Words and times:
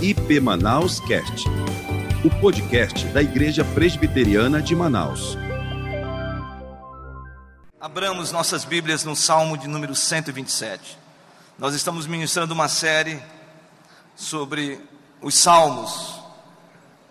IP 0.00 0.38
Manaus 0.38 1.00
Cast, 1.00 1.48
o 2.24 2.30
podcast 2.40 3.04
da 3.06 3.20
Igreja 3.20 3.64
Presbiteriana 3.64 4.62
de 4.62 4.72
Manaus. 4.76 5.36
Abramos 7.80 8.30
nossas 8.30 8.64
Bíblias 8.64 9.02
no 9.02 9.16
Salmo 9.16 9.58
de 9.58 9.66
número 9.66 9.96
127. 9.96 10.96
Nós 11.58 11.74
estamos 11.74 12.06
ministrando 12.06 12.54
uma 12.54 12.68
série 12.68 13.20
sobre 14.14 14.80
os 15.20 15.34
salmos. 15.34 16.20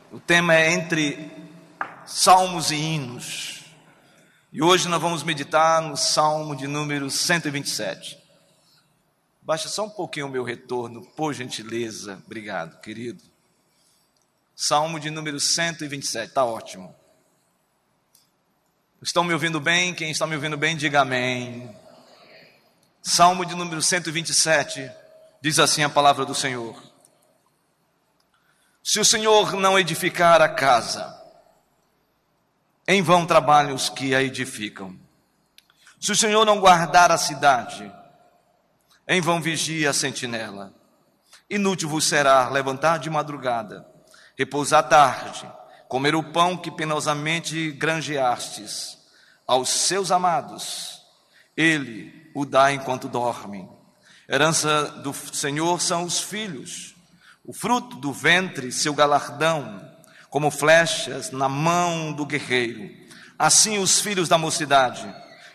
O 0.10 0.20
tema 0.22 0.56
é 0.56 0.72
entre 0.72 1.30
salmos 2.06 2.72
e 2.72 2.76
hinos. 2.76 3.66
E 4.54 4.64
hoje 4.64 4.88
nós 4.88 5.02
vamos 5.02 5.24
meditar 5.24 5.82
no 5.82 5.98
Salmo 5.98 6.56
de 6.56 6.68
número 6.68 7.12
127. 7.12 8.18
Baixa 9.48 9.70
só 9.70 9.86
um 9.86 9.90
pouquinho 9.90 10.28
o 10.28 10.30
meu 10.30 10.44
retorno, 10.44 11.06
por 11.16 11.34
gentileza. 11.34 12.22
Obrigado, 12.26 12.82
querido. 12.82 13.24
Salmo 14.54 15.00
de 15.00 15.10
número 15.10 15.40
127, 15.40 16.28
está 16.28 16.44
ótimo. 16.44 16.94
Estão 19.02 19.24
me 19.24 19.32
ouvindo 19.32 19.62
bem? 19.62 19.94
Quem 19.94 20.12
está 20.12 20.28
me 20.28 20.36
ouvindo 20.36 20.58
bem, 20.58 20.76
diga 20.76 21.00
amém. 21.00 21.74
Salmo 23.02 23.46
de 23.46 23.56
número 23.56 23.82
127, 23.82 24.92
diz 25.42 25.60
assim 25.60 25.82
a 25.82 25.90
palavra 25.90 26.26
do 26.26 26.36
Senhor: 26.36 26.84
Se 28.84 29.00
o 29.00 29.06
Senhor 29.06 29.54
não 29.54 29.80
edificar 29.80 30.42
a 30.42 30.50
casa, 30.50 31.24
em 32.86 33.02
vão 33.02 33.26
trabalham 33.26 33.76
os 33.76 33.88
que 33.88 34.14
a 34.14 34.22
edificam. 34.22 35.00
Se 36.02 36.12
o 36.12 36.18
Senhor 36.18 36.46
não 36.46 36.60
guardar 36.60 37.14
a 37.14 37.18
cidade, 37.18 37.90
em 39.08 39.22
vão 39.22 39.42
vigia 39.42 39.90
a 39.90 39.94
sentinela. 39.94 40.74
Inútil 41.50 41.88
vos 41.88 42.04
será 42.04 42.50
levantar 42.50 43.00
de 43.00 43.10
madrugada, 43.10 43.86
repousar 44.38 44.88
tarde, 44.90 45.50
comer 45.88 46.16
o 46.16 46.24
pão 46.24 46.58
que 46.58 46.70
penosamente 46.70 47.72
granjeastes. 47.72 48.98
Aos 49.48 49.70
seus 49.70 50.12
amados, 50.12 51.02
ele 51.56 52.30
o 52.36 52.46
dá 52.46 52.72
enquanto 52.74 53.08
dormem. 53.08 53.70
Herança 54.30 54.84
do 55.04 55.14
Senhor 55.14 55.82
são 55.82 56.04
os 56.04 56.20
filhos, 56.20 56.96
o 57.46 57.54
fruto 57.54 57.96
do 57.96 58.12
ventre, 58.12 58.72
seu 58.74 58.94
galardão 58.94 59.88
como 60.30 60.52
flechas 60.52 61.32
na 61.32 61.48
mão 61.48 62.12
do 62.12 62.26
guerreiro. 62.26 62.90
Assim 63.40 63.78
os 63.78 64.00
filhos 64.00 64.28
da 64.28 64.38
mocidade. 64.38 65.12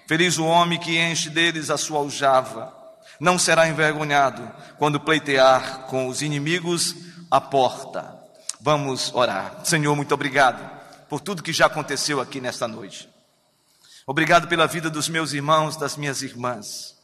Feliz 0.08 0.38
o 0.38 0.44
homem 0.44 0.78
que 0.78 0.98
enche 0.98 1.30
deles 1.30 1.70
a 1.70 1.76
sua 1.76 1.98
aljava. 1.98 2.74
Não 3.22 3.38
será 3.38 3.68
envergonhado 3.68 4.50
quando 4.78 4.98
pleitear 4.98 5.86
com 5.86 6.08
os 6.08 6.22
inimigos 6.22 6.96
a 7.30 7.40
porta. 7.40 8.12
Vamos 8.60 9.14
orar. 9.14 9.60
Senhor, 9.62 9.94
muito 9.94 10.12
obrigado 10.12 10.60
por 11.08 11.20
tudo 11.20 11.40
que 11.40 11.52
já 11.52 11.66
aconteceu 11.66 12.20
aqui 12.20 12.40
nesta 12.40 12.66
noite. 12.66 13.08
Obrigado 14.08 14.48
pela 14.48 14.66
vida 14.66 14.90
dos 14.90 15.08
meus 15.08 15.32
irmãos, 15.32 15.76
das 15.76 15.96
minhas 15.96 16.20
irmãs. 16.20 16.96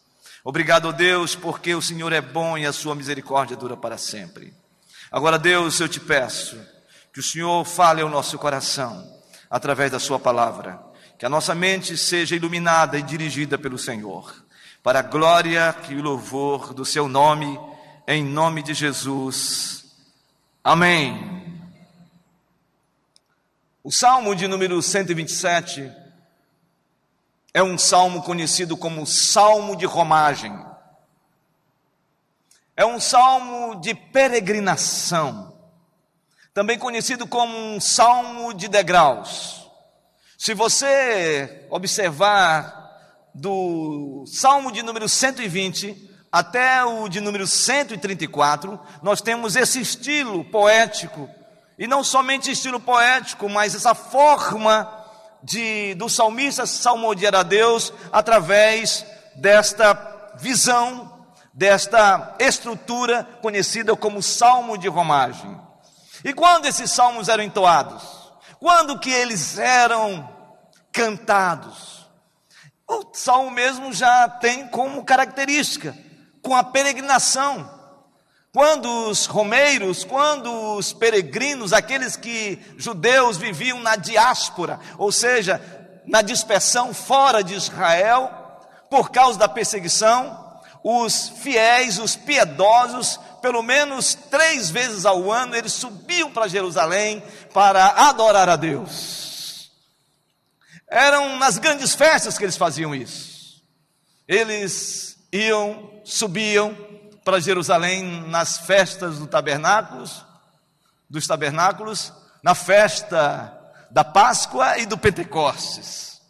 Obrigado, 0.43 0.93
Deus, 0.93 1.37
porque 1.37 1.73
o 1.73 1.81
Senhor 1.81 2.13
é 2.13 2.21
bom 2.21 2.59
e 2.59 2.67
a 2.67 2.73
sua 2.73 2.97
misericórdia 2.97 3.57
dura 3.57 3.77
para 3.77 3.97
sempre. 3.97 4.53
Agora, 5.13 5.39
Deus, 5.39 5.79
eu 5.79 5.89
te 5.89 6.01
peço 6.01 6.61
que 7.13 7.21
o 7.21 7.23
Senhor 7.23 7.65
fale 7.65 8.03
ao 8.03 8.09
nosso 8.09 8.37
coração 8.41 9.09
através 9.49 9.93
da 9.93 10.01
Sua 10.01 10.19
palavra. 10.19 10.81
Que 11.17 11.25
a 11.25 11.29
nossa 11.29 11.55
mente 11.55 11.97
seja 11.97 12.35
iluminada 12.35 12.99
e 12.99 13.03
dirigida 13.05 13.57
pelo 13.57 13.79
Senhor. 13.79 14.48
Para 14.83 15.01
a 15.01 15.03
glória 15.03 15.75
e 15.89 15.95
o 15.95 16.03
louvor 16.03 16.73
do 16.73 16.85
Seu 16.85 17.09
nome, 17.09 17.59
em 18.07 18.25
nome 18.25 18.63
de 18.63 18.75
Jesus. 18.75 19.85
Amém. 20.63 21.61
O 23.83 23.91
salmo 23.91 24.35
de 24.35 24.47
número 24.47 24.81
127 24.81 25.93
é 27.53 27.63
um 27.63 27.77
salmo 27.77 28.23
conhecido 28.23 28.77
como 28.77 29.07
Salmo 29.07 29.77
de 29.77 29.87
Romagem. 29.87 30.57
É 32.77 32.87
um 32.87 33.01
salmo 33.01 33.81
de 33.81 33.95
peregrinação 33.95 35.49
também 36.59 36.77
conhecido 36.77 37.25
como 37.25 37.57
um 37.57 37.81
salmo 37.81 38.53
de 38.53 38.67
degraus. 38.67 39.71
Se 40.37 40.55
você 40.55 41.65
observar 41.71 42.78
do 43.35 44.25
salmo 44.27 44.73
de 44.73 44.83
número 44.83 45.09
120 45.09 46.09
até 46.31 46.85
o 46.85 47.09
de 47.09 47.21
número 47.21 47.47
134, 47.47 48.79
nós 49.03 49.21
temos 49.21 49.57
esse 49.57 49.81
estilo 49.81 50.45
poético, 50.45 51.29
e 51.79 51.87
não 51.87 52.05
somente 52.05 52.51
estilo 52.51 52.79
poético, 52.79 53.49
mas 53.49 53.75
essa 53.75 53.95
forma 53.95 54.93
de 55.43 55.95
do 55.95 56.09
salmista 56.09 56.67
salmodiar 56.67 57.35
a 57.35 57.43
Deus 57.43 57.93
através 58.13 59.07
desta 59.37 60.35
visão, 60.39 61.27
desta 61.55 62.37
estrutura 62.39 63.27
conhecida 63.41 63.97
como 63.97 64.23
salmo 64.23 64.77
de 64.77 64.89
romagem. 64.89 65.59
E 66.25 66.35
quando 66.35 66.67
esses 66.67 66.91
salmos 66.91 67.29
eram 67.29 67.45
entoados? 67.45 68.03
Quando 68.59 68.99
que 68.99 69.11
eles 69.11 69.59
eram 69.59 70.29
cantados? 70.93 71.98
O 72.89 73.05
salmo 73.13 73.51
mesmo 73.51 73.93
já 73.93 74.27
tem 74.29 74.67
como 74.69 75.05
característica, 75.05 75.95
com 76.41 76.57
a 76.57 76.65
peregrinação. 76.65 77.71
Quando 78.51 79.11
os 79.11 79.27
romeiros, 79.27 80.05
quando 80.05 80.51
os 80.75 80.95
peregrinos, 80.95 81.75
aqueles 81.75 82.17
que 82.17 82.59
judeus 82.79 83.37
viviam 83.37 83.79
na 83.81 83.95
diáspora, 83.95 84.81
ou 84.97 85.13
seja, 85.13 85.61
na 86.07 86.23
dispersão 86.23 86.95
fora 86.95 87.45
de 87.45 87.55
Israel, 87.55 88.31
por 88.89 89.11
causa 89.11 89.39
da 89.39 89.49
perseguição, 89.49 90.49
os 90.83 91.29
fiéis, 91.29 91.99
os 91.99 92.17
piedosos, 92.17 93.21
pelo 93.43 93.63
menos 93.63 94.15
três 94.15 94.71
vezes 94.71 95.05
ao 95.05 95.31
ano, 95.31 95.55
eles 95.55 95.75
subiam 95.75 96.31
para 96.31 96.49
Jerusalém 96.49 97.23
para 97.53 98.09
adorar 98.09 98.49
a 98.49 98.57
Deus. 98.57 99.28
Eram 100.91 101.37
nas 101.39 101.59
grandes 101.59 101.95
festas 101.95 102.39
que 102.39 102.45
eles 102.45 102.57
faziam 102.57 102.95
isso. 102.95 103.63
Eles 104.27 105.19
iam, 105.33 105.91
subiam 106.05 106.77
para 107.25 107.41
Jerusalém 107.41 108.03
nas 108.29 108.59
festas 108.59 109.19
do 109.19 109.27
tabernáculos, 109.27 110.25
dos 111.09 111.27
tabernáculos, 111.27 112.13
na 112.43 112.55
festa 112.55 113.55
da 113.91 114.05
Páscoa 114.05 114.79
e 114.79 114.87
do 114.87 114.97
Pentecostes. 114.97 116.21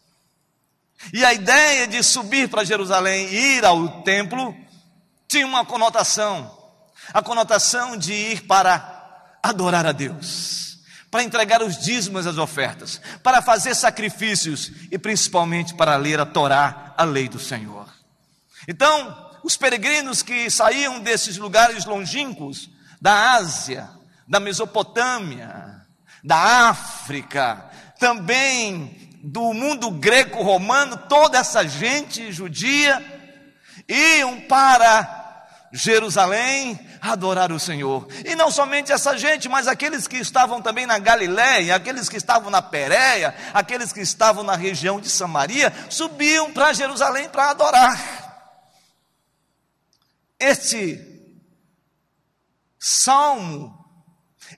E 1.13 1.25
a 1.25 1.33
ideia 1.33 1.87
de 1.87 2.03
subir 2.03 2.49
para 2.49 2.65
Jerusalém 2.65 3.29
e 3.29 3.57
ir 3.57 3.65
ao 3.65 4.03
templo 4.03 4.55
tinha 5.29 5.47
uma 5.47 5.65
conotação 5.65 6.59
a 7.13 7.23
conotação 7.23 7.97
de 7.97 8.13
ir 8.13 8.43
para 8.43 9.37
adorar 9.43 9.87
a 9.87 9.93
Deus, 9.93 10.68
para 11.11 11.23
entregar 11.23 11.63
os 11.63 11.79
dízimos 11.79 12.27
as 12.27 12.39
ofertas, 12.39 13.01
para 13.23 13.41
fazer 13.41 13.75
sacrifícios 13.75 14.71
e 14.91 14.99
principalmente 14.99 15.75
para 15.75 15.97
ler 15.97 16.21
a 16.21 16.27
Torá, 16.27 16.95
a 16.97 17.05
lei 17.05 17.29
do 17.29 17.39
Senhor. 17.39 17.89
Então, 18.67 19.31
os 19.43 19.57
peregrinos 19.57 20.23
que 20.23 20.51
saíam 20.51 21.01
desses 21.01 21.39
lugares 21.39 21.85
longínquos, 21.85 22.71
da 23.01 23.35
Ásia, 23.35 23.89
da 24.27 24.39
Mesopotâmia, 24.39 25.83
da 26.23 26.69
África, 26.69 27.71
também 27.99 29.09
do 29.23 29.53
mundo 29.55 29.91
greco-romano, 29.91 30.97
toda 31.09 31.39
essa 31.39 31.67
gente 31.67 32.31
judia, 32.31 33.03
iam 33.89 34.41
para 34.43 35.47
Jerusalém 35.73 36.79
adorar 37.01 37.53
o 37.53 37.59
Senhor. 37.59 38.07
E 38.25 38.35
não 38.35 38.51
somente 38.51 38.93
essa 38.93 39.17
gente, 39.17 39.49
mas 39.49 39.67
aqueles 39.67 40.07
que 40.07 40.17
estavam 40.17 40.63
também 40.63 40.87
na 40.87 40.99
Galiléia, 40.99 41.75
aqueles 41.75 42.09
que 42.09 42.17
estavam 42.17 42.51
na 42.51 42.63
Pérea, 42.63 43.35
aqueles 43.53 43.93
que 43.93 44.01
estavam 44.01 44.45
na 44.45 44.55
região 44.55 45.01
de 45.01 45.09
Samaria, 45.09 45.73
subiam 45.91 46.53
para 46.53 46.73
Jerusalém 46.73 47.29
para 47.29 47.51
adorar. 47.51 48.19
Este 50.39 51.05
salmo 52.79 53.77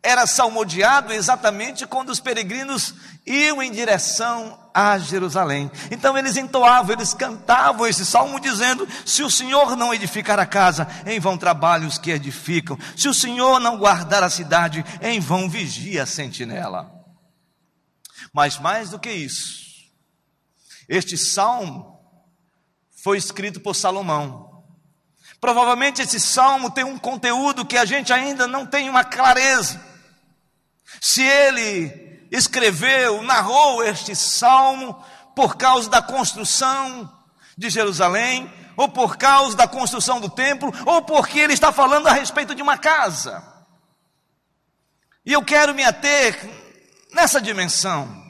era 0.02 0.26
salmodiado 0.26 1.12
exatamente 1.12 1.86
quando 1.86 2.10
os 2.10 2.20
peregrinos 2.20 2.94
iam 3.26 3.62
em 3.62 3.72
direção 3.72 4.59
a 4.74 4.98
Jerusalém. 4.98 5.70
Então 5.90 6.16
eles 6.16 6.36
entoavam, 6.36 6.92
eles 6.92 7.14
cantavam 7.14 7.86
esse 7.86 8.04
salmo 8.04 8.40
dizendo: 8.40 8.86
Se 9.04 9.22
o 9.22 9.30
Senhor 9.30 9.76
não 9.76 9.92
edificar 9.92 10.38
a 10.38 10.46
casa, 10.46 10.86
em 11.06 11.18
vão 11.20 11.36
trabalham 11.36 11.88
os 11.88 11.98
que 11.98 12.10
edificam. 12.10 12.78
Se 12.96 13.08
o 13.08 13.14
Senhor 13.14 13.60
não 13.60 13.78
guardar 13.78 14.22
a 14.22 14.30
cidade, 14.30 14.84
em 15.00 15.20
vão 15.20 15.48
vigia 15.48 16.02
a 16.02 16.06
sentinela. 16.06 16.90
Mas 18.32 18.58
mais 18.58 18.90
do 18.90 18.98
que 18.98 19.10
isso, 19.10 19.60
este 20.88 21.16
salmo 21.16 21.98
foi 23.02 23.18
escrito 23.18 23.60
por 23.60 23.74
Salomão. 23.74 24.64
Provavelmente 25.40 26.02
esse 26.02 26.20
salmo 26.20 26.70
tem 26.70 26.84
um 26.84 26.98
conteúdo 26.98 27.64
que 27.64 27.78
a 27.78 27.84
gente 27.84 28.12
ainda 28.12 28.46
não 28.46 28.66
tem 28.66 28.90
uma 28.90 29.02
clareza. 29.02 29.80
Se 31.00 31.22
ele 31.22 32.09
escreveu, 32.30 33.22
narrou 33.22 33.82
este 33.82 34.14
salmo 34.14 35.04
por 35.34 35.56
causa 35.56 35.88
da 35.88 36.00
construção 36.00 37.10
de 37.56 37.68
Jerusalém, 37.68 38.50
ou 38.76 38.88
por 38.88 39.16
causa 39.16 39.56
da 39.56 39.68
construção 39.68 40.20
do 40.20 40.30
templo, 40.30 40.72
ou 40.86 41.02
porque 41.02 41.38
ele 41.38 41.52
está 41.52 41.72
falando 41.72 42.06
a 42.06 42.12
respeito 42.12 42.54
de 42.54 42.62
uma 42.62 42.78
casa. 42.78 43.42
E 45.24 45.32
eu 45.32 45.44
quero 45.44 45.74
me 45.74 45.84
ater 45.84 46.38
nessa 47.12 47.40
dimensão 47.40 48.20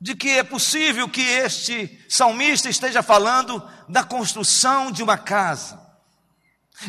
de 0.00 0.14
que 0.14 0.30
é 0.30 0.42
possível 0.42 1.08
que 1.08 1.22
este 1.22 2.04
salmista 2.08 2.68
esteja 2.68 3.02
falando 3.02 3.66
da 3.88 4.04
construção 4.04 4.92
de 4.92 5.02
uma 5.02 5.16
casa. 5.16 5.85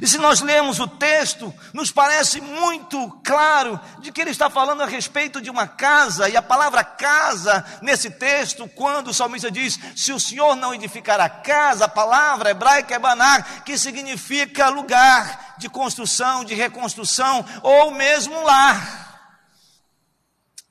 E 0.02 0.08
se 0.08 0.18
nós 0.18 0.42
lemos 0.42 0.80
o 0.80 0.88
texto, 0.88 1.54
nos 1.74 1.92
parece 1.92 2.42
muito 2.42 3.10
claro 3.24 3.80
de 4.00 4.12
que 4.12 4.20
ele 4.20 4.32
está 4.32 4.50
falando 4.50 4.84
a 4.84 4.86
respeito 4.86 5.42
de 5.42 5.50
uma 5.50 5.66
casa, 5.66 6.28
e 6.28 6.36
a 6.36 6.42
palavra 6.42 6.84
casa 6.84 7.66
nesse 7.82 8.10
texto, 8.12 8.68
quando 8.76 9.08
o 9.08 9.14
salmista 9.14 9.50
diz: 9.50 9.80
Se 9.96 10.12
o 10.12 10.20
Senhor 10.20 10.56
não 10.56 10.74
edificar 10.74 11.22
a 11.22 11.30
casa, 11.30 11.86
a 11.86 11.90
palavra 11.90 12.52
hebraica 12.52 12.96
é 12.96 13.00
banar, 13.00 13.64
que 13.64 13.78
significa 13.78 14.68
lugar 14.68 15.56
de 15.58 15.70
construção, 15.70 16.44
de 16.44 16.54
reconstrução, 16.54 17.46
ou 17.64 17.92
mesmo 17.92 18.44
lar. 18.44 19.08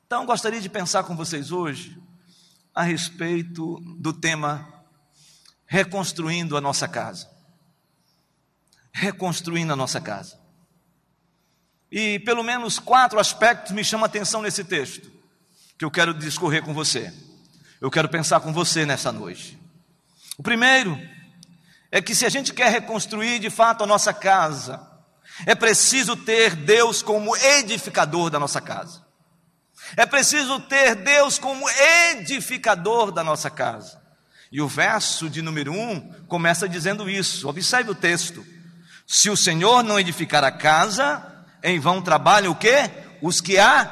Então, 0.07 0.27
gostaria 0.27 0.61
de 0.61 0.69
pensar 0.69 1.05
com 1.05 1.17
vocês 1.17 1.51
hoje 1.51 1.99
a 2.75 2.83
respeito 2.83 3.81
do 3.99 4.13
tema 4.13 4.69
reconstruindo 5.67 6.55
a 6.57 6.61
nossa 6.61 6.87
casa. 6.87 7.36
Reconstruindo 8.99 9.75
a 9.75 9.77
nossa 9.77 10.01
casa. 10.01 10.39
E 11.93 12.19
pelo 12.21 12.43
menos 12.43 12.79
quatro 12.79 13.21
aspectos 13.21 13.73
me 13.73 13.85
chamam 13.85 14.05
a 14.05 14.07
atenção 14.07 14.41
nesse 14.41 14.65
texto, 14.65 15.13
que 15.79 15.85
eu 15.85 15.91
quero 15.91 16.15
discorrer 16.15 16.63
com 16.63 16.73
você. 16.73 17.13
Eu 17.79 17.91
quero 17.91 18.09
pensar 18.09 18.41
com 18.41 18.55
você 18.55 18.87
nessa 18.87 19.13
noite. 19.13 19.59
O 20.39 20.43
primeiro 20.43 20.99
é 21.93 22.01
que 22.01 22.15
se 22.15 22.25
a 22.25 22.31
gente 22.31 22.55
quer 22.55 22.73
reconstruir 22.73 23.39
de 23.39 23.51
fato 23.51 23.85
a 23.85 23.87
nossa 23.87 24.15
casa, 24.15 24.81
é 25.45 25.55
preciso 25.55 26.17
ter 26.17 26.57
Deus 26.57 27.03
como 27.03 27.37
edificador 27.37 28.31
da 28.31 28.41
nossa 28.41 28.63
casa. 28.63 29.05
É 29.95 30.07
preciso 30.07 30.59
ter 30.59 30.95
Deus 30.95 31.39
como 31.39 31.69
edificador 32.13 33.13
da 33.13 33.23
nossa 33.23 33.51
casa. 33.51 34.03
E 34.51 34.63
o 34.63 34.67
verso 34.67 35.29
de 35.29 35.43
número 35.43 35.71
um 35.71 36.01
começa 36.27 36.67
dizendo 36.67 37.11
isso. 37.11 37.47
Observe 37.47 37.91
o 37.91 37.95
texto. 37.95 38.56
Se 39.07 39.31
o 39.31 39.37
Senhor 39.37 39.85
não 39.85 40.01
edificar 40.01 40.43
a 40.43 40.51
casa, 40.51 41.23
em 41.63 41.79
vão 41.79 42.03
trabalham 42.03 42.53
o 42.53 42.57
quê? 42.57 42.91
Os 43.23 43.41
que 43.41 43.59
a 43.59 43.89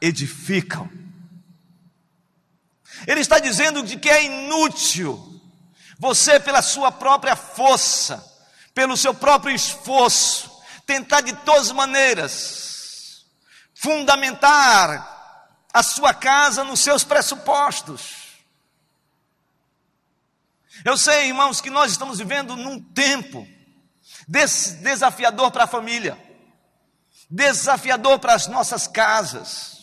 edificam. 0.00 0.90
Ele 3.06 3.20
está 3.20 3.38
dizendo 3.38 3.82
de 3.82 3.98
que 3.98 4.08
é 4.08 4.24
inútil 4.24 5.30
você, 5.98 6.40
pela 6.40 6.62
sua 6.62 6.90
própria 6.90 7.36
força, 7.36 8.24
pelo 8.74 8.96
seu 8.96 9.14
próprio 9.14 9.54
esforço, 9.54 10.50
tentar 10.86 11.20
de 11.20 11.32
todas 11.44 11.70
maneiras 11.70 13.24
fundamentar 13.74 15.12
a 15.72 15.82
sua 15.82 16.14
casa 16.14 16.64
nos 16.64 16.80
seus 16.80 17.04
pressupostos. 17.04 18.24
Eu 20.84 20.96
sei, 20.96 21.28
irmãos, 21.28 21.60
que 21.60 21.70
nós 21.70 21.90
estamos 21.90 22.18
vivendo 22.18 22.56
num 22.56 22.80
tempo 22.80 23.46
desafiador 24.26 25.50
para 25.50 25.64
a 25.64 25.68
família, 25.68 26.18
desafiador 27.30 28.18
para 28.18 28.34
as 28.34 28.46
nossas 28.46 28.86
casas. 28.86 29.74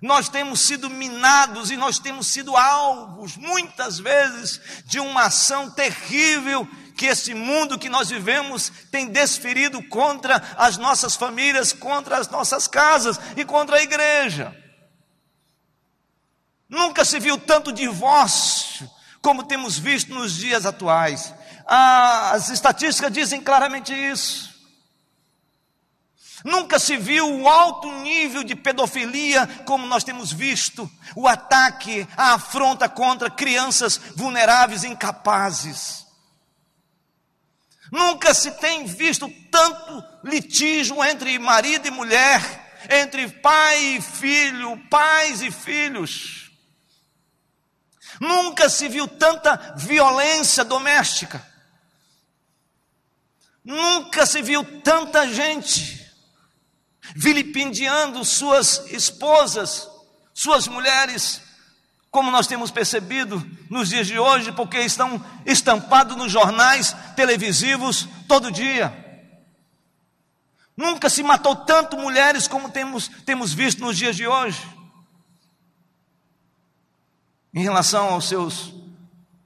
Nós 0.00 0.28
temos 0.28 0.60
sido 0.60 0.90
minados 0.90 1.70
e 1.70 1.76
nós 1.76 2.00
temos 2.00 2.26
sido 2.26 2.56
alvos, 2.56 3.36
muitas 3.36 4.00
vezes, 4.00 4.60
de 4.84 4.98
uma 4.98 5.26
ação 5.26 5.70
terrível 5.70 6.68
que 6.96 7.06
esse 7.06 7.32
mundo 7.34 7.78
que 7.78 7.88
nós 7.88 8.10
vivemos 8.10 8.72
tem 8.90 9.06
desferido 9.06 9.80
contra 9.88 10.42
as 10.56 10.76
nossas 10.76 11.14
famílias, 11.14 11.72
contra 11.72 12.18
as 12.18 12.28
nossas 12.28 12.66
casas 12.66 13.18
e 13.36 13.44
contra 13.44 13.76
a 13.76 13.82
igreja. 13.82 14.56
Nunca 16.68 17.04
se 17.04 17.20
viu 17.20 17.38
tanto 17.38 17.72
divórcio 17.72 18.90
como 19.20 19.44
temos 19.44 19.78
visto 19.78 20.12
nos 20.12 20.34
dias 20.34 20.66
atuais. 20.66 21.32
As 21.66 22.48
estatísticas 22.48 23.12
dizem 23.12 23.40
claramente 23.40 23.92
isso. 23.92 24.52
Nunca 26.44 26.78
se 26.78 26.96
viu 26.96 27.40
o 27.40 27.48
alto 27.48 27.90
nível 28.00 28.42
de 28.42 28.56
pedofilia 28.56 29.46
como 29.64 29.86
nós 29.86 30.02
temos 30.02 30.32
visto, 30.32 30.90
o 31.14 31.28
ataque, 31.28 32.06
a 32.16 32.34
afronta 32.34 32.88
contra 32.88 33.30
crianças 33.30 34.00
vulneráveis 34.16 34.82
e 34.82 34.88
incapazes. 34.88 36.04
Nunca 37.92 38.34
se 38.34 38.50
tem 38.52 38.86
visto 38.86 39.30
tanto 39.50 40.02
litígio 40.24 41.04
entre 41.04 41.38
marido 41.38 41.86
e 41.86 41.90
mulher, 41.90 42.40
entre 42.90 43.28
pai 43.28 43.96
e 43.96 44.00
filho, 44.00 44.76
pais 44.88 45.42
e 45.42 45.50
filhos. 45.50 46.50
Nunca 48.18 48.68
se 48.68 48.88
viu 48.88 49.06
tanta 49.06 49.74
violência 49.76 50.64
doméstica. 50.64 51.51
Nunca 53.64 54.26
se 54.26 54.42
viu 54.42 54.64
tanta 54.82 55.26
gente 55.32 56.00
vilipendiando 57.14 58.24
suas 58.24 58.90
esposas, 58.90 59.88
suas 60.34 60.66
mulheres, 60.66 61.42
como 62.10 62.30
nós 62.30 62.46
temos 62.46 62.70
percebido 62.70 63.44
nos 63.70 63.88
dias 63.88 64.06
de 64.06 64.18
hoje, 64.18 64.52
porque 64.52 64.78
estão 64.78 65.24
estampados 65.46 66.16
nos 66.16 66.30
jornais 66.30 66.94
televisivos 67.16 68.08
todo 68.28 68.50
dia. 68.50 68.98
Nunca 70.76 71.08
se 71.08 71.22
matou 71.22 71.54
tanto 71.54 71.96
mulheres 71.96 72.48
como 72.48 72.70
temos, 72.70 73.08
temos 73.24 73.52
visto 73.52 73.80
nos 73.80 73.96
dias 73.96 74.16
de 74.16 74.26
hoje 74.26 74.60
em 77.54 77.62
relação 77.62 78.06
aos 78.06 78.28
seus, 78.28 78.72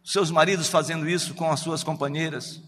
seus 0.05 0.31
maridos 0.31 0.69
fazendo 0.69 1.09
isso 1.09 1.35
com 1.35 1.51
as 1.51 1.61
suas 1.61 1.83
companheiras. 1.83 2.63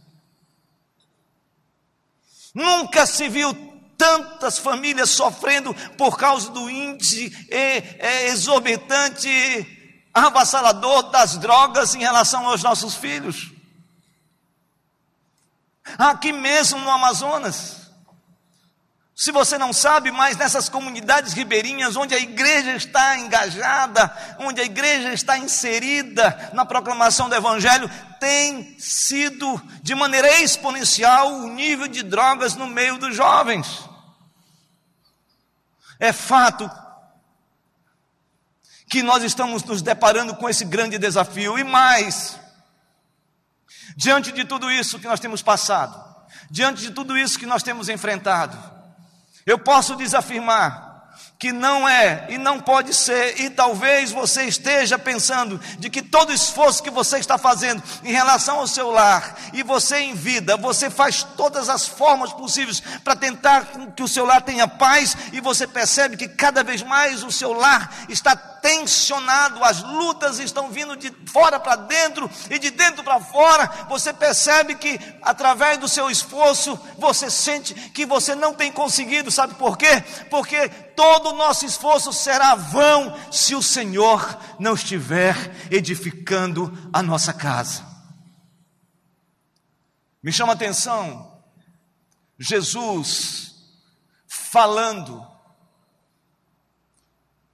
Nunca 2.55 3.07
se 3.07 3.29
viu 3.29 3.53
tantas 3.97 4.59
famílias 4.59 5.11
sofrendo 5.11 5.75
por 5.97 6.17
causa 6.17 6.51
do 6.51 6.71
índice 6.71 7.33
exorbitante, 8.29 9.29
avassalador 10.15 11.11
das 11.11 11.37
drogas 11.37 11.95
em 11.95 12.01
relação 12.01 12.47
aos 12.47 12.63
nossos 12.63 12.95
filhos. 12.95 13.53
Aqui 15.97 16.33
mesmo 16.33 16.79
no 16.81 16.91
Amazonas, 16.91 17.88
se 19.21 19.33
você 19.33 19.59
não 19.59 19.73
sabe, 19.73 20.13
mas 20.13 20.37
nessas 20.37 20.69
comunidades 20.69 21.33
ribeirinhas, 21.33 21.97
onde 21.97 22.15
a 22.15 22.21
igreja 22.21 22.77
está 22.77 23.19
engajada, 23.19 24.17
onde 24.39 24.61
a 24.61 24.65
igreja 24.65 25.13
está 25.13 25.37
inserida 25.37 26.53
na 26.53 26.65
proclamação 26.65 27.29
do 27.29 27.35
Evangelho, 27.35 27.91
tem 28.21 28.79
sido 28.79 29.61
de 29.83 29.93
maneira 29.97 30.41
exponencial 30.41 31.33
o 31.33 31.49
nível 31.49 31.89
de 31.89 32.05
drogas 32.05 32.55
no 32.55 32.69
meio 32.69 32.97
dos 32.97 33.17
jovens. 33.17 33.67
É 35.99 36.13
fato 36.13 36.71
que 38.89 39.03
nós 39.03 39.25
estamos 39.25 39.65
nos 39.65 39.83
deparando 39.83 40.37
com 40.37 40.49
esse 40.49 40.65
grande 40.65 40.97
desafio, 40.97 41.59
e 41.59 41.65
mais, 41.65 42.39
diante 43.97 44.31
de 44.31 44.45
tudo 44.45 44.71
isso 44.71 45.01
que 45.01 45.09
nós 45.09 45.19
temos 45.19 45.43
passado, 45.43 46.01
diante 46.49 46.83
de 46.83 46.93
tudo 46.93 47.19
isso 47.19 47.37
que 47.37 47.47
nós 47.47 47.65
temos 47.65 47.89
enfrentado, 47.89 48.78
eu 49.49 49.59
posso 49.59 49.97
desafirmar 49.97 50.89
que 51.39 51.53
não 51.53 51.89
é 51.89 52.27
e 52.31 52.37
não 52.37 52.59
pode 52.59 52.93
ser, 52.93 53.41
e 53.41 53.49
talvez 53.49 54.11
você 54.11 54.45
esteja 54.45 54.99
pensando 54.99 55.59
de 55.79 55.89
que 55.89 56.03
todo 56.03 56.33
esforço 56.33 56.83
que 56.83 56.91
você 56.91 57.19
está 57.19 57.39
fazendo 57.39 57.83
em 58.03 58.13
relação 58.13 58.59
ao 58.59 58.67
seu 58.67 58.91
lar, 58.91 59.37
e 59.53 59.63
você 59.63 60.01
em 60.01 60.15
vida, 60.15 60.57
você 60.57 60.91
faz 60.91 61.23
todas 61.23 61.69
as 61.69 61.87
formas 61.87 62.33
possíveis 62.33 62.83
para 63.05 63.15
tentar 63.15 63.67
que 63.95 64.03
o 64.03 64.09
seu 64.09 64.27
lar 64.27 64.43
tenha 64.43 64.67
paz, 64.67 65.17
e 65.33 65.41
você 65.41 65.67
percebe 65.67 66.17
que 66.17 66.29
cada 66.29 66.65
vez 66.65 66.83
mais 66.83 67.23
o 67.23 67.31
seu 67.31 67.53
lar 67.53 67.95
está 68.09 68.35
tensionado, 68.69 69.65
as 69.65 69.83
lutas 69.83 70.39
estão 70.39 70.71
vindo 70.71 70.95
de 70.95 71.11
fora 71.33 71.59
para 71.59 71.75
dentro 71.75 72.31
e 72.51 72.59
de 72.59 72.71
dentro 72.71 73.03
para 73.03 73.19
fora. 73.19 73.67
Você 73.89 74.13
percebe 74.13 74.75
que 74.75 75.01
através 75.23 75.79
do 75.79 75.89
seu 75.89 76.11
esforço, 76.11 76.79
você 76.99 77.31
sente 77.31 77.73
que 77.93 78.05
você 78.05 78.35
não 78.35 78.53
tem 78.53 78.71
conseguido, 78.71 79.31
sabe 79.31 79.55
por 79.55 79.79
quê? 79.79 80.03
Porque 80.29 80.69
todo 80.69 81.31
o 81.31 81.35
nosso 81.35 81.65
esforço 81.65 82.13
será 82.13 82.55
vão 82.55 83.19
se 83.33 83.55
o 83.55 83.63
Senhor 83.63 84.39
não 84.59 84.75
estiver 84.75 85.35
edificando 85.71 86.71
a 86.93 87.03
nossa 87.03 87.33
casa. 87.33 87.87
Me 90.23 90.31
chama 90.31 90.53
a 90.53 90.57
atenção 90.57 91.41
Jesus 92.39 93.55
falando, 94.27 95.27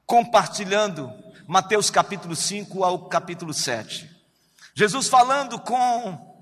compartilhando 0.07 1.13
Mateus 1.47 1.91
capítulo 1.91 2.35
5 2.35 2.85
ao 2.85 3.09
capítulo 3.09 3.53
7. 3.53 4.11
Jesus 4.75 5.09
falando 5.09 5.59
com 5.61 6.35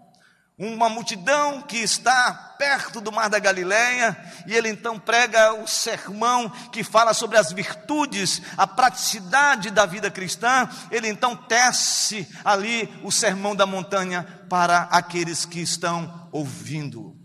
uma 0.59 0.89
multidão 0.89 1.63
que 1.63 1.79
está 1.79 2.55
perto 2.57 3.01
do 3.01 3.11
mar 3.11 3.29
da 3.29 3.39
Galileia, 3.39 4.17
e 4.47 4.55
ele 4.55 4.69
então 4.69 4.99
prega 4.99 5.55
o 5.55 5.67
sermão 5.67 6.49
que 6.71 6.85
fala 6.85 7.13
sobre 7.13 7.37
as 7.37 7.51
virtudes, 7.53 8.41
a 8.57 8.67
praticidade 8.67 9.71
da 9.71 9.85
vida 9.85 10.11
cristã. 10.11 10.69
Ele 10.91 11.09
então 11.09 11.35
tece 11.35 12.29
ali 12.45 12.89
o 13.03 13.11
sermão 13.11 13.57
da 13.57 13.67
montanha 13.67 14.23
para 14.49 14.83
aqueles 14.83 15.45
que 15.45 15.61
estão 15.61 16.29
ouvindo, 16.31 17.17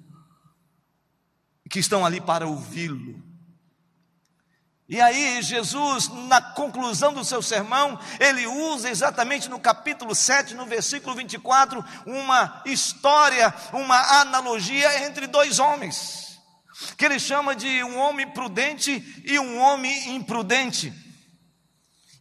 que 1.69 1.79
estão 1.79 2.05
ali 2.05 2.19
para 2.19 2.47
ouvi-lo. 2.47 3.26
E 4.89 5.01
aí, 5.01 5.41
Jesus, 5.41 6.07
na 6.07 6.39
conclusão 6.39 7.11
do 7.11 7.25
seu 7.25 7.41
sermão, 7.41 7.99
ele 8.21 8.47
usa 8.47 8.89
exatamente 8.89 9.49
no 9.49 9.59
capítulo 9.59 10.15
7, 10.15 10.55
no 10.55 10.65
versículo 10.65 11.13
24, 11.13 11.83
uma 12.05 12.61
história, 12.65 13.53
uma 13.73 14.21
analogia 14.21 15.05
entre 15.05 15.27
dois 15.27 15.59
homens, 15.59 16.39
que 16.97 17.03
ele 17.03 17.19
chama 17.19 17.53
de 17.53 17.83
um 17.83 17.97
homem 17.97 18.29
prudente 18.29 19.21
e 19.25 19.37
um 19.37 19.59
homem 19.59 20.15
imprudente. 20.15 20.93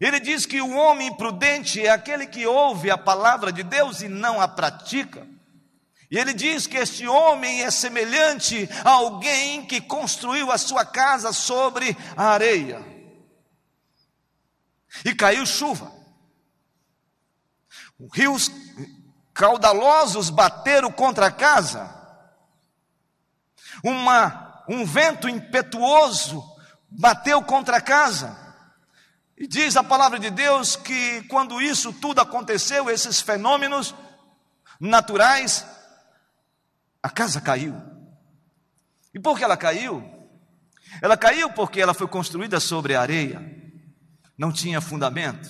Ele 0.00 0.18
diz 0.18 0.44
que 0.44 0.60
o 0.60 0.74
homem 0.74 1.06
imprudente 1.06 1.80
é 1.80 1.90
aquele 1.90 2.26
que 2.26 2.46
ouve 2.46 2.90
a 2.90 2.98
palavra 2.98 3.52
de 3.52 3.62
Deus 3.62 4.02
e 4.02 4.08
não 4.08 4.40
a 4.40 4.48
pratica. 4.48 5.24
E 6.10 6.18
ele 6.18 6.32
diz 6.32 6.66
que 6.66 6.76
este 6.76 7.06
homem 7.06 7.62
é 7.62 7.70
semelhante 7.70 8.68
a 8.84 8.90
alguém 8.90 9.66
que 9.66 9.80
construiu 9.80 10.52
a 10.52 10.58
sua 10.58 10.84
casa 10.84 11.32
sobre 11.32 11.96
a 12.16 12.28
areia. 12.28 12.84
E 15.04 15.14
caiu 15.14 15.44
chuva. 15.44 15.92
Rios 18.12 18.50
caudalosos 19.34 20.30
bateram 20.30 20.92
contra 20.92 21.26
a 21.26 21.30
casa. 21.30 21.92
Uma, 23.82 24.64
um 24.68 24.84
vento 24.84 25.28
impetuoso 25.28 26.42
bateu 26.88 27.42
contra 27.42 27.78
a 27.78 27.80
casa. 27.80 28.46
E 29.36 29.46
diz 29.46 29.76
a 29.76 29.84
palavra 29.84 30.18
de 30.18 30.30
Deus 30.30 30.76
que 30.76 31.22
quando 31.24 31.60
isso 31.60 31.92
tudo 31.92 32.20
aconteceu, 32.20 32.88
esses 32.88 33.20
fenômenos 33.20 33.94
naturais, 34.80 35.66
a 37.06 37.08
casa 37.08 37.40
caiu. 37.40 37.80
E 39.14 39.20
por 39.20 39.38
que 39.38 39.44
ela 39.44 39.56
caiu? 39.56 40.04
Ela 41.00 41.16
caiu 41.16 41.48
porque 41.52 41.80
ela 41.80 41.94
foi 41.94 42.08
construída 42.08 42.58
sobre 42.58 42.96
areia, 42.96 43.40
não 44.36 44.50
tinha 44.50 44.80
fundamento. 44.80 45.48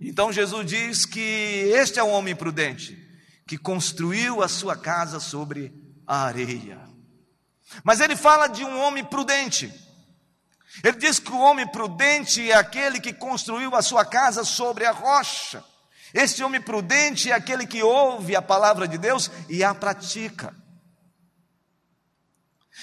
Então 0.00 0.32
Jesus 0.32 0.66
diz 0.66 1.06
que 1.06 1.20
este 1.20 2.00
é 2.00 2.02
um 2.02 2.10
homem 2.10 2.34
prudente, 2.34 2.98
que 3.46 3.56
construiu 3.56 4.42
a 4.42 4.48
sua 4.48 4.74
casa 4.74 5.20
sobre 5.20 5.72
a 6.04 6.24
areia. 6.24 6.80
Mas 7.84 8.00
ele 8.00 8.16
fala 8.16 8.48
de 8.48 8.64
um 8.64 8.80
homem 8.80 9.04
prudente. 9.04 9.72
Ele 10.82 10.98
diz 10.98 11.20
que 11.20 11.30
o 11.30 11.38
homem 11.38 11.68
prudente 11.68 12.50
é 12.50 12.54
aquele 12.54 12.98
que 12.98 13.12
construiu 13.12 13.76
a 13.76 13.82
sua 13.82 14.04
casa 14.04 14.42
sobre 14.42 14.84
a 14.84 14.90
rocha. 14.90 15.64
Este 16.14 16.42
homem 16.42 16.60
prudente 16.60 17.30
é 17.30 17.34
aquele 17.34 17.66
que 17.66 17.82
ouve 17.82 18.34
a 18.34 18.42
palavra 18.42 18.88
de 18.88 18.96
Deus 18.96 19.30
e 19.48 19.62
a 19.62 19.74
pratica. 19.74 20.54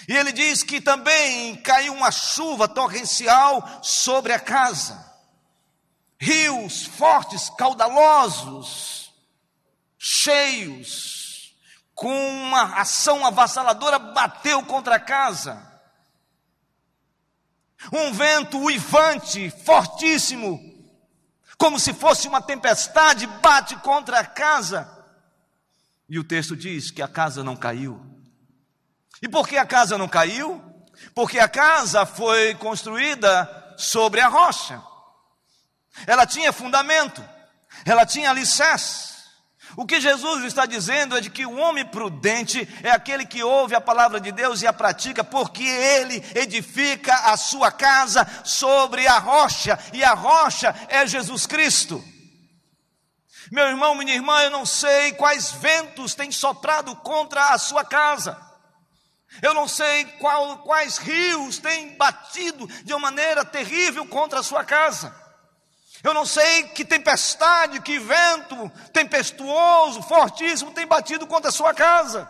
E 0.07 0.15
ele 0.15 0.31
diz 0.31 0.61
que 0.61 0.81
também 0.81 1.55
caiu 1.61 1.93
uma 1.93 2.11
chuva 2.11 2.67
torrencial 2.67 3.81
sobre 3.81 4.33
a 4.33 4.39
casa. 4.39 5.13
Rios 6.19 6.85
fortes, 6.85 7.49
caudalosos, 7.49 9.13
cheios, 9.97 11.55
com 11.93 12.13
uma 12.13 12.79
ação 12.79 13.25
avassaladora, 13.25 13.97
bateu 13.97 14.63
contra 14.63 14.95
a 14.95 14.99
casa. 14.99 15.73
Um 17.91 18.11
vento 18.13 18.59
uivante, 18.59 19.49
fortíssimo, 19.49 20.74
como 21.57 21.79
se 21.79 21.93
fosse 21.93 22.27
uma 22.27 22.41
tempestade, 22.41 23.27
bate 23.27 23.75
contra 23.77 24.19
a 24.19 24.25
casa. 24.25 24.89
E 26.07 26.19
o 26.19 26.23
texto 26.23 26.55
diz 26.55 26.91
que 26.91 27.01
a 27.01 27.07
casa 27.07 27.43
não 27.43 27.55
caiu. 27.55 27.99
E 29.21 29.27
por 29.27 29.47
que 29.47 29.57
a 29.57 29.65
casa 29.65 29.97
não 29.97 30.07
caiu? 30.07 30.61
Porque 31.13 31.39
a 31.39 31.47
casa 31.47 32.05
foi 32.05 32.53
construída 32.55 33.75
sobre 33.77 34.21
a 34.21 34.27
rocha. 34.27 34.81
Ela 36.05 36.25
tinha 36.25 36.53
fundamento, 36.53 37.23
ela 37.85 38.05
tinha 38.05 38.29
alicerce. 38.29 39.14
O 39.77 39.85
que 39.85 39.99
Jesus 39.99 40.45
está 40.45 40.65
dizendo 40.65 41.17
é 41.17 41.21
de 41.21 41.29
que 41.29 41.45
o 41.45 41.57
homem 41.57 41.85
prudente 41.85 42.67
é 42.81 42.91
aquele 42.91 43.25
que 43.25 43.43
ouve 43.43 43.75
a 43.75 43.81
palavra 43.81 44.21
de 44.21 44.31
Deus 44.31 44.61
e 44.61 44.67
a 44.67 44.71
pratica, 44.71 45.23
porque 45.23 45.63
ele 45.63 46.23
edifica 46.33 47.13
a 47.31 47.35
sua 47.35 47.71
casa 47.71 48.25
sobre 48.45 49.05
a 49.05 49.17
rocha, 49.17 49.77
e 49.91 50.03
a 50.03 50.13
rocha 50.13 50.73
é 50.87 51.05
Jesus 51.05 51.45
Cristo. 51.45 52.03
Meu 53.51 53.67
irmão, 53.67 53.95
minha 53.95 54.15
irmã, 54.15 54.41
eu 54.41 54.49
não 54.49 54.65
sei 54.65 55.11
quais 55.13 55.51
ventos 55.51 56.15
têm 56.15 56.31
soprado 56.31 56.95
contra 56.97 57.49
a 57.49 57.57
sua 57.57 57.83
casa. 57.83 58.39
Eu 59.41 59.53
não 59.53 59.67
sei 59.67 60.05
qual, 60.19 60.59
quais 60.59 60.97
rios 60.97 61.59
têm 61.59 61.95
batido 61.97 62.65
de 62.83 62.93
uma 62.93 62.99
maneira 63.11 63.43
terrível 63.43 64.07
contra 64.07 64.39
a 64.39 64.43
sua 64.43 64.63
casa. 64.63 65.24
Eu 66.05 66.13
não 66.13 66.23
sei 66.23 66.65
que 66.65 66.85
tempestade, 66.85 67.81
que 67.81 67.97
vento 67.97 68.71
tempestuoso, 68.93 70.03
fortíssimo 70.03 70.69
tem 70.69 70.85
batido 70.85 71.25
contra 71.25 71.49
a 71.49 71.51
sua 71.51 71.73
casa. 71.73 72.29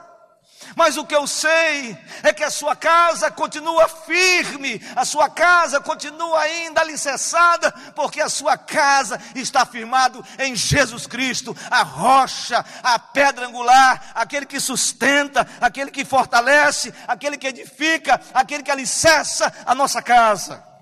Mas 0.77 0.95
o 0.95 1.05
que 1.05 1.13
eu 1.13 1.27
sei 1.27 1.97
é 2.23 2.31
que 2.31 2.41
a 2.41 2.49
sua 2.49 2.73
casa 2.73 3.29
continua 3.29 3.89
firme, 3.89 4.81
a 4.95 5.03
sua 5.03 5.29
casa 5.29 5.81
continua 5.81 6.39
ainda 6.39 6.79
alicerçada, 6.79 7.69
porque 7.93 8.21
a 8.21 8.29
sua 8.29 8.57
casa 8.57 9.19
está 9.35 9.65
firmado 9.65 10.25
em 10.39 10.55
Jesus 10.55 11.05
Cristo, 11.05 11.53
a 11.69 11.83
rocha, 11.83 12.63
a 12.81 12.97
pedra 12.97 13.45
angular, 13.45 14.11
aquele 14.15 14.45
que 14.45 14.57
sustenta, 14.61 15.45
aquele 15.59 15.91
que 15.91 16.05
fortalece, 16.05 16.93
aquele 17.05 17.37
que 17.37 17.47
edifica, 17.47 18.21
aquele 18.33 18.63
que 18.63 18.71
alicerça 18.71 19.51
a 19.65 19.75
nossa 19.75 20.01
casa. 20.01 20.74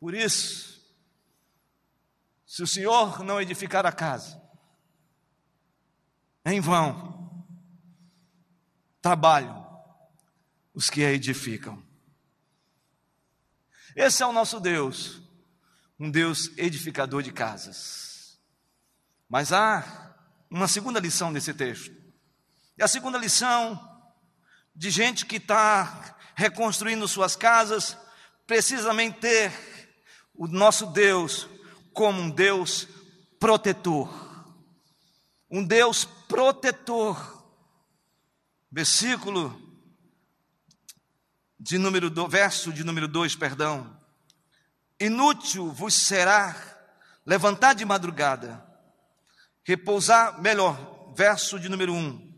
Por 0.00 0.14
isso, 0.14 0.80
se 2.46 2.62
o 2.62 2.66
Senhor 2.66 3.22
não 3.22 3.40
edificar 3.40 3.84
a 3.84 3.92
casa, 3.92 4.40
em 6.44 6.58
vão 6.58 7.44
trabalham 9.02 9.60
os 10.74 10.88
que 10.88 11.04
a 11.04 11.12
edificam. 11.12 11.82
Esse 13.94 14.22
é 14.22 14.26
o 14.26 14.32
nosso 14.32 14.58
Deus, 14.58 15.20
um 15.98 16.10
Deus 16.10 16.50
edificador 16.56 17.22
de 17.22 17.32
casas. 17.32 18.40
Mas 19.28 19.52
há 19.52 20.16
uma 20.50 20.66
segunda 20.66 20.98
lição 20.98 21.30
nesse 21.30 21.52
texto. 21.52 21.94
E 22.78 22.82
a 22.82 22.88
segunda 22.88 23.18
lição 23.18 23.78
de 24.74 24.90
gente 24.90 25.26
que 25.26 25.36
está 25.36 26.16
reconstruindo 26.34 27.06
suas 27.06 27.36
casas, 27.36 27.96
precisamente 28.46 29.20
ter 29.20 29.69
o 30.40 30.48
nosso 30.48 30.86
Deus 30.86 31.46
como 31.92 32.22
um 32.22 32.30
Deus 32.30 32.88
protetor. 33.38 34.08
Um 35.50 35.62
Deus 35.62 36.06
protetor. 36.26 37.44
Versículo 38.72 39.60
de 41.58 41.76
número 41.76 42.08
do, 42.08 42.26
verso 42.26 42.72
de 42.72 42.82
número 42.82 43.06
2, 43.06 43.36
perdão. 43.36 43.94
Inútil 44.98 45.70
vos 45.72 45.92
será 45.92 46.56
levantar 47.26 47.74
de 47.74 47.84
madrugada, 47.84 48.66
repousar, 49.62 50.40
melhor, 50.40 51.12
verso 51.14 51.60
de 51.60 51.68
número 51.68 51.92
1. 51.92 51.98
Um. 51.98 52.34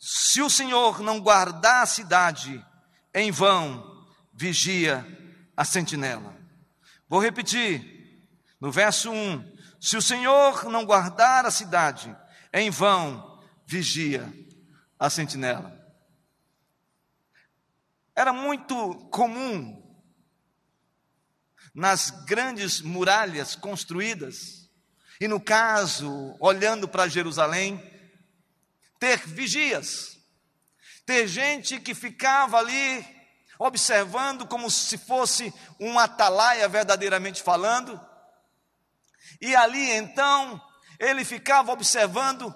Se 0.00 0.42
o 0.42 0.50
Senhor 0.50 0.98
não 0.98 1.20
guardar 1.20 1.84
a 1.84 1.86
cidade, 1.86 2.64
em 3.14 3.30
vão 3.30 4.04
vigia 4.34 5.06
a 5.56 5.64
sentinela. 5.64 6.37
Vou 7.08 7.20
repetir, 7.20 8.26
no 8.60 8.70
verso 8.70 9.10
1: 9.10 9.56
Se 9.80 9.96
o 9.96 10.02
Senhor 10.02 10.64
não 10.64 10.84
guardar 10.84 11.46
a 11.46 11.50
cidade, 11.50 12.14
em 12.52 12.70
vão 12.70 13.40
vigia 13.66 14.30
a 14.98 15.08
sentinela. 15.08 15.76
Era 18.14 18.32
muito 18.32 18.94
comum 19.10 19.76
nas 21.74 22.10
grandes 22.10 22.80
muralhas 22.80 23.54
construídas, 23.54 24.68
e 25.20 25.28
no 25.28 25.40
caso, 25.40 26.36
olhando 26.40 26.88
para 26.88 27.08
Jerusalém, 27.08 27.80
ter 28.98 29.18
vigias, 29.26 30.18
ter 31.06 31.26
gente 31.26 31.80
que 31.80 31.94
ficava 31.94 32.58
ali 32.58 33.17
observando 33.58 34.46
como 34.46 34.70
se 34.70 34.96
fosse 34.96 35.52
um 35.80 35.98
atalaia 35.98 36.68
verdadeiramente 36.68 37.42
falando, 37.42 38.00
e 39.40 39.54
ali 39.54 39.90
então 39.90 40.60
ele 40.98 41.24
ficava 41.24 41.72
observando 41.72 42.54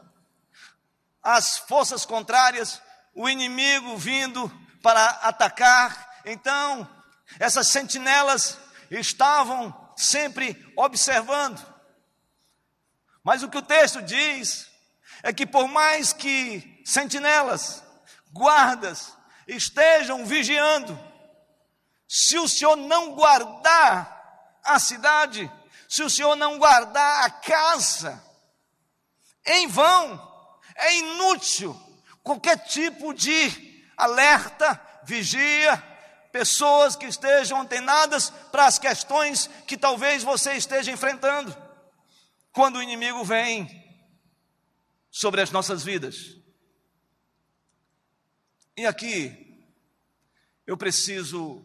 as 1.23 1.59
forças 1.59 2.05
contrárias, 2.05 2.83
o 3.15 3.29
inimigo 3.29 3.97
vindo 3.97 4.51
para 4.83 5.05
atacar. 5.23 6.21
Então, 6.25 6.89
essas 7.39 7.69
sentinelas 7.69 8.59
estavam 8.91 9.73
sempre 9.97 10.73
observando. 10.77 11.65
Mas 13.23 13.43
o 13.43 13.49
que 13.49 13.59
o 13.59 13.63
texto 13.63 14.03
diz 14.03 14.69
é 15.23 15.33
que 15.33 15.47
por 15.47 15.69
mais 15.69 16.13
que 16.13 16.83
sentinelas, 16.85 17.85
guardas 18.33 19.17
estejam 19.55 20.25
vigiando, 20.25 20.99
se 22.09 22.39
o 22.39 22.49
Senhor 22.49 22.77
não 22.77 23.15
guardar 23.15 24.61
a 24.65 24.79
cidade, 24.79 25.51
se 25.89 26.03
o 26.03 26.11
Senhor 26.11 26.37
não 26.37 26.59
guardar 26.59 27.25
a 27.25 27.31
casa, 27.31 28.23
em 29.45 29.67
vão, 29.67 30.61
é 30.77 30.97
inútil 30.99 31.79
qualquer 32.23 32.59
tipo 32.59 33.13
de 33.13 33.85
alerta, 33.97 34.81
vigia, 35.05 35.77
pessoas 36.31 36.97
que 36.97 37.07
estejam 37.07 37.61
antenadas 37.61 38.31
para 38.51 38.67
as 38.67 38.79
questões 38.79 39.49
que 39.67 39.77
talvez 39.77 40.23
você 40.23 40.55
esteja 40.55 40.91
enfrentando. 40.91 41.55
Quando 42.53 42.77
o 42.77 42.83
inimigo 42.83 43.25
vem 43.25 43.83
sobre 45.11 45.43
as 45.43 45.51
nossas 45.51 45.83
vidas. 45.83 46.37
E 48.77 48.87
aqui, 48.87 49.42
eu 50.73 50.77
preciso 50.77 51.63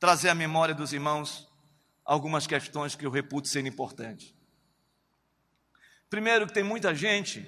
trazer 0.00 0.30
à 0.30 0.34
memória 0.34 0.74
dos 0.74 0.94
irmãos 0.94 1.46
algumas 2.02 2.46
questões 2.46 2.94
que 2.94 3.04
eu 3.04 3.10
reputo 3.10 3.48
serem 3.48 3.70
importantes. 3.70 4.34
Primeiro, 6.08 6.46
que 6.46 6.54
tem 6.54 6.64
muita 6.64 6.94
gente 6.94 7.46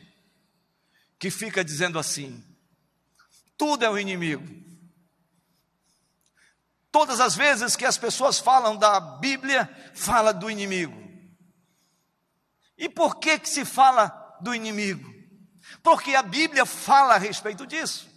que 1.19 1.31
fica 1.31 1.65
dizendo 1.65 1.99
assim: 1.99 2.45
tudo 3.57 3.87
é 3.87 3.91
o 3.91 3.99
inimigo. 3.99 4.47
Todas 6.93 7.21
as 7.21 7.35
vezes 7.35 7.75
que 7.75 7.87
as 7.87 7.97
pessoas 7.97 8.39
falam 8.39 8.77
da 8.77 9.01
Bíblia, 9.01 9.67
fala 9.95 10.31
do 10.31 10.51
inimigo. 10.51 11.03
E 12.77 12.87
por 12.87 13.17
que 13.19 13.39
que 13.39 13.49
se 13.49 13.65
fala 13.65 14.09
do 14.43 14.55
inimigo? 14.55 15.11
Porque 15.83 16.15
a 16.15 16.23
Bíblia 16.23 16.67
fala 16.67 17.15
a 17.15 17.19
respeito 17.19 17.67
disso. 17.67 18.14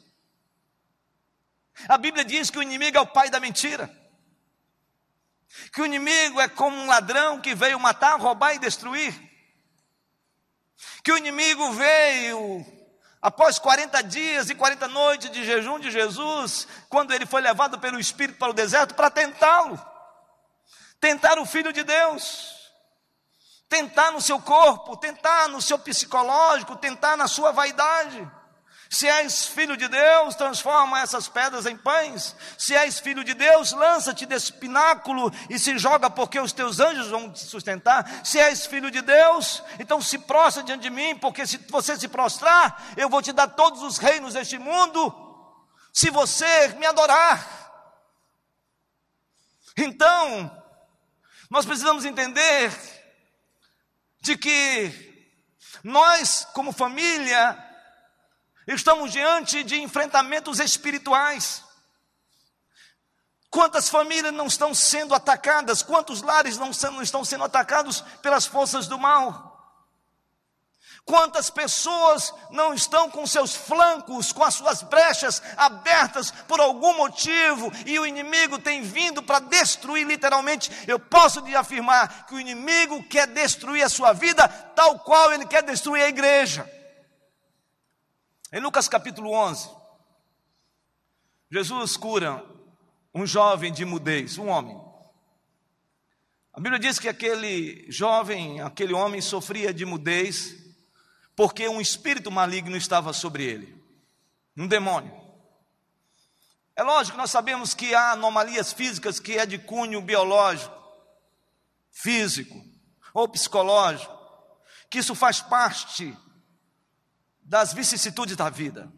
A 1.87 1.97
Bíblia 1.97 2.25
diz 2.25 2.49
que 2.49 2.59
o 2.59 2.63
inimigo 2.63 2.97
é 2.97 3.01
o 3.01 3.07
pai 3.07 3.29
da 3.29 3.39
mentira. 3.39 3.89
Que 5.71 5.81
o 5.81 5.85
inimigo 5.85 6.39
é 6.39 6.47
como 6.47 6.77
um 6.77 6.87
ladrão 6.87 7.39
que 7.39 7.55
veio 7.55 7.79
matar, 7.79 8.19
roubar 8.19 8.53
e 8.53 8.59
destruir. 8.59 9.13
Que 11.03 11.11
o 11.11 11.17
inimigo 11.17 11.71
veio 11.71 12.65
após 13.21 13.57
40 13.57 14.03
dias 14.03 14.49
e 14.49 14.55
40 14.55 14.87
noites 14.87 15.31
de 15.31 15.43
jejum 15.43 15.79
de 15.79 15.89
Jesus, 15.89 16.67
quando 16.89 17.13
ele 17.13 17.25
foi 17.25 17.41
levado 17.41 17.79
pelo 17.79 17.99
Espírito 17.99 18.37
para 18.37 18.51
o 18.51 18.53
deserto 18.53 18.93
para 18.93 19.09
tentá-lo. 19.09 19.79
Tentar 20.99 21.39
o 21.39 21.45
filho 21.45 21.71
de 21.71 21.83
Deus 21.83 22.57
tentar 23.69 24.11
no 24.11 24.21
seu 24.21 24.39
corpo, 24.39 24.97
tentar 24.97 25.49
no 25.49 25.61
seu 25.61 25.77
psicológico, 25.77 26.75
tentar 26.77 27.17
na 27.17 27.27
sua 27.27 27.51
vaidade. 27.51 28.29
Se 28.89 29.07
és 29.07 29.45
filho 29.45 29.75
de 29.75 29.87
Deus, 29.87 30.35
transforma 30.35 31.01
essas 31.01 31.27
pedras 31.27 31.65
em 31.65 31.75
pães. 31.75 32.35
Se 32.57 32.73
és 32.73 32.99
filho 32.99 33.23
de 33.23 33.33
Deus, 33.33 33.71
lança-te 33.71 34.25
desse 34.25 34.53
pináculo 34.53 35.31
e 35.49 35.59
se 35.59 35.77
joga, 35.77 36.09
porque 36.09 36.39
os 36.39 36.53
teus 36.53 36.79
anjos 36.79 37.09
vão 37.09 37.31
te 37.31 37.39
sustentar. 37.39 38.25
Se 38.25 38.39
és 38.39 38.65
filho 38.65 38.89
de 38.89 39.01
Deus, 39.01 39.61
então 39.79 40.01
se 40.01 40.17
prostra 40.19 40.63
diante 40.63 40.83
de 40.83 40.89
mim, 40.89 41.17
porque 41.17 41.45
se 41.45 41.57
você 41.69 41.97
se 41.97 42.07
prostrar, 42.07 42.93
eu 42.95 43.09
vou 43.09 43.21
te 43.21 43.33
dar 43.33 43.47
todos 43.47 43.81
os 43.81 43.97
reinos 43.97 44.33
deste 44.33 44.57
mundo. 44.57 45.13
Se 45.93 46.09
você 46.09 46.69
me 46.77 46.85
adorar. 46.85 47.55
Então, 49.75 50.51
nós 51.49 51.65
precisamos 51.65 52.05
entender 52.05 52.71
de 54.21 54.37
que 54.37 55.07
nós, 55.83 56.47
como 56.53 56.71
família, 56.71 57.66
estamos 58.75 59.11
diante 59.11 59.63
de 59.63 59.79
enfrentamentos 59.81 60.59
espirituais. 60.59 61.63
Quantas 63.49 63.87
famílias 63.89 64.33
não 64.33 64.47
estão 64.47 64.73
sendo 64.73 65.15
atacadas? 65.15 65.81
Quantos 65.81 66.21
lares 66.21 66.57
não 66.57 66.69
estão 66.69 67.23
sendo 67.23 67.45
atacados 67.45 68.01
pelas 68.21 68.45
forças 68.45 68.87
do 68.87 68.99
mal? 68.99 69.47
Quantas 71.05 71.49
pessoas 71.49 72.33
não 72.51 72.73
estão 72.73 73.09
com 73.09 73.25
seus 73.25 73.55
flancos, 73.55 74.33
com 74.33 74.43
as 74.43 74.55
suas 74.55 74.83
brechas 74.83 75.41
abertas 75.55 76.31
por 76.49 76.59
algum 76.59 76.97
motivo 76.97 77.71
e 77.85 77.97
o 77.97 78.05
inimigo 78.05 78.59
tem 78.59 78.81
vindo 78.81 79.23
para 79.23 79.39
destruir 79.39 80.05
literalmente? 80.05 80.69
Eu 80.85 80.99
posso 80.99 81.39
lhe 81.39 81.55
afirmar 81.55 82.25
que 82.27 82.35
o 82.35 82.39
inimigo 82.41 83.01
quer 83.03 83.25
destruir 83.27 83.83
a 83.83 83.89
sua 83.89 84.11
vida, 84.11 84.49
tal 84.75 84.99
qual 84.99 85.31
ele 85.31 85.45
quer 85.45 85.63
destruir 85.63 86.03
a 86.03 86.09
igreja. 86.09 86.76
Em 88.51 88.61
Lucas 88.61 88.87
capítulo 88.87 89.31
11, 89.31 89.69
Jesus 91.51 91.97
cura 91.97 92.45
um 93.13 93.25
jovem 93.25 93.73
de 93.73 93.83
mudez, 93.83 94.37
um 94.37 94.47
homem. 94.47 94.79
A 96.53 96.59
Bíblia 96.61 96.79
diz 96.79 96.97
que 96.97 97.09
aquele 97.09 97.91
jovem, 97.91 98.61
aquele 98.61 98.93
homem 98.93 99.19
sofria 99.19 99.73
de 99.73 99.85
mudez 99.85 100.55
porque 101.35 101.67
um 101.67 101.81
espírito 101.81 102.31
maligno 102.31 102.77
estava 102.77 103.11
sobre 103.11 103.43
ele 103.43 103.83
um 104.55 104.65
demônio. 104.65 105.13
É 106.73 106.83
lógico, 106.83 107.17
nós 107.17 107.29
sabemos 107.29 107.73
que 107.73 107.93
há 107.93 108.11
anomalias 108.11 108.71
físicas 108.71 109.19
que 109.19 109.37
é 109.37 109.45
de 109.45 109.59
cunho 109.59 110.01
biológico, 110.01 110.73
físico 111.91 112.63
ou 113.13 113.27
psicológico, 113.27 114.17
que 114.89 114.99
isso 114.99 115.13
faz 115.13 115.41
parte 115.41 116.17
das 117.47 117.73
vicissitudes 117.73 118.35
da 118.35 118.49
vida. 118.49 118.91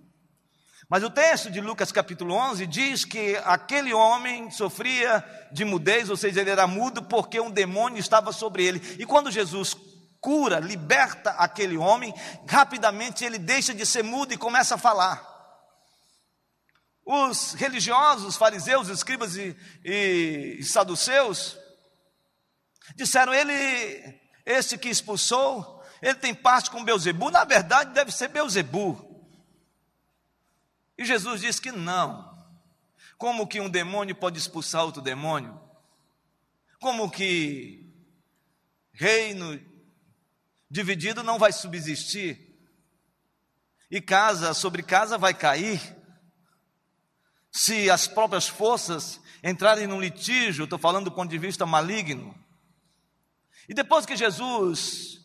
Mas 0.89 1.03
o 1.03 1.09
texto 1.09 1.51
de 1.51 1.61
Lucas 1.61 1.91
capítulo 1.91 2.33
11 2.33 2.65
diz 2.65 3.05
que 3.05 3.35
aquele 3.45 3.93
homem 3.93 4.49
sofria 4.49 5.23
de 5.51 5.63
mudez, 5.63 6.09
ou 6.09 6.17
seja, 6.17 6.41
ele 6.41 6.49
era 6.49 6.65
mudo 6.65 7.03
porque 7.03 7.39
um 7.39 7.51
demônio 7.51 7.99
estava 7.99 8.33
sobre 8.33 8.65
ele. 8.65 8.81
E 8.97 9.05
quando 9.05 9.29
Jesus 9.29 9.77
cura, 10.19 10.59
liberta 10.59 11.29
aquele 11.31 11.77
homem, 11.77 12.11
rapidamente 12.47 13.23
ele 13.23 13.37
deixa 13.37 13.71
de 13.71 13.85
ser 13.85 14.03
mudo 14.03 14.33
e 14.33 14.37
começa 14.37 14.75
a 14.75 14.79
falar. 14.79 15.23
Os 17.05 17.53
religiosos, 17.53 18.35
fariseus, 18.35 18.87
escribas 18.87 19.35
e, 19.35 19.55
e, 19.85 20.57
e 20.59 20.63
saduceus 20.63 21.55
disseram: 22.95 23.31
ele, 23.31 24.19
esse 24.43 24.75
que 24.75 24.89
expulsou, 24.89 25.78
ele 26.01 26.15
tem 26.15 26.33
parte 26.33 26.69
com 26.69 26.83
Beuzebu. 26.83 27.29
Na 27.29 27.43
verdade, 27.43 27.93
deve 27.93 28.11
ser 28.11 28.27
Beuzebu. 28.29 29.05
E 30.97 31.05
Jesus 31.05 31.41
disse 31.41 31.61
que 31.61 31.71
não. 31.71 32.37
Como 33.17 33.47
que 33.47 33.59
um 33.59 33.69
demônio 33.69 34.15
pode 34.15 34.37
expulsar 34.37 34.83
outro 34.83 35.01
demônio? 35.01 35.59
Como 36.79 37.09
que 37.09 37.85
reino 38.93 39.59
dividido 40.69 41.23
não 41.23 41.39
vai 41.39 41.51
subsistir, 41.51 42.49
e 43.89 43.99
casa 43.99 44.53
sobre 44.53 44.83
casa 44.83 45.17
vai 45.17 45.33
cair. 45.33 45.81
Se 47.51 47.89
as 47.89 48.07
próprias 48.07 48.47
forças 48.47 49.19
entrarem 49.43 49.87
num 49.87 49.99
litígio, 49.99 50.65
estou 50.65 50.77
falando 50.77 51.05
do 51.05 51.11
ponto 51.11 51.29
de 51.29 51.37
vista 51.37 51.65
maligno. 51.65 52.35
E 53.67 53.73
depois 53.73 54.05
que 54.05 54.15
Jesus 54.15 55.18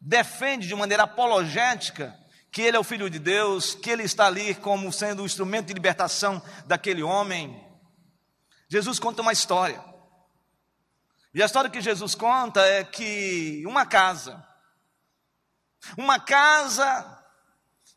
defende 0.00 0.66
de 0.66 0.74
maneira 0.74 1.02
apologética 1.02 2.16
que 2.50 2.62
ele 2.62 2.76
é 2.76 2.80
o 2.80 2.84
Filho 2.84 3.08
de 3.08 3.18
Deus, 3.18 3.74
que 3.74 3.90
ele 3.90 4.02
está 4.02 4.26
ali 4.26 4.54
como 4.54 4.92
sendo 4.92 5.22
o 5.22 5.26
instrumento 5.26 5.66
de 5.66 5.74
libertação 5.74 6.42
daquele 6.66 7.02
homem, 7.02 7.64
Jesus 8.68 8.98
conta 8.98 9.22
uma 9.22 9.32
história. 9.32 9.84
E 11.34 11.42
a 11.42 11.46
história 11.46 11.70
que 11.70 11.80
Jesus 11.80 12.14
conta 12.14 12.60
é 12.60 12.84
que 12.84 13.64
uma 13.66 13.86
casa, 13.86 14.44
uma 15.96 16.18
casa 16.18 17.18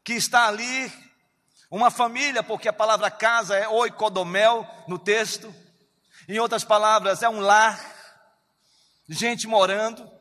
que 0.04 0.14
está 0.14 0.48
ali, 0.48 0.92
uma 1.70 1.90
família, 1.90 2.44
porque 2.44 2.68
a 2.68 2.74
palavra 2.74 3.10
casa 3.10 3.56
é 3.56 3.68
oikodomel 3.68 4.68
no 4.88 5.00
texto, 5.00 5.54
em 6.28 6.40
outras 6.40 6.64
palavras, 6.64 7.24
é 7.24 7.30
um 7.30 7.40
lar, 7.40 7.80
gente 9.10 9.48
morando. 9.48 10.13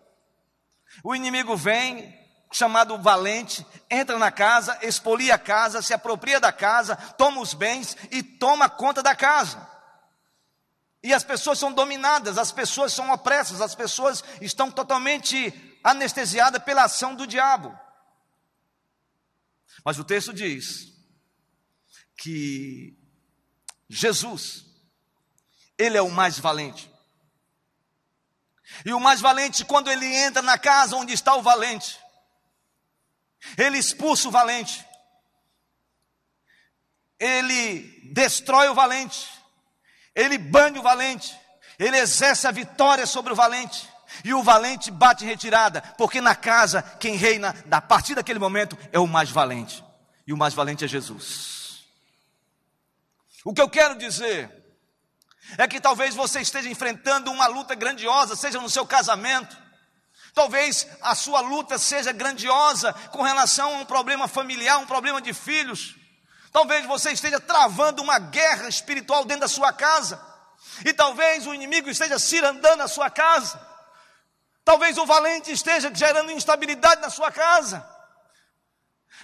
O 1.02 1.14
inimigo 1.14 1.56
vem 1.56 2.20
chamado 2.52 2.98
valente, 2.98 3.66
entra 3.90 4.18
na 4.18 4.30
casa, 4.30 4.78
expolia 4.82 5.34
a 5.34 5.38
casa, 5.38 5.80
se 5.80 5.94
apropria 5.94 6.38
da 6.38 6.52
casa, 6.52 6.96
toma 6.96 7.40
os 7.40 7.54
bens 7.54 7.96
e 8.10 8.22
toma 8.22 8.68
conta 8.68 9.02
da 9.02 9.16
casa. 9.16 9.66
E 11.02 11.12
as 11.12 11.24
pessoas 11.24 11.58
são 11.58 11.72
dominadas, 11.72 12.38
as 12.38 12.52
pessoas 12.52 12.92
são 12.92 13.10
opressas, 13.10 13.60
as 13.60 13.74
pessoas 13.74 14.22
estão 14.40 14.70
totalmente 14.70 15.78
anestesiadas 15.82 16.62
pela 16.62 16.84
ação 16.84 17.14
do 17.14 17.26
diabo. 17.26 17.76
Mas 19.84 19.98
o 19.98 20.04
texto 20.04 20.32
diz 20.32 20.92
que 22.16 22.96
Jesus, 23.88 24.64
Ele 25.76 25.96
é 25.96 26.02
o 26.02 26.10
mais 26.10 26.38
valente. 26.38 26.91
E 28.84 28.92
o 28.92 29.00
mais 29.00 29.20
valente, 29.20 29.64
quando 29.64 29.90
ele 29.90 30.06
entra 30.06 30.42
na 30.42 30.58
casa 30.58 30.96
onde 30.96 31.12
está 31.12 31.34
o 31.34 31.42
valente, 31.42 31.98
ele 33.56 33.78
expulsa 33.78 34.28
o 34.28 34.30
valente, 34.30 34.84
ele 37.18 38.10
destrói 38.12 38.68
o 38.68 38.74
valente, 38.74 39.28
ele 40.14 40.38
bane 40.38 40.78
o 40.78 40.82
valente, 40.82 41.36
ele 41.78 41.96
exerce 41.96 42.46
a 42.46 42.50
vitória 42.50 43.06
sobre 43.06 43.32
o 43.32 43.36
valente, 43.36 43.88
e 44.24 44.34
o 44.34 44.42
valente 44.42 44.90
bate 44.90 45.24
em 45.24 45.28
retirada, 45.28 45.80
porque 45.96 46.20
na 46.20 46.34
casa 46.34 46.82
quem 46.82 47.16
reina 47.16 47.54
a 47.70 47.80
partir 47.80 48.14
daquele 48.14 48.38
momento 48.38 48.78
é 48.92 48.98
o 48.98 49.06
mais 49.06 49.30
valente, 49.30 49.82
e 50.26 50.32
o 50.32 50.36
mais 50.36 50.54
valente 50.54 50.84
é 50.84 50.88
Jesus. 50.88 51.84
O 53.44 53.52
que 53.52 53.60
eu 53.60 53.68
quero 53.68 53.96
dizer 53.96 54.61
é 55.58 55.66
que 55.66 55.80
talvez 55.80 56.14
você 56.14 56.40
esteja 56.40 56.68
enfrentando 56.68 57.30
uma 57.30 57.46
luta 57.46 57.74
grandiosa, 57.74 58.36
seja 58.36 58.60
no 58.60 58.70
seu 58.70 58.86
casamento, 58.86 59.56
talvez 60.34 60.86
a 61.00 61.14
sua 61.14 61.40
luta 61.40 61.78
seja 61.78 62.12
grandiosa 62.12 62.92
com 63.10 63.22
relação 63.22 63.74
a 63.74 63.78
um 63.78 63.84
problema 63.84 64.26
familiar, 64.26 64.78
um 64.78 64.86
problema 64.86 65.20
de 65.20 65.34
filhos. 65.34 65.94
Talvez 66.52 66.86
você 66.86 67.12
esteja 67.12 67.40
travando 67.40 68.02
uma 68.02 68.18
guerra 68.18 68.68
espiritual 68.68 69.24
dentro 69.24 69.42
da 69.42 69.48
sua 69.48 69.72
casa. 69.72 70.20
E 70.84 70.92
talvez 70.92 71.46
o 71.46 71.54
inimigo 71.54 71.88
esteja 71.88 72.18
cirandando 72.18 72.82
a 72.82 72.88
sua 72.88 73.10
casa. 73.10 73.60
Talvez 74.64 74.96
o 74.96 75.06
valente 75.06 75.50
esteja 75.50 75.90
gerando 75.92 76.30
instabilidade 76.30 77.00
na 77.00 77.10
sua 77.10 77.32
casa. 77.32 77.86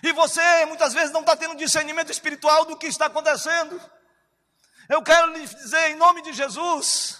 E 0.03 0.13
você 0.13 0.65
muitas 0.67 0.93
vezes 0.93 1.13
não 1.13 1.21
está 1.21 1.37
tendo 1.37 1.57
discernimento 1.57 2.11
espiritual 2.11 2.65
do 2.65 2.77
que 2.77 2.87
está 2.87 3.07
acontecendo. 3.07 3.81
Eu 4.89 5.03
quero 5.03 5.33
lhe 5.33 5.47
dizer 5.47 5.91
em 5.91 5.97
nome 5.97 6.23
de 6.23 6.33
Jesus, 6.33 7.18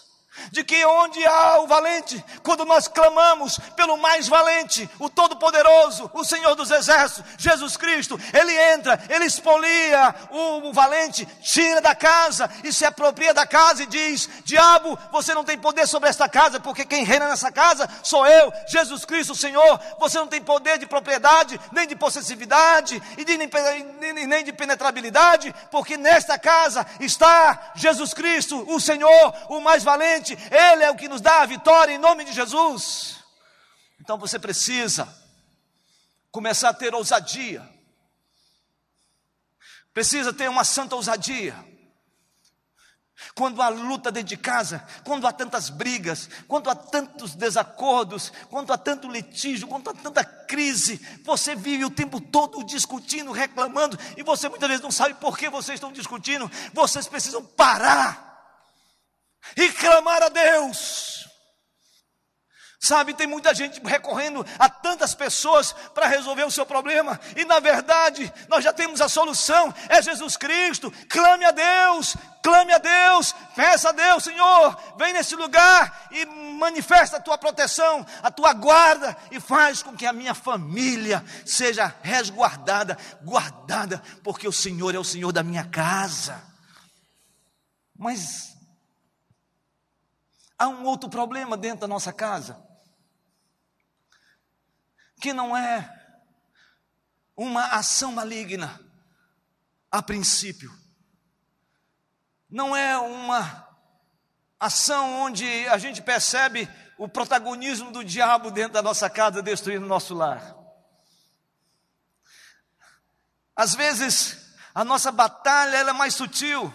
de 0.51 0.65
que 0.65 0.85
onde 0.85 1.25
há 1.27 1.61
o 1.61 1.67
valente, 1.67 2.25
quando 2.43 2.65
nós 2.65 2.89
clamamos 2.89 3.59
pelo 3.77 3.97
mais 3.97 4.29
valente, 4.29 4.89
o 4.99 5.09
Todo-Poderoso, 5.09 6.11
o 6.13 6.25
Senhor 6.25 6.55
dos 6.55 6.71
Exércitos, 6.71 7.25
Jesus 7.37 7.77
Cristo, 7.77 8.19
Ele 8.33 8.53
entra, 8.73 9.01
Ele 9.09 9.25
expolia 9.25 10.15
o, 10.31 10.69
o, 10.69 10.73
valente, 10.73 11.27
tira 11.43 11.81
da 11.81 11.95
casa 11.95 12.51
e 12.65 12.73
se 12.73 12.85
apropria 12.85 13.33
da 13.35 13.47
casa 13.47 13.83
e 13.83 13.87
diz: 13.87 14.29
Diabo, 14.45 14.99
você 15.11 15.35
não 15.35 15.45
tem 15.45 15.59
poder 15.59 15.87
sobre 15.87 16.09
esta 16.09 16.29
casa, 16.29 16.61
porque 16.61 16.85
quem 16.85 17.05
reina 17.05 17.29
nessa 17.29 17.51
casa 17.53 17.89
sou 18.03 18.27
eu, 18.27 18.53
Jesus 18.67 19.05
Cristo, 19.05 19.33
o 19.33 19.37
Senhor. 19.37 19.81
Você 19.99 20.19
não 20.19 20.27
tem 20.27 20.41
poder 20.41 20.79
de 20.79 20.87
propriedade, 20.87 21.61
nem 21.73 21.87
de 21.87 21.97
possessividade 21.97 23.01
e 23.17 23.25
de, 23.25 23.37
nem, 23.37 24.27
nem 24.27 24.45
de 24.45 24.53
penetrabilidade, 24.53 25.55
porque 25.71 25.97
nesta 25.97 26.39
casa 26.39 26.87
está 27.01 27.73
Jesus 27.75 28.13
Cristo, 28.15 28.65
o 28.69 28.81
Senhor, 28.81 29.35
o 29.49 29.61
mais 29.61 29.83
valente 29.83 30.28
ele 30.35 30.85
é 30.85 30.91
o 30.91 30.97
que 30.97 31.09
nos 31.09 31.21
dá 31.21 31.43
a 31.43 31.47
vitória 31.47 31.93
em 31.93 31.99
nome 31.99 32.25
de 32.25 32.33
Jesus. 32.33 33.19
Então 34.01 34.19
você 34.19 34.39
precisa 34.39 35.09
começar 36.31 36.71
a 36.71 36.75
ter 36.75 36.95
ousadia, 36.95 37.69
precisa 39.93 40.33
ter 40.33 40.49
uma 40.49 40.65
santa 40.65 40.95
ousadia. 40.95 41.57
Quando 43.35 43.61
há 43.61 43.69
luta 43.69 44.13
dentro 44.13 44.29
de 44.29 44.37
casa, 44.37 44.87
quando 45.05 45.27
há 45.27 45.33
tantas 45.33 45.71
brigas, 45.71 46.31
quando 46.47 46.71
há 46.71 46.75
tantos 46.75 47.35
desacordos, 47.35 48.33
quando 48.49 48.73
há 48.73 48.79
tanto 48.79 49.11
litígio, 49.11 49.67
quando 49.67 49.91
há 49.91 49.95
tanta 49.95 50.25
crise, 50.25 51.01
você 51.25 51.57
vive 51.57 51.85
o 51.85 51.91
tempo 51.91 52.21
todo 52.21 52.63
discutindo, 52.63 53.33
reclamando, 53.33 53.99
e 54.17 54.23
você 54.23 54.49
muitas 54.49 54.69
vezes 54.69 54.83
não 54.83 54.93
sabe 54.93 55.15
por 55.15 55.37
que 55.37 55.51
vocês 55.51 55.77
estão 55.77 55.91
discutindo. 55.91 56.49
Vocês 56.73 57.09
precisam 57.09 57.45
parar 57.45 58.28
e 59.57 59.69
clamar 59.73 60.23
a 60.23 60.29
Deus. 60.29 61.19
Sabe, 62.81 63.13
tem 63.13 63.27
muita 63.27 63.53
gente 63.53 63.81
recorrendo 63.85 64.47
a 64.57 64.69
tantas 64.69 65.13
pessoas 65.13 65.73
para 65.93 66.07
resolver 66.07 66.45
o 66.45 66.51
seu 66.51 66.65
problema, 66.65 67.19
e 67.35 67.45
na 67.45 67.59
verdade, 67.59 68.33
nós 68.47 68.63
já 68.63 68.73
temos 68.73 69.01
a 69.01 69.09
solução, 69.09 69.75
é 69.89 70.01
Jesus 70.01 70.37
Cristo. 70.37 70.89
Clame 71.09 71.45
a 71.45 71.51
Deus, 71.51 72.17
clame 72.41 72.73
a 72.73 72.79
Deus, 72.79 73.35
peça 73.57 73.89
a 73.89 73.93
Deus, 73.93 74.23
Senhor, 74.23 74.79
vem 74.97 75.13
nesse 75.13 75.35
lugar 75.35 76.09
e 76.13 76.25
manifesta 76.25 77.17
a 77.17 77.21
tua 77.21 77.37
proteção, 77.37 78.07
a 78.23 78.31
tua 78.31 78.53
guarda, 78.53 79.17
e 79.33 79.41
faz 79.41 79.83
com 79.83 79.97
que 79.97 80.07
a 80.07 80.13
minha 80.13 80.33
família 80.33 81.25
seja 81.45 81.93
resguardada, 82.01 82.97
guardada, 83.25 84.01
porque 84.23 84.47
o 84.47 84.53
Senhor 84.53 84.95
é 84.95 84.99
o 85.01 85.05
Senhor 85.05 85.33
da 85.33 85.43
minha 85.43 85.65
casa. 85.65 86.41
Mas 87.99 88.48
Há 90.59 90.67
um 90.67 90.85
outro 90.85 91.09
problema 91.09 91.57
dentro 91.57 91.83
da 91.83 91.87
nossa 91.87 92.13
casa, 92.13 92.61
que 95.21 95.33
não 95.33 95.57
é 95.57 95.95
uma 97.37 97.67
ação 97.67 98.11
maligna 98.11 98.81
a 99.91 100.03
princípio, 100.03 100.77
não 102.51 102.75
é 102.75 102.99
uma 102.99 103.69
ação 104.59 105.21
onde 105.21 105.47
a 105.69 105.79
gente 105.79 106.03
percebe 106.03 106.69
o 106.99 107.09
protagonismo 107.09 107.93
do 107.93 108.03
diabo 108.03 108.51
dentro 108.51 108.73
da 108.73 108.83
nossa 108.83 109.09
casa, 109.09 109.41
destruindo 109.41 109.87
o 109.87 109.89
nosso 109.89 110.13
lar. 110.13 110.57
Às 113.55 113.77
vezes, 113.77 114.57
a 114.75 114.85
nossa 114.85 115.13
batalha 115.13 115.77
é 115.77 115.93
mais 115.93 116.15
sutil, 116.17 116.73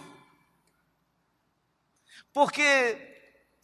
porque 2.32 3.13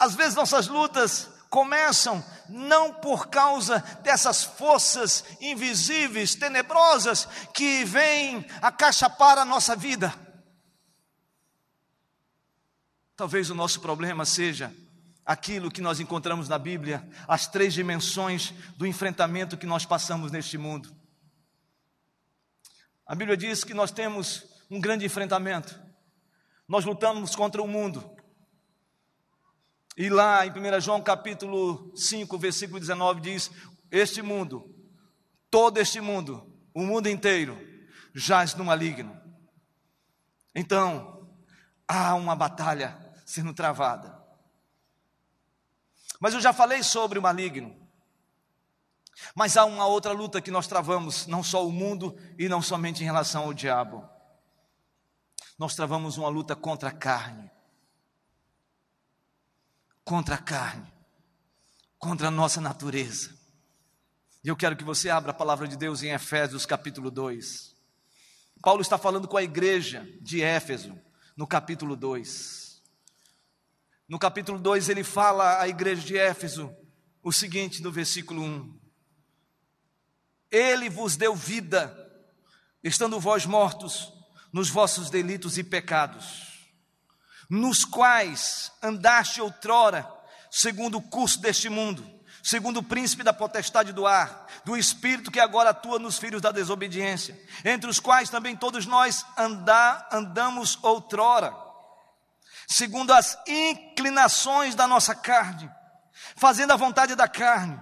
às 0.00 0.14
vezes 0.14 0.34
nossas 0.34 0.66
lutas 0.66 1.28
começam 1.50 2.24
não 2.48 2.94
por 2.94 3.28
causa 3.28 3.80
dessas 4.02 4.42
forças 4.42 5.22
invisíveis, 5.40 6.34
tenebrosas, 6.34 7.26
que 7.52 7.84
vêm 7.84 8.46
acachapar 8.62 9.36
a 9.36 9.44
nossa 9.44 9.76
vida. 9.76 10.14
Talvez 13.14 13.50
o 13.50 13.54
nosso 13.54 13.80
problema 13.80 14.24
seja 14.24 14.74
aquilo 15.26 15.70
que 15.70 15.82
nós 15.82 16.00
encontramos 16.00 16.48
na 16.48 16.58
Bíblia, 16.58 17.06
as 17.28 17.46
três 17.46 17.74
dimensões 17.74 18.54
do 18.78 18.86
enfrentamento 18.86 19.58
que 19.58 19.66
nós 19.66 19.84
passamos 19.84 20.32
neste 20.32 20.56
mundo. 20.56 20.96
A 23.06 23.14
Bíblia 23.14 23.36
diz 23.36 23.64
que 23.64 23.74
nós 23.74 23.90
temos 23.90 24.46
um 24.70 24.80
grande 24.80 25.04
enfrentamento. 25.04 25.78
Nós 26.66 26.84
lutamos 26.86 27.36
contra 27.36 27.60
o 27.60 27.68
mundo, 27.68 28.08
e 30.00 30.08
lá 30.08 30.46
em 30.46 30.50
1 30.50 30.80
João 30.80 31.02
capítulo 31.02 31.94
5, 31.94 32.38
versículo 32.38 32.80
19 32.80 33.20
diz: 33.20 33.50
Este 33.90 34.22
mundo, 34.22 34.74
todo 35.50 35.76
este 35.76 36.00
mundo, 36.00 36.50
o 36.72 36.80
mundo 36.80 37.06
inteiro, 37.06 37.58
jaz 38.14 38.54
no 38.54 38.64
maligno. 38.64 39.14
Então, 40.54 41.28
há 41.86 42.14
uma 42.14 42.34
batalha 42.34 42.96
sendo 43.26 43.52
travada. 43.52 44.18
Mas 46.18 46.32
eu 46.32 46.40
já 46.40 46.54
falei 46.54 46.82
sobre 46.82 47.18
o 47.18 47.22
maligno. 47.22 47.76
Mas 49.34 49.58
há 49.58 49.66
uma 49.66 49.84
outra 49.84 50.12
luta 50.12 50.40
que 50.40 50.50
nós 50.50 50.66
travamos, 50.66 51.26
não 51.26 51.42
só 51.42 51.66
o 51.66 51.70
mundo 51.70 52.16
e 52.38 52.48
não 52.48 52.62
somente 52.62 53.02
em 53.02 53.06
relação 53.06 53.44
ao 53.44 53.52
diabo. 53.52 54.08
Nós 55.58 55.74
travamos 55.74 56.16
uma 56.16 56.30
luta 56.30 56.56
contra 56.56 56.88
a 56.88 56.92
carne 56.92 57.50
contra 60.10 60.34
a 60.34 60.38
carne, 60.38 60.92
contra 61.96 62.26
a 62.26 62.30
nossa 62.32 62.60
natureza. 62.60 63.32
E 64.42 64.48
eu 64.48 64.56
quero 64.56 64.76
que 64.76 64.82
você 64.82 65.08
abra 65.08 65.30
a 65.30 65.34
palavra 65.34 65.68
de 65.68 65.76
Deus 65.76 66.02
em 66.02 66.10
Efésios 66.10 66.66
capítulo 66.66 67.12
2. 67.12 67.76
Paulo 68.60 68.82
está 68.82 68.98
falando 68.98 69.28
com 69.28 69.36
a 69.36 69.42
igreja 69.44 70.04
de 70.20 70.42
Éfeso, 70.42 70.98
no 71.36 71.46
capítulo 71.46 71.94
2. 71.94 72.82
No 74.08 74.18
capítulo 74.18 74.58
2 74.58 74.88
ele 74.88 75.04
fala 75.04 75.60
à 75.60 75.68
igreja 75.68 76.02
de 76.02 76.18
Éfeso 76.18 76.74
o 77.22 77.30
seguinte 77.30 77.80
no 77.80 77.92
versículo 77.92 78.42
1: 78.42 78.80
Ele 80.50 80.90
vos 80.90 81.14
deu 81.14 81.36
vida, 81.36 81.96
estando 82.82 83.20
vós 83.20 83.46
mortos 83.46 84.12
nos 84.52 84.70
vossos 84.70 85.08
delitos 85.08 85.56
e 85.56 85.62
pecados 85.62 86.49
nos 87.50 87.84
quais 87.84 88.70
andaste 88.80 89.40
outrora, 89.40 90.08
segundo 90.48 90.98
o 90.98 91.02
curso 91.02 91.40
deste 91.40 91.68
mundo, 91.68 92.08
segundo 92.42 92.78
o 92.78 92.82
príncipe 92.82 93.24
da 93.24 93.32
potestade 93.32 93.92
do 93.92 94.06
ar, 94.06 94.46
do 94.64 94.76
espírito 94.76 95.32
que 95.32 95.40
agora 95.40 95.70
atua 95.70 95.98
nos 95.98 96.16
filhos 96.16 96.40
da 96.40 96.52
desobediência, 96.52 97.38
entre 97.64 97.90
os 97.90 97.98
quais 97.98 98.30
também 98.30 98.56
todos 98.56 98.86
nós 98.86 99.26
andamos 100.12 100.78
outrora, 100.82 101.52
segundo 102.68 103.12
as 103.12 103.36
inclinações 103.48 104.76
da 104.76 104.86
nossa 104.86 105.14
carne, 105.14 105.68
fazendo 106.36 106.72
a 106.72 106.76
vontade 106.76 107.16
da 107.16 107.26
carne, 107.26 107.78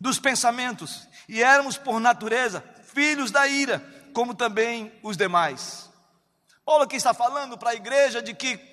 dos 0.00 0.18
pensamentos, 0.18 1.06
e 1.28 1.42
éramos 1.42 1.76
por 1.76 2.00
natureza 2.00 2.64
filhos 2.94 3.30
da 3.30 3.46
ira, 3.46 3.78
como 4.14 4.34
também 4.34 4.98
os 5.02 5.16
demais. 5.16 5.90
Paulo 6.64 6.84
aqui 6.84 6.96
está 6.96 7.12
falando 7.12 7.58
para 7.58 7.70
a 7.70 7.74
igreja 7.74 8.22
de 8.22 8.34
que 8.34 8.71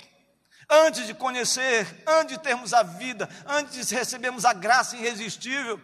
antes 0.70 1.08
de 1.08 1.14
conhecer, 1.14 2.04
antes 2.06 2.38
de 2.38 2.44
termos 2.44 2.74
a 2.74 2.84
vida, 2.84 3.28
antes 3.48 3.88
de 3.88 3.96
recebermos 3.96 4.46
a 4.46 4.54
graça 4.54 4.96
irresistível, 4.96 5.82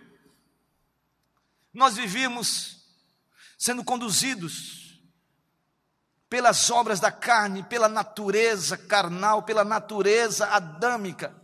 nós 1.74 1.96
vivíamos 1.96 2.86
sendo 3.58 3.84
conduzidos 3.84 5.02
pelas 6.30 6.70
obras 6.70 7.00
da 7.00 7.12
carne, 7.12 7.64
pela 7.64 7.90
natureza 7.90 8.78
carnal, 8.78 9.44
pela 9.44 9.64
natureza 9.64 10.48
adâmica. 10.48 11.36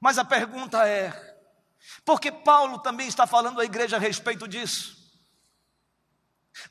Mas 0.00 0.18
a 0.18 0.24
pergunta 0.24 0.86
é: 0.86 1.12
por 2.04 2.20
que 2.20 2.32
Paulo 2.32 2.78
também 2.78 3.08
está 3.08 3.26
falando 3.26 3.60
à 3.60 3.64
igreja 3.64 3.96
a 3.96 4.00
respeito 4.00 4.46
disso? 4.48 4.96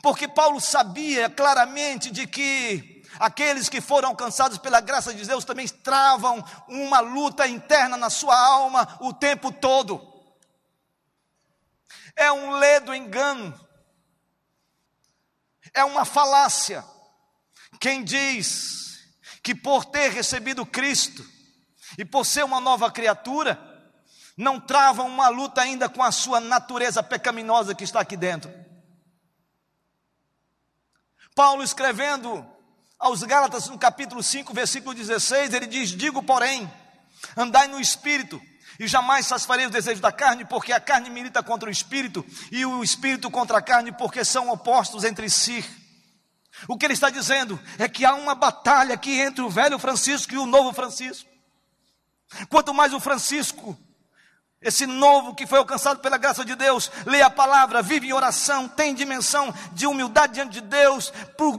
Porque 0.02 0.28
Paulo 0.28 0.60
sabia 0.60 1.30
claramente 1.30 2.10
de 2.10 2.26
que 2.26 2.95
aqueles 3.20 3.70
que 3.70 3.82
foram 3.82 4.10
alcançados 4.10 4.58
pela 4.58 4.82
graça 4.82 5.14
de 5.14 5.26
Deus 5.26 5.46
também 5.46 5.68
travam 5.68 6.44
uma 6.68 7.00
luta 7.00 7.48
interna 7.48 7.98
na 7.98 8.10
sua 8.10 8.38
alma 8.38 8.98
o 9.02 9.14
tempo 9.14 9.52
todo. 9.52 10.14
É 12.16 12.32
um 12.32 12.52
ledo 12.52 12.96
engano, 12.96 13.60
é 15.74 15.84
uma 15.84 16.06
falácia. 16.06 16.84
Quem 17.80 18.04
diz 18.04 19.00
que 19.44 19.54
por 19.54 19.86
ter 19.86 20.12
recebido 20.12 20.66
Cristo 20.66 21.24
e 21.98 22.06
por 22.06 22.26
ser 22.26 22.44
uma 22.44 22.60
nova 22.60 22.90
criatura, 22.90 23.76
não 24.38 24.60
travam 24.60 25.08
uma 25.08 25.30
luta 25.30 25.62
ainda 25.62 25.88
com 25.88 26.04
a 26.04 26.12
sua 26.12 26.40
natureza 26.40 27.02
pecaminosa 27.02 27.76
que 27.76 27.84
está 27.84 28.00
aqui 28.00 28.18
dentro. 28.18 28.52
Paulo 31.36 31.64
escrevendo 31.64 32.46
aos 33.00 33.24
Gálatas, 33.24 33.68
no 33.68 33.78
capítulo 33.78 34.24
5, 34.24 34.54
versículo 34.54 34.94
16, 34.94 35.54
ele 35.54 35.68
diz: 35.68 35.90
Digo, 35.90 36.24
porém, 36.24 36.72
andai 37.36 37.68
no 37.68 37.80
espírito, 37.80 38.42
e 38.80 38.88
jamais 38.88 39.26
satisfarei 39.26 39.66
os 39.66 39.72
desejos 39.72 40.02
da 40.02 40.12
carne, 40.12 40.46
porque 40.46 40.74
a 40.74 40.80
carne 40.80 41.10
milita 41.10 41.44
contra 41.44 41.70
o 41.70 41.72
espírito, 41.72 42.26
e 42.52 42.66
o 42.66 42.84
espírito 42.84 43.30
contra 43.30 43.58
a 43.58 43.62
carne, 43.62 43.92
porque 43.92 44.24
são 44.24 44.50
opostos 44.50 45.04
entre 45.04 45.30
si. 45.30 45.64
O 46.68 46.78
que 46.78 46.86
ele 46.86 46.94
está 46.94 47.10
dizendo 47.10 47.60
é 47.78 47.88
que 47.88 48.06
há 48.06 48.14
uma 48.14 48.34
batalha 48.34 48.94
aqui 48.94 49.20
entre 49.20 49.42
o 49.42 49.50
velho 49.50 49.78
Francisco 49.78 50.34
e 50.34 50.38
o 50.38 50.46
novo 50.46 50.74
Francisco. 50.74 51.30
Quanto 52.50 52.74
mais 52.74 52.94
o 52.94 53.00
Francisco 53.00 53.78
esse 54.66 54.88
novo 54.88 55.36
que 55.36 55.46
foi 55.46 55.60
alcançado 55.60 56.00
pela 56.00 56.18
graça 56.18 56.44
de 56.44 56.56
Deus, 56.56 56.92
lê 57.06 57.22
a 57.22 57.30
palavra, 57.30 57.84
vive 57.84 58.08
em 58.08 58.14
oração, 58.14 58.68
tem 58.68 58.96
dimensão 58.96 59.54
de 59.74 59.86
humildade 59.86 60.34
diante 60.34 60.54
de 60.54 60.62
Deus, 60.62 61.14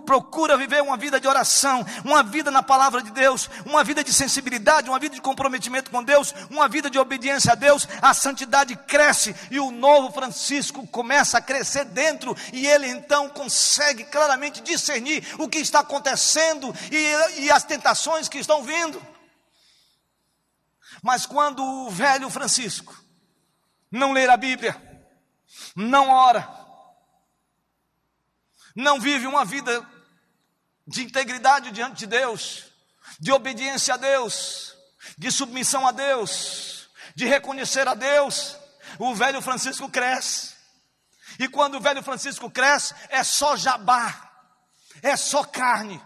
procura 0.04 0.56
viver 0.56 0.82
uma 0.82 0.96
vida 0.96 1.20
de 1.20 1.28
oração, 1.28 1.86
uma 2.04 2.24
vida 2.24 2.50
na 2.50 2.64
palavra 2.64 3.00
de 3.00 3.12
Deus, 3.12 3.48
uma 3.64 3.84
vida 3.84 4.02
de 4.02 4.12
sensibilidade, 4.12 4.90
uma 4.90 4.98
vida 4.98 5.14
de 5.14 5.20
comprometimento 5.20 5.88
com 5.88 6.02
Deus, 6.02 6.34
uma 6.50 6.68
vida 6.68 6.90
de 6.90 6.98
obediência 6.98 7.52
a 7.52 7.54
Deus, 7.54 7.86
a 8.02 8.12
santidade 8.12 8.74
cresce 8.74 9.36
e 9.52 9.60
o 9.60 9.70
novo 9.70 10.10
Francisco 10.10 10.84
começa 10.88 11.38
a 11.38 11.40
crescer 11.40 11.84
dentro 11.84 12.36
e 12.52 12.66
ele 12.66 12.88
então 12.88 13.28
consegue 13.28 14.02
claramente 14.02 14.60
discernir 14.60 15.24
o 15.38 15.48
que 15.48 15.58
está 15.58 15.78
acontecendo 15.78 16.74
e, 16.90 17.42
e 17.42 17.50
as 17.52 17.62
tentações 17.62 18.28
que 18.28 18.38
estão 18.38 18.64
vindo. 18.64 19.00
Mas 21.06 21.24
quando 21.24 21.62
o 21.64 21.88
velho 21.88 22.28
Francisco 22.28 22.92
não 23.92 24.10
ler 24.10 24.28
a 24.28 24.36
Bíblia, 24.36 24.74
não 25.76 26.10
ora, 26.10 26.44
não 28.74 28.98
vive 28.98 29.24
uma 29.24 29.44
vida 29.44 29.88
de 30.84 31.04
integridade 31.04 31.70
diante 31.70 31.98
de 31.98 32.06
Deus, 32.08 32.72
de 33.20 33.30
obediência 33.30 33.94
a 33.94 33.96
Deus, 33.96 34.76
de 35.16 35.30
submissão 35.30 35.86
a 35.86 35.92
Deus, 35.92 36.90
de 37.14 37.24
reconhecer 37.24 37.86
a 37.86 37.94
Deus, 37.94 38.56
o 38.98 39.14
velho 39.14 39.40
Francisco 39.40 39.88
cresce. 39.88 40.56
E 41.38 41.48
quando 41.48 41.76
o 41.76 41.80
velho 41.80 42.02
Francisco 42.02 42.50
cresce, 42.50 42.92
é 43.10 43.22
só 43.22 43.54
jabá, 43.54 44.28
é 45.00 45.16
só 45.16 45.44
carne. 45.44 46.04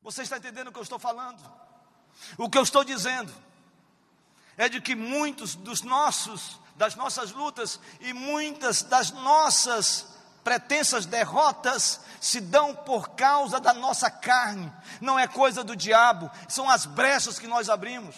Você 0.00 0.22
está 0.22 0.38
entendendo 0.38 0.68
o 0.68 0.72
que 0.72 0.78
eu 0.78 0.84
estou 0.84 1.00
falando? 1.00 1.61
O 2.36 2.48
que 2.48 2.58
eu 2.58 2.62
estou 2.62 2.84
dizendo 2.84 3.32
é 4.56 4.68
de 4.68 4.80
que 4.80 4.94
muitos 4.94 5.54
dos 5.54 5.82
nossos, 5.82 6.58
das 6.76 6.94
nossas 6.94 7.32
lutas 7.32 7.80
e 8.00 8.12
muitas 8.12 8.82
das 8.82 9.10
nossas 9.10 10.12
pretensas 10.44 11.06
derrotas 11.06 12.00
se 12.20 12.40
dão 12.40 12.74
por 12.74 13.10
causa 13.10 13.60
da 13.60 13.72
nossa 13.72 14.10
carne, 14.10 14.72
não 15.00 15.18
é 15.18 15.26
coisa 15.26 15.62
do 15.62 15.76
diabo, 15.76 16.30
são 16.48 16.68
as 16.68 16.84
brechas 16.84 17.38
que 17.38 17.46
nós 17.46 17.68
abrimos, 17.68 18.16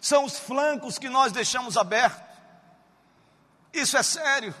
são 0.00 0.24
os 0.24 0.38
flancos 0.38 0.98
que 0.98 1.08
nós 1.08 1.32
deixamos 1.32 1.76
abertos. 1.76 2.26
Isso 3.72 3.96
é 3.96 4.02
sério, 4.02 4.54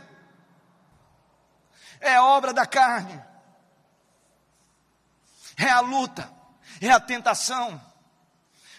é 2.00 2.20
obra 2.20 2.52
da 2.52 2.66
carne, 2.66 3.22
é 5.56 5.70
a 5.70 5.80
luta, 5.80 6.30
é 6.80 6.90
a 6.90 7.00
tentação 7.00 7.87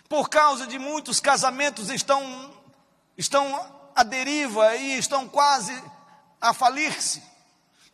por 0.09 0.27
causa 0.27 0.65
de 0.65 0.79
muitos 0.79 1.19
casamentos 1.19 1.87
estão, 1.89 2.51
estão 3.15 3.91
à 3.95 4.03
deriva 4.03 4.75
e 4.75 4.97
estão 4.97 5.29
quase 5.29 5.71
a 6.41 6.51
falir-se. 6.51 7.21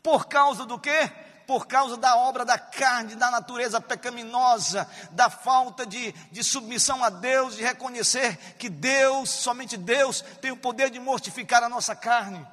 Por 0.01 0.25
causa 0.27 0.65
do 0.65 0.79
quê? 0.79 1.11
Por 1.45 1.67
causa 1.67 1.97
da 1.97 2.15
obra 2.15 2.45
da 2.45 2.57
carne, 2.57 3.15
da 3.15 3.29
natureza 3.29 3.81
pecaminosa, 3.81 4.89
da 5.11 5.29
falta 5.29 5.85
de, 5.85 6.13
de 6.31 6.41
submissão 6.41 7.03
a 7.03 7.09
Deus, 7.09 7.57
de 7.57 7.63
reconhecer 7.63 8.37
que 8.57 8.69
Deus, 8.69 9.29
somente 9.29 9.75
Deus, 9.75 10.21
tem 10.41 10.51
o 10.51 10.57
poder 10.57 10.89
de 10.89 10.99
mortificar 10.99 11.63
a 11.63 11.69
nossa 11.69 11.95
carne. 11.95 12.47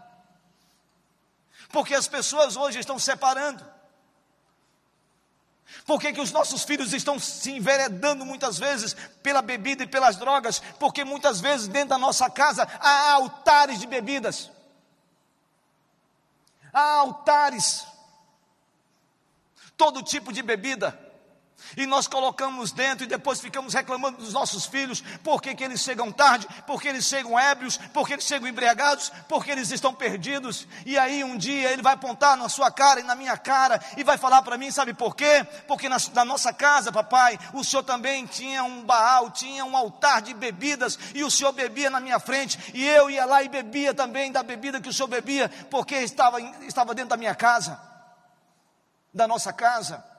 Porque 1.70 1.94
as 1.94 2.08
pessoas 2.08 2.56
hoje 2.56 2.80
estão 2.80 2.98
separando. 2.98 3.64
Por 5.86 6.00
que, 6.00 6.12
que 6.12 6.20
os 6.20 6.32
nossos 6.32 6.62
filhos 6.64 6.92
estão 6.92 7.18
se 7.18 7.52
enveredando 7.52 8.24
muitas 8.24 8.58
vezes 8.58 8.94
pela 9.22 9.42
bebida 9.42 9.84
e 9.84 9.86
pelas 9.86 10.16
drogas? 10.16 10.60
Porque 10.78 11.04
muitas 11.04 11.40
vezes 11.40 11.68
dentro 11.68 11.90
da 11.90 11.98
nossa 11.98 12.30
casa 12.30 12.68
há 12.80 13.12
altares 13.12 13.80
de 13.80 13.86
bebidas, 13.86 14.50
há 16.72 16.98
altares, 16.98 17.86
todo 19.76 20.02
tipo 20.02 20.32
de 20.32 20.42
bebida 20.42 21.11
e 21.76 21.86
nós 21.86 22.06
colocamos 22.06 22.72
dentro 22.72 23.04
e 23.04 23.08
depois 23.08 23.40
ficamos 23.40 23.74
reclamando 23.74 24.18
dos 24.18 24.32
nossos 24.32 24.66
filhos, 24.66 25.02
porque 25.22 25.54
que 25.54 25.64
eles 25.64 25.80
chegam 25.80 26.12
tarde, 26.12 26.46
porque 26.66 26.88
eles 26.88 27.06
chegam 27.06 27.38
ébrios, 27.38 27.76
porque 27.92 28.12
eles 28.14 28.24
chegam 28.24 28.48
embriagados, 28.48 29.10
porque 29.28 29.50
eles 29.50 29.70
estão 29.70 29.94
perdidos, 29.94 30.66
e 30.84 30.98
aí 30.98 31.24
um 31.24 31.36
dia 31.36 31.70
ele 31.70 31.82
vai 31.82 31.94
apontar 31.94 32.36
na 32.36 32.48
sua 32.48 32.70
cara 32.70 33.00
e 33.00 33.02
na 33.02 33.14
minha 33.14 33.36
cara, 33.36 33.80
e 33.96 34.04
vai 34.04 34.18
falar 34.18 34.42
para 34.42 34.58
mim, 34.58 34.70
sabe 34.70 34.94
por 34.94 35.16
quê? 35.16 35.46
Porque 35.66 35.88
na, 35.88 35.96
na 36.14 36.24
nossa 36.24 36.52
casa, 36.52 36.92
papai, 36.92 37.38
o 37.52 37.64
senhor 37.64 37.82
também 37.82 38.26
tinha 38.26 38.62
um 38.64 38.82
baal, 38.82 39.30
tinha 39.30 39.64
um 39.64 39.76
altar 39.76 40.22
de 40.22 40.34
bebidas, 40.34 40.98
e 41.14 41.24
o 41.24 41.30
senhor 41.30 41.52
bebia 41.52 41.90
na 41.90 42.00
minha 42.00 42.18
frente, 42.18 42.58
e 42.74 42.86
eu 42.86 43.10
ia 43.10 43.24
lá 43.24 43.42
e 43.42 43.48
bebia 43.48 43.94
também 43.94 44.30
da 44.30 44.42
bebida 44.42 44.80
que 44.80 44.88
o 44.88 44.92
senhor 44.92 45.08
bebia, 45.08 45.50
porque 45.70 45.94
estava, 45.96 46.40
estava 46.40 46.94
dentro 46.94 47.10
da 47.10 47.16
minha 47.16 47.34
casa, 47.34 47.80
da 49.12 49.26
nossa 49.26 49.52
casa. 49.52 50.11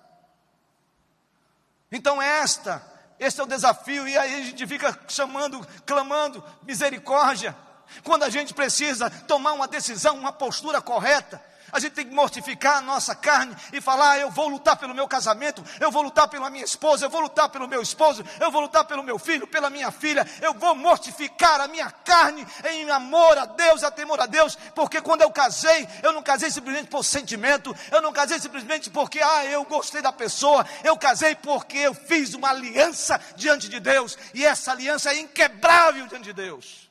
Então, 1.94 2.20
esta, 2.20 2.82
este 3.20 3.40
é 3.40 3.44
o 3.44 3.48
desafio, 3.48 4.08
e 4.08 4.18
aí 4.18 4.42
a 4.42 4.46
gente 4.46 4.66
fica 4.66 5.00
chamando, 5.08 5.66
clamando 5.86 6.44
misericórdia, 6.64 7.56
quando 8.04 8.24
a 8.24 8.30
gente 8.32 8.52
precisa 8.52 9.12
tomar 9.12 9.54
uma 9.54 9.68
decisão, 9.68 10.18
uma 10.18 10.34
postura 10.34 10.82
correta, 10.82 11.40
A 11.74 11.80
gente 11.80 11.94
tem 11.94 12.06
que 12.06 12.14
mortificar 12.14 12.78
a 12.78 12.82
nossa 12.82 13.16
carne 13.16 13.56
e 13.74 13.82
falar: 13.82 14.12
ah, 14.12 14.20
eu 14.20 14.30
vou 14.30 14.48
lutar 14.48 14.78
pelo 14.78 14.94
meu 14.94 15.08
casamento, 15.08 15.64
eu 15.80 15.92
vou 15.92 16.04
lutar 16.04 16.28
pela 16.28 16.48
minha 16.52 16.64
esposa, 16.64 17.06
eu 17.06 17.10
vou 17.10 17.22
lutar 17.22 17.50
pelo 17.50 17.68
meu 17.68 17.82
esposo, 17.82 18.24
eu 18.40 18.52
vou 18.52 18.62
lutar 18.62 18.86
pelo 18.86 19.02
meu 19.02 19.18
filho, 19.18 19.48
pela 19.48 19.72
minha 19.72 19.90
filha, 19.90 20.26
eu 20.40 20.54
vou 20.54 20.76
mortificar 20.76 21.60
a 21.60 21.68
minha 21.68 21.90
carne 21.90 22.46
em 22.70 22.88
amor 22.92 23.40
a 23.40 23.46
Deus, 23.46 23.84
a 23.84 23.90
temor 23.90 24.22
a 24.22 24.28
Deus, 24.28 24.56
porque 24.76 25.02
quando 25.02 25.24
eu 25.24 25.32
casei, 25.32 25.88
eu 26.04 26.14
não 26.14 26.22
casei 26.22 26.52
simplesmente 26.52 26.90
por 26.90 27.04
sentimento, 27.04 27.76
eu 27.92 28.02
não 28.04 28.14
casei 28.14 28.40
simplesmente 28.40 28.92
porque, 28.92 29.20
ah, 29.20 29.46
eu 29.46 29.64
gostei 29.64 30.02
da 30.02 30.14
pessoa, 30.14 30.64
eu 30.84 30.96
casei 30.96 31.34
porque 31.34 31.80
eu 31.80 31.96
fiz 31.96 32.36
uma 32.36 32.50
aliança 32.50 33.20
diante 33.36 33.68
de 33.68 33.80
Deus, 33.80 34.16
e 34.32 34.46
essa 34.46 34.72
aliança 34.72 35.12
é 35.12 35.20
inquebrável 35.20 36.06
diante 36.06 36.26
de 36.26 36.34
Deus. 36.34 36.88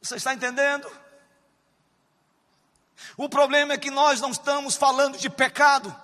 Você 0.00 0.14
está 0.14 0.32
entendendo? 0.32 0.88
O 3.16 3.28
problema 3.28 3.74
é 3.74 3.78
que 3.78 3.90
nós 3.90 4.20
não 4.20 4.30
estamos 4.30 4.76
falando 4.76 5.18
de 5.18 5.28
pecado. 5.28 5.94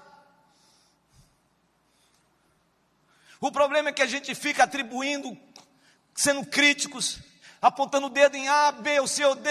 O 3.41 3.53
problema 3.53 3.91
é 3.91 3.93
que 3.93 4.03
a 4.03 4.07
gente 4.07 4.35
fica 4.35 4.65
atribuindo, 4.65 5.37
sendo 6.15 6.47
críticos, 6.47 7.19
apontando 7.61 8.07
o 8.07 8.11
dedo 8.11 8.37
em 8.37 8.47
A, 8.47 8.73
B, 8.73 9.01
o 9.01 9.09
C 9.09 9.25
ou 9.25 9.35
D. 9.35 9.51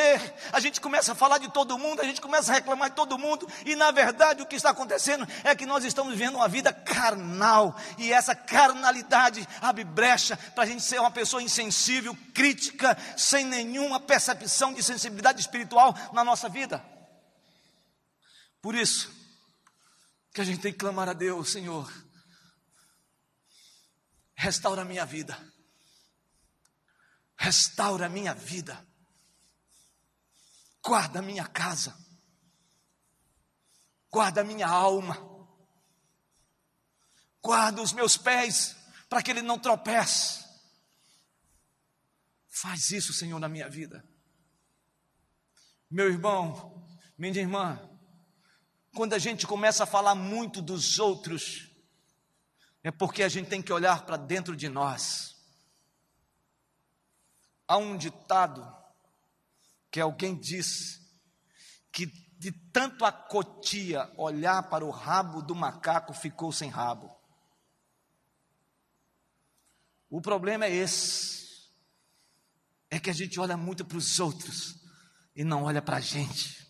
A 0.52 0.60
gente 0.60 0.80
começa 0.80 1.14
a 1.14 1.16
falar 1.16 1.40
de 1.40 1.52
todo 1.52 1.78
mundo, 1.80 2.00
a 2.00 2.04
gente 2.04 2.22
começa 2.22 2.52
a 2.52 2.56
reclamar 2.56 2.90
de 2.90 2.96
todo 2.96 3.18
mundo, 3.18 3.48
e 3.66 3.76
na 3.76 3.92
verdade 3.92 4.42
o 4.42 4.46
que 4.46 4.56
está 4.56 4.70
acontecendo 4.70 5.28
é 5.44 5.56
que 5.56 5.66
nós 5.66 5.84
estamos 5.84 6.14
vivendo 6.14 6.36
uma 6.36 6.48
vida 6.48 6.72
carnal, 6.72 7.76
e 7.98 8.14
essa 8.14 8.36
carnalidade 8.36 9.48
abre 9.60 9.84
brecha 9.84 10.38
para 10.54 10.64
a 10.64 10.68
gente 10.68 10.84
ser 10.84 11.00
uma 11.00 11.12
pessoa 11.12 11.42
insensível, 11.42 12.16
crítica, 12.34 12.96
sem 13.18 13.46
nenhuma 13.46 14.00
percepção 14.00 14.74
de 14.74 14.84
sensibilidade 14.84 15.42
espiritual 15.42 15.96
na 16.14 16.24
nossa 16.24 16.48
vida. 16.48 16.93
Por 18.64 18.76
isso, 18.76 19.12
que 20.34 20.40
a 20.40 20.44
gente 20.46 20.62
tem 20.62 20.72
que 20.72 20.80
clamar 20.80 21.10
a 21.10 21.14
Deus, 21.14 21.52
Senhor, 21.52 21.92
restaura 24.34 24.84
a 24.84 24.86
minha 24.86 25.06
vida, 25.06 25.38
restaura 27.36 28.06
a 28.06 28.10
minha 28.10 28.34
vida, 28.34 28.88
guarda 30.82 31.20
a 31.20 31.22
minha 31.22 31.46
casa, 31.46 31.94
guarda 34.10 34.40
a 34.40 34.46
minha 34.46 34.70
alma, 34.70 35.18
guarda 37.42 37.82
os 37.82 37.92
meus 37.92 38.16
pés, 38.16 38.78
para 39.10 39.22
que 39.22 39.30
ele 39.30 39.42
não 39.42 39.60
tropece. 39.60 40.42
Faz 42.48 42.92
isso, 42.92 43.12
Senhor, 43.12 43.42
na 43.42 43.50
minha 43.50 43.70
vida. 43.70 44.08
Meu 45.92 46.10
irmão, 46.10 46.88
minha 47.18 47.42
irmã, 47.42 47.93
quando 48.94 49.14
a 49.14 49.20
gente 49.20 49.48
começa 49.48 49.84
a 49.84 49.88
falar 49.88 50.14
muito 50.14 50.62
dos 50.62 51.00
outros, 51.00 51.70
é 52.84 52.92
porque 52.92 53.24
a 53.24 53.30
gente 53.30 53.50
tem 53.50 53.62
que 53.62 53.74
olhar 53.74 54.06
para 54.06 54.18
dentro 54.18 54.56
de 54.56 54.70
nós. 54.70 55.36
Há 57.68 57.78
um 57.78 57.98
ditado 57.98 58.66
que 59.90 60.00
alguém 60.00 60.36
diz 60.36 61.02
que 61.92 62.06
de 62.38 62.52
tanto 62.52 63.04
a 63.06 63.12
cotia 63.12 64.12
olhar 64.18 64.70
para 64.70 64.86
o 64.86 64.92
rabo 64.92 65.42
do 65.42 65.56
macaco 65.56 66.14
ficou 66.14 66.52
sem 66.52 66.70
rabo. 66.70 67.10
O 70.10 70.22
problema 70.22 70.66
é 70.66 70.76
esse, 70.76 71.68
é 72.92 73.00
que 73.00 73.10
a 73.10 73.14
gente 73.14 73.40
olha 73.40 73.58
muito 73.58 73.84
para 73.84 73.98
os 73.98 74.20
outros 74.20 74.76
e 75.36 75.44
não 75.44 75.64
olha 75.64 75.82
para 75.82 75.98
a 75.98 76.02
gente 76.02 76.63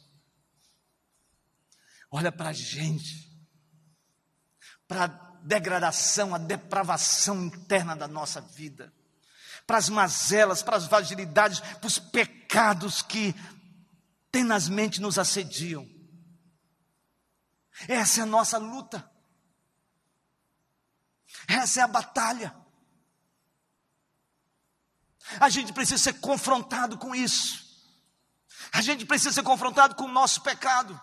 olha 2.14 2.32
para 2.32 2.50
a 2.50 2.54
gente, 2.54 3.28
para 4.88 5.06
a 5.06 5.08
degradação, 5.44 6.36
a 6.36 6.38
depravação 6.38 7.46
interna 7.46 7.96
da 7.96 8.08
nossa 8.08 8.40
vida, 8.40 8.94
para 9.66 9.80
as 9.80 9.90
mazelas, 9.90 10.62
para 10.62 10.78
as 10.78 10.86
fragilidades, 10.86 11.60
para 11.60 11.88
os 11.88 11.98
pecados 11.98 13.02
que 13.02 13.34
tenazmente 14.32 15.02
nos 15.02 15.18
assediam. 15.18 15.90
Essa 17.88 18.20
é 18.20 18.24
a 18.24 18.28
nossa 18.28 18.60
luta. 18.60 19.12
Essa 21.48 21.80
é 21.80 21.84
a 21.84 21.88
batalha. 21.88 22.56
A 25.40 25.50
gente 25.50 25.74
precisa 25.74 25.98
ser 25.98 26.14
confrontado 26.20 26.96
com 26.96 27.16
isso. 27.16 27.64
A 28.72 28.84
gente 28.84 29.04
precisa 29.04 29.32
ser 29.32 29.44
confrontado 29.44 29.96
com 29.96 30.04
o 30.04 30.12
nosso 30.12 30.42
pecado. 30.42 31.02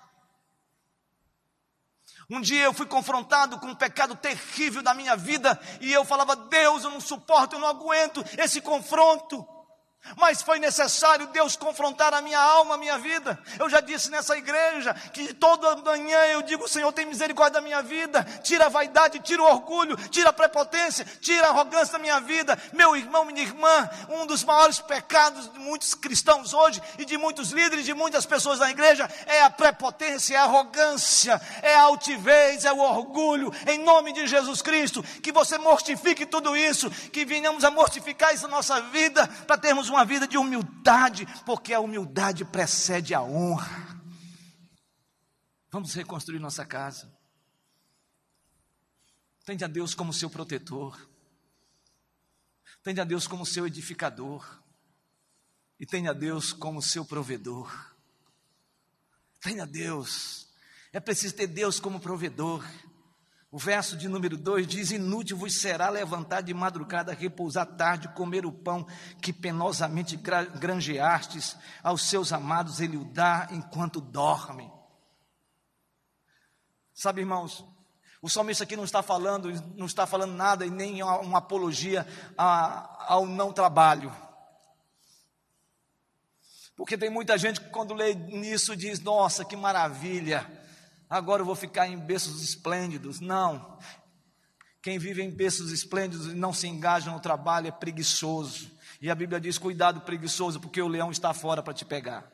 Um 2.31 2.41
dia 2.41 2.63
eu 2.63 2.73
fui 2.73 2.87
confrontado 2.87 3.59
com 3.59 3.67
um 3.67 3.75
pecado 3.75 4.15
terrível 4.15 4.83
da 4.83 4.95
minha 4.95 5.17
vida 5.17 5.61
e 5.81 5.93
eu 5.93 6.05
falava: 6.05 6.37
Deus, 6.37 6.85
eu 6.85 6.91
não 6.91 7.01
suporto, 7.01 7.57
eu 7.57 7.61
não 7.61 7.67
aguento 7.67 8.25
esse 8.39 8.61
confronto. 8.61 9.45
Mas 10.17 10.43
foi 10.43 10.59
necessário 10.59 11.27
Deus 11.29 11.57
confrontar 11.57 12.15
a 12.15 12.23
minha 12.23 12.41
alma, 12.41 12.75
a 12.75 12.79
minha 12.79 12.99
vida. 12.99 13.39
Eu 13.59 13.69
já 13.69 13.81
disse 13.81 14.11
nessa 14.11 14.37
igreja 14.37 14.95
que 15.13 15.35
toda 15.35 15.77
manhã 15.77 16.19
eu 16.27 16.43
digo: 16.43 16.67
Senhor, 16.67 16.91
tem 16.93 17.07
misericórdia 17.07 17.61
da 17.61 17.61
minha 17.61 17.83
vida. 17.83 18.25
Tira 18.43 18.67
a 18.67 18.69
vaidade, 18.69 19.21
tira 19.21 19.43
o 19.43 19.47
orgulho, 19.47 19.97
tira 20.09 20.31
a 20.31 20.33
prepotência, 20.33 21.05
tira 21.21 21.47
a 21.47 21.51
arrogância 21.51 21.93
da 21.93 21.99
minha 21.99 22.19
vida. 22.21 22.59
Meu 22.73 22.97
irmão, 22.97 23.25
minha 23.27 23.43
irmã, 23.43 23.89
um 24.09 24.27
dos 24.27 24.43
maiores 24.43 24.79
pecados 24.81 25.53
de 25.53 25.59
muitos 25.59 25.95
cristãos 25.95 26.55
hoje 26.55 26.83
e 26.99 27.05
de 27.05 27.19
muitos 27.19 27.51
líderes, 27.51 27.85
de 27.85 27.95
muitas 27.95 28.25
pessoas 28.25 28.59
da 28.59 28.71
igreja 28.71 29.09
é 29.27 29.43
a 29.43 29.51
prepotência, 29.51 30.35
é 30.35 30.39
a 30.39 30.45
arrogância, 30.45 31.41
é 31.63 31.75
a 31.75 31.83
altivez, 31.83 32.65
é 32.65 32.73
o 32.73 32.79
orgulho. 32.79 33.53
Em 33.67 33.79
nome 33.79 34.13
de 34.13 34.27
Jesus 34.27 34.63
Cristo, 34.63 35.03
que 35.23 35.31
você 35.31 35.59
mortifique 35.59 36.25
tudo 36.25 36.57
isso, 36.57 36.91
que 36.91 37.25
venhamos 37.25 37.65
a 37.65 37.71
mortificar 37.71 38.35
isso 38.35 38.49
na 38.49 38.57
nossa 38.57 38.81
vida 38.81 39.27
para 39.47 39.59
termos 39.59 39.90
uma 39.91 40.05
vida 40.05 40.27
de 40.27 40.39
humildade, 40.39 41.27
porque 41.45 41.73
a 41.75 41.81
humildade 41.81 42.45
precede 42.45 43.15
a 43.15 43.23
honra. 43.23 44.01
Vamos 45.71 45.95
reconstruir 45.95 46.39
nossa 46.39 46.65
casa. 46.65 47.13
Tende 49.45 49.65
a 49.65 49.69
Deus 49.69 49.95
como 49.95 50.13
seu 50.13 50.29
protetor. 50.29 51.09
Tende 52.83 53.01
a 53.01 53.05
Deus 53.05 53.27
como 53.27 53.47
seu 53.47 53.67
edificador. 53.67 54.63
E 55.79 55.87
tenha 55.87 56.13
Deus 56.13 56.53
como 56.53 56.83
seu 56.83 57.05
provedor. 57.05 57.95
Tenha 59.41 59.67
Deus. 59.67 60.49
É 60.93 61.01
preciso 61.01 61.37
ter 61.37 61.47
Deus 61.47 61.81
como 61.81 62.01
provedor. 62.01 62.65
O 63.53 63.59
verso 63.59 63.97
de 63.97 64.09
número 64.09 64.37
2 64.37 64.67
diz: 64.67 64.91
Inútil 64.93 65.37
vos 65.37 65.61
será 65.61 65.89
levantar 65.89 66.41
de 66.41 66.55
madrugada, 66.55 67.13
repousar 67.13 67.67
tarde, 67.67 68.09
comer 68.15 68.47
o 68.47 68.53
pão 68.53 68.87
que 69.21 69.33
penosamente 69.33 70.17
granjeastes, 70.17 71.57
aos 71.83 72.03
seus 72.03 72.33
amados 72.33 72.81
ele 72.81 72.97
o 72.97 73.05
dá 73.05 73.49
enquanto 73.51 74.01
dormem. 74.01 74.73
Sabe, 76.95 77.23
irmãos, 77.23 77.65
o 78.23 78.29
salmista 78.29 78.63
aqui 78.63 78.77
não 78.77 78.85
está 78.85 79.03
falando, 79.03 79.51
não 79.77 79.87
está 79.87 80.07
falando 80.07 80.35
nada 80.35 80.65
e 80.65 80.71
nem 80.71 81.03
uma 81.03 81.39
apologia 81.39 82.07
ao 82.37 83.27
não 83.27 83.53
trabalho. 83.53 84.15
Porque 86.77 86.97
tem 86.97 87.11
muita 87.11 87.37
gente 87.37 87.61
que 87.61 87.71
quando 87.71 87.95
lê 87.95 88.15
nisso 88.15 88.77
diz: 88.77 89.01
Nossa, 89.01 89.45
que 89.45 89.57
maravilha! 89.57 90.60
Agora 91.11 91.43
eu 91.43 91.47
vou 91.47 91.57
ficar 91.57 91.89
em 91.89 91.99
berços 91.99 92.43
esplêndidos. 92.43 93.21
Não. 93.21 93.79
Quem 94.81 94.99
vive 94.99 95.23
em 95.23 95.31
berços 95.31 95.73
esplêndidos 95.73 96.29
e 96.29 96.35
não 96.35 96.55
se 96.55 96.67
engaja 96.67 97.11
no 97.11 97.21
trabalho 97.21 97.67
é 97.67 97.71
preguiçoso. 97.71 98.71
E 99.01 99.11
a 99.11 99.15
Bíblia 99.15 99.41
diz: 99.41 99.59
cuidado, 99.59 100.01
preguiçoso, 100.01 100.61
porque 100.61 100.81
o 100.81 100.89
leão 100.89 101.11
está 101.11 101.35
fora 101.35 101.63
para 101.63 101.75
te 101.75 101.85
pegar. 101.85 102.31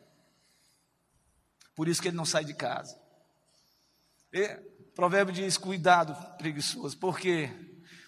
Por 1.74 1.88
isso 1.88 2.00
que 2.00 2.08
ele 2.08 2.16
não 2.16 2.24
sai 2.24 2.44
de 2.44 2.54
casa. 2.54 2.96
E, 4.32 4.48
provérbio 4.94 5.34
diz: 5.34 5.58
cuidado, 5.58 6.14
preguiçoso. 6.36 6.96
Por 6.98 7.18
quê? 7.18 7.50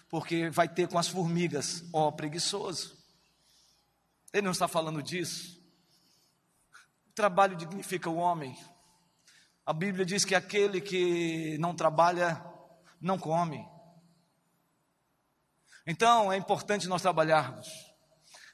Porque 0.09 0.49
vai 0.49 0.67
ter 0.67 0.87
com 0.87 0.97
as 0.97 1.07
formigas, 1.07 1.83
ó 1.91 2.11
preguiçoso. 2.11 2.97
Ele 4.31 4.43
não 4.43 4.51
está 4.51 4.67
falando 4.67 5.01
disso. 5.01 5.59
O 7.09 7.13
trabalho 7.13 7.55
dignifica 7.55 8.09
o 8.09 8.15
homem. 8.15 8.57
A 9.69 9.73
Bíblia 9.73 10.03
diz 10.03 10.25
que 10.25 10.33
aquele 10.33 10.81
que 10.81 11.55
não 11.59 11.75
trabalha, 11.75 12.43
não 12.99 13.19
come. 13.19 13.63
Então 15.85 16.33
é 16.33 16.37
importante 16.37 16.87
nós 16.87 17.03
trabalharmos, 17.03 17.67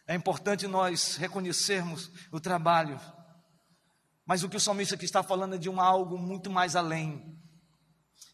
é 0.06 0.14
importante 0.14 0.68
nós 0.68 1.16
reconhecermos 1.16 2.12
o 2.34 2.40
trabalho. 2.42 3.00
Mas 4.26 4.44
o 4.44 4.50
que 4.50 4.58
o 4.58 4.60
salmista 4.60 4.96
aqui 4.96 5.06
está 5.06 5.24
falando 5.24 5.56
é 5.56 5.58
de 5.58 5.70
um 5.70 5.80
algo 5.80 6.18
muito 6.18 6.50
mais 6.50 6.76
além. 6.76 7.40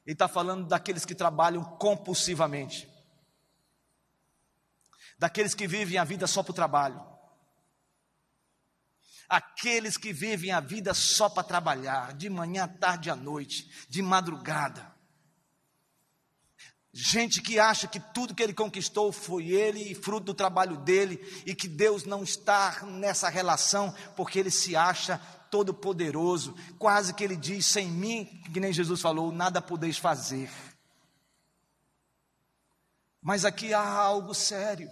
Ele 0.04 0.16
está 0.16 0.28
falando 0.28 0.68
daqueles 0.68 1.06
que 1.06 1.14
trabalham 1.14 1.64
compulsivamente, 1.64 2.90
daqueles 5.20 5.54
que 5.54 5.68
vivem 5.68 6.00
a 6.00 6.04
vida 6.04 6.26
só 6.26 6.42
para 6.42 6.50
o 6.50 6.56
trabalho, 6.56 7.11
aqueles 9.32 9.96
que 9.96 10.12
vivem 10.12 10.52
a 10.52 10.60
vida 10.60 10.94
só 10.94 11.30
para 11.30 11.42
trabalhar, 11.42 12.14
de 12.14 12.30
manhã, 12.30 12.68
tarde 12.68 13.10
à 13.10 13.16
noite, 13.16 13.72
de 13.88 14.02
madrugada. 14.02 14.94
Gente 16.92 17.42
que 17.42 17.58
acha 17.58 17.88
que 17.88 18.02
tudo 18.14 18.36
que 18.36 18.44
ele 18.44 18.54
conquistou 18.54 19.14
foi 19.14 19.48
ele 19.48 19.90
e 19.90 19.96
fruto 19.96 20.26
do 20.26 20.34
trabalho 20.34 20.76
dele, 20.76 21.18
e 21.46 21.56
que 21.56 21.70
Deus 21.70 22.04
não 22.04 22.24
está 22.24 22.86
nessa 22.86 23.30
relação, 23.30 23.96
porque 24.18 24.38
ele 24.38 24.52
se 24.52 24.76
acha 24.76 25.18
todo 25.50 25.74
poderoso, 25.74 26.54
quase 26.78 27.14
que 27.14 27.24
ele 27.24 27.38
diz: 27.38 27.66
sem 27.66 27.88
mim, 27.88 28.26
que 28.54 28.60
nem 28.60 28.74
Jesus 28.74 29.00
falou, 29.00 29.32
nada 29.32 29.62
podeis 29.62 29.98
fazer. 29.98 30.52
Mas 33.22 33.46
aqui 33.46 33.74
há 33.74 33.82
algo 33.82 34.34
sério. 34.34 34.92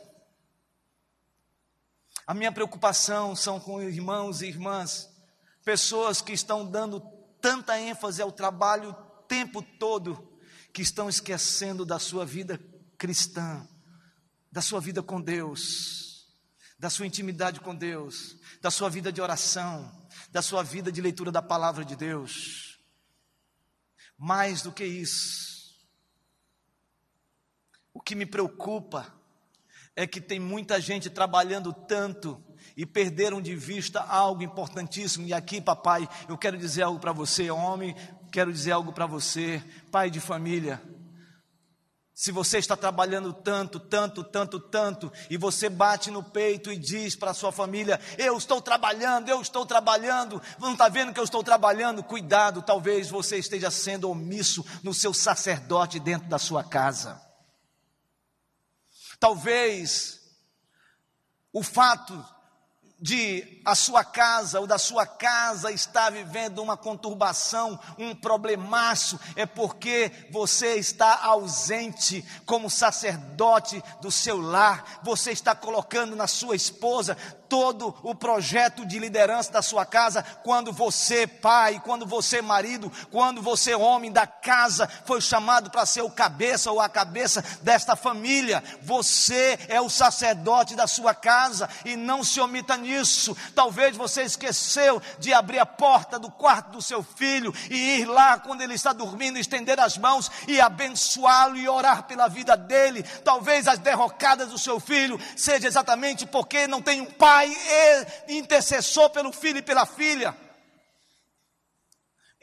A 2.30 2.34
minha 2.36 2.52
preocupação 2.52 3.36
são 3.36 3.60
com 3.60 3.82
irmãos 3.82 4.44
e 4.44 4.46
irmãs, 4.46 5.10
pessoas 5.66 6.22
que 6.22 6.32
estão 6.32 6.64
dando 6.64 7.02
tanta 7.42 7.80
ênfase 7.80 8.22
ao 8.22 8.32
trabalho 8.32 8.92
o 8.92 8.94
tempo 9.24 9.64
todo, 9.64 10.40
que 10.72 10.84
estão 10.84 11.10
esquecendo 11.10 11.84
da 11.84 11.98
sua 11.98 12.28
vida 12.28 12.60
cristã, 13.00 13.68
da 14.52 14.62
sua 14.62 14.80
vida 14.80 15.02
com 15.02 15.20
Deus, 15.20 16.28
da 16.78 16.88
sua 16.88 17.08
intimidade 17.08 17.62
com 17.62 17.76
Deus, 17.76 18.38
da 18.62 18.70
sua 18.70 18.92
vida 18.92 19.12
de 19.12 19.20
oração, 19.20 19.92
da 20.30 20.44
sua 20.44 20.62
vida 20.62 20.92
de 20.92 21.02
leitura 21.02 21.32
da 21.32 21.42
palavra 21.42 21.84
de 21.84 21.96
Deus. 21.96 22.80
Mais 24.16 24.62
do 24.62 24.72
que 24.72 24.86
isso, 24.86 25.74
o 27.92 28.00
que 28.00 28.14
me 28.14 28.28
preocupa 28.28 29.19
é 30.00 30.08
que 30.08 30.22
tem 30.22 30.40
muita 30.40 30.80
gente 30.80 31.10
trabalhando 31.10 31.74
tanto 31.74 32.42
e 32.78 32.86
perderam 32.86 33.42
de 33.42 33.54
vista 33.54 34.00
algo 34.00 34.42
importantíssimo. 34.42 35.28
E 35.28 35.34
aqui, 35.34 35.60
papai, 35.60 36.08
eu 36.30 36.38
quero 36.38 36.58
dizer 36.58 36.84
algo 36.84 37.02
para 37.02 37.12
você, 37.12 37.52
homem, 37.52 37.94
quero 38.32 38.50
dizer 38.50 38.72
algo 38.72 38.94
para 38.94 39.06
você, 39.06 39.62
pai 39.92 40.10
de 40.10 40.22
família. 40.22 40.82
Se 42.14 42.32
você 42.32 42.60
está 42.60 42.78
trabalhando 42.78 43.34
tanto, 43.34 43.78
tanto, 43.78 44.24
tanto, 44.24 44.58
tanto, 44.58 45.12
e 45.30 45.36
você 45.36 45.68
bate 45.68 46.10
no 46.10 46.24
peito 46.24 46.72
e 46.72 46.78
diz 46.78 47.18
para 47.18 47.32
a 47.32 47.34
sua 47.34 47.52
família: 47.52 48.00
Eu 48.18 48.38
estou 48.38 48.62
trabalhando, 48.62 49.28
eu 49.28 49.42
estou 49.42 49.66
trabalhando, 49.66 50.42
não 50.60 50.72
está 50.72 50.88
vendo 50.88 51.14
que 51.14 51.20
eu 51.20 51.26
estou 51.26 51.44
trabalhando? 51.44 52.02
Cuidado, 52.04 52.62
talvez 52.62 53.10
você 53.10 53.38
esteja 53.38 53.70
sendo 53.70 54.10
omisso 54.10 54.66
no 54.82 54.94
seu 54.94 55.14
sacerdote 55.14 56.00
dentro 56.00 56.30
da 56.30 56.40
sua 56.40 56.64
casa. 56.64 57.29
Talvez 59.20 60.20
o 61.52 61.62
fato 61.62 62.26
de 63.02 63.62
a 63.64 63.76
sua 63.76 64.04
casa 64.04 64.60
ou 64.60 64.68
da 64.68 64.78
sua 64.78 65.06
casa 65.06 65.72
estar 65.72 66.12
vivendo 66.12 66.62
uma 66.62 66.76
conturbação, 66.76 67.80
um 67.98 68.14
problemaço, 68.14 69.18
é 69.36 69.46
porque 69.46 70.12
você 70.32 70.76
está 70.76 71.24
ausente 71.24 72.24
como 72.46 72.70
sacerdote 72.70 73.82
do 74.02 74.12
seu 74.12 74.40
lar, 74.42 75.00
você 75.02 75.32
está 75.32 75.56
colocando 75.56 76.16
na 76.16 76.28
sua 76.28 76.56
esposa 76.56 77.18
todo 77.50 77.96
o 78.04 78.14
projeto 78.14 78.86
de 78.86 79.00
liderança 79.00 79.52
da 79.52 79.62
sua 79.62 79.86
casa, 79.86 80.24
quando 80.44 80.72
você, 80.72 81.26
pai, 81.26 81.82
quando 81.84 82.06
você, 82.06 82.42
marido, 82.42 82.92
quando 83.12 83.42
você, 83.42 83.74
homem 83.74 84.12
da 84.12 84.28
casa, 84.28 84.88
foi 85.04 85.20
chamado 85.20 85.72
para 85.72 85.86
ser 85.86 86.04
o 86.04 86.12
cabeça 86.12 86.72
ou 86.72 86.80
a 86.80 86.88
cabeça 86.88 87.44
desta 87.64 87.96
família, 87.96 88.64
você 88.84 89.58
é 89.68 89.82
o 89.82 89.90
sacerdote 89.90 90.76
da 90.76 90.86
sua 90.86 91.16
casa 91.16 91.68
e 91.84 91.96
não 91.96 92.24
se 92.24 92.40
omita 92.40 92.78
nisso. 92.78 93.36
Talvez 93.56 93.98
você 93.98 94.22
esqueceu 94.22 95.02
de 95.18 95.34
abrir 95.34 95.60
a 95.60 95.66
porta 95.66 96.20
do 96.20 96.30
quarto 96.30 96.72
do 96.72 96.82
seu 96.82 97.02
filho 97.02 97.54
e 97.70 98.00
ir 98.00 98.06
lá 98.06 98.38
quando 98.38 98.62
ele 98.62 98.76
está 98.76 98.94
dormindo, 98.94 99.40
estender 99.40 99.80
as 99.80 99.98
mãos 99.98 100.30
e 100.48 100.62
abençoá-lo 100.62 101.58
e 101.58 101.68
orar 101.68 102.04
pela 102.04 102.28
vida 102.28 102.56
dele. 102.56 103.02
Talvez 103.24 103.68
as 103.68 103.80
derrocadas 103.80 104.50
do 104.50 104.58
seu 104.58 104.80
filho 104.80 105.20
seja 105.36 105.68
exatamente 105.68 106.28
porque 106.28 106.68
não 106.68 106.82
tem 106.82 107.02
um 107.02 107.06
pai 107.06 107.39
pai 107.40 107.56
intercessor 108.28 109.10
pelo 109.12 109.32
filho 109.32 109.60
e 109.60 109.62
pela 109.62 109.86
filha. 109.86 110.36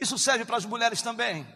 Isso 0.01 0.19
serve 0.19 0.45
para 0.45 0.57
as 0.57 0.65
mulheres 0.65 1.03
também. 1.03 1.47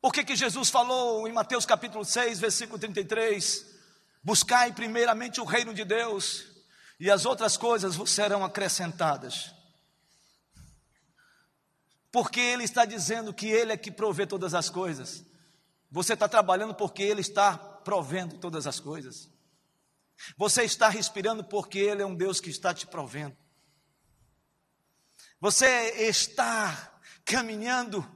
Por 0.00 0.12
que, 0.12 0.24
que 0.24 0.36
Jesus 0.36 0.68
falou 0.68 1.26
em 1.26 1.32
Mateus 1.32 1.64
capítulo 1.64 2.04
6, 2.04 2.38
versículo 2.38 2.78
33? 2.78 3.74
Buscai 4.22 4.72
primeiramente 4.72 5.40
o 5.40 5.44
reino 5.44 5.72
de 5.72 5.84
Deus, 5.84 6.44
e 6.98 7.10
as 7.10 7.24
outras 7.24 7.56
coisas 7.56 7.96
vos 7.96 8.10
serão 8.10 8.44
acrescentadas. 8.44 9.54
Porque 12.10 12.40
Ele 12.40 12.64
está 12.64 12.84
dizendo 12.84 13.32
que 13.32 13.46
Ele 13.46 13.72
é 13.72 13.76
que 13.76 13.90
provê 13.90 14.26
todas 14.26 14.54
as 14.54 14.70
coisas. 14.70 15.24
Você 15.90 16.14
está 16.14 16.28
trabalhando 16.28 16.74
porque 16.74 17.02
Ele 17.02 17.20
está 17.20 17.56
provendo 17.56 18.38
todas 18.38 18.66
as 18.66 18.80
coisas. 18.80 19.35
Você 20.36 20.64
está 20.64 20.88
respirando 20.88 21.44
porque 21.44 21.78
Ele 21.78 22.02
é 22.02 22.06
um 22.06 22.14
Deus 22.14 22.40
que 22.40 22.50
está 22.50 22.72
te 22.72 22.86
provendo. 22.86 23.36
Você 25.40 25.66
está 26.08 27.00
caminhando 27.24 28.06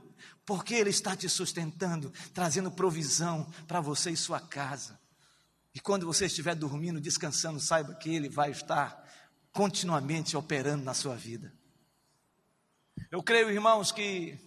porque 0.45 0.75
Ele 0.75 0.91
está 0.91 1.15
te 1.15 1.29
sustentando, 1.29 2.13
trazendo 2.33 2.71
provisão 2.71 3.51
para 3.67 3.81
você 3.81 4.11
e 4.11 4.17
sua 4.17 4.41
casa. 4.41 4.99
E 5.75 5.81
quando 5.81 6.07
você 6.07 6.27
estiver 6.27 6.55
dormindo, 6.55 7.01
descansando, 7.01 7.61
saiba 7.61 7.95
que 7.95 8.15
Ele 8.15 8.29
vai 8.29 8.51
estar 8.51 9.09
continuamente 9.53 10.37
operando 10.37 10.85
na 10.85 10.95
sua 10.95 11.15
vida. 11.15 11.53
Eu 13.11 13.23
creio, 13.23 13.51
irmãos, 13.51 13.93
que 13.93 14.39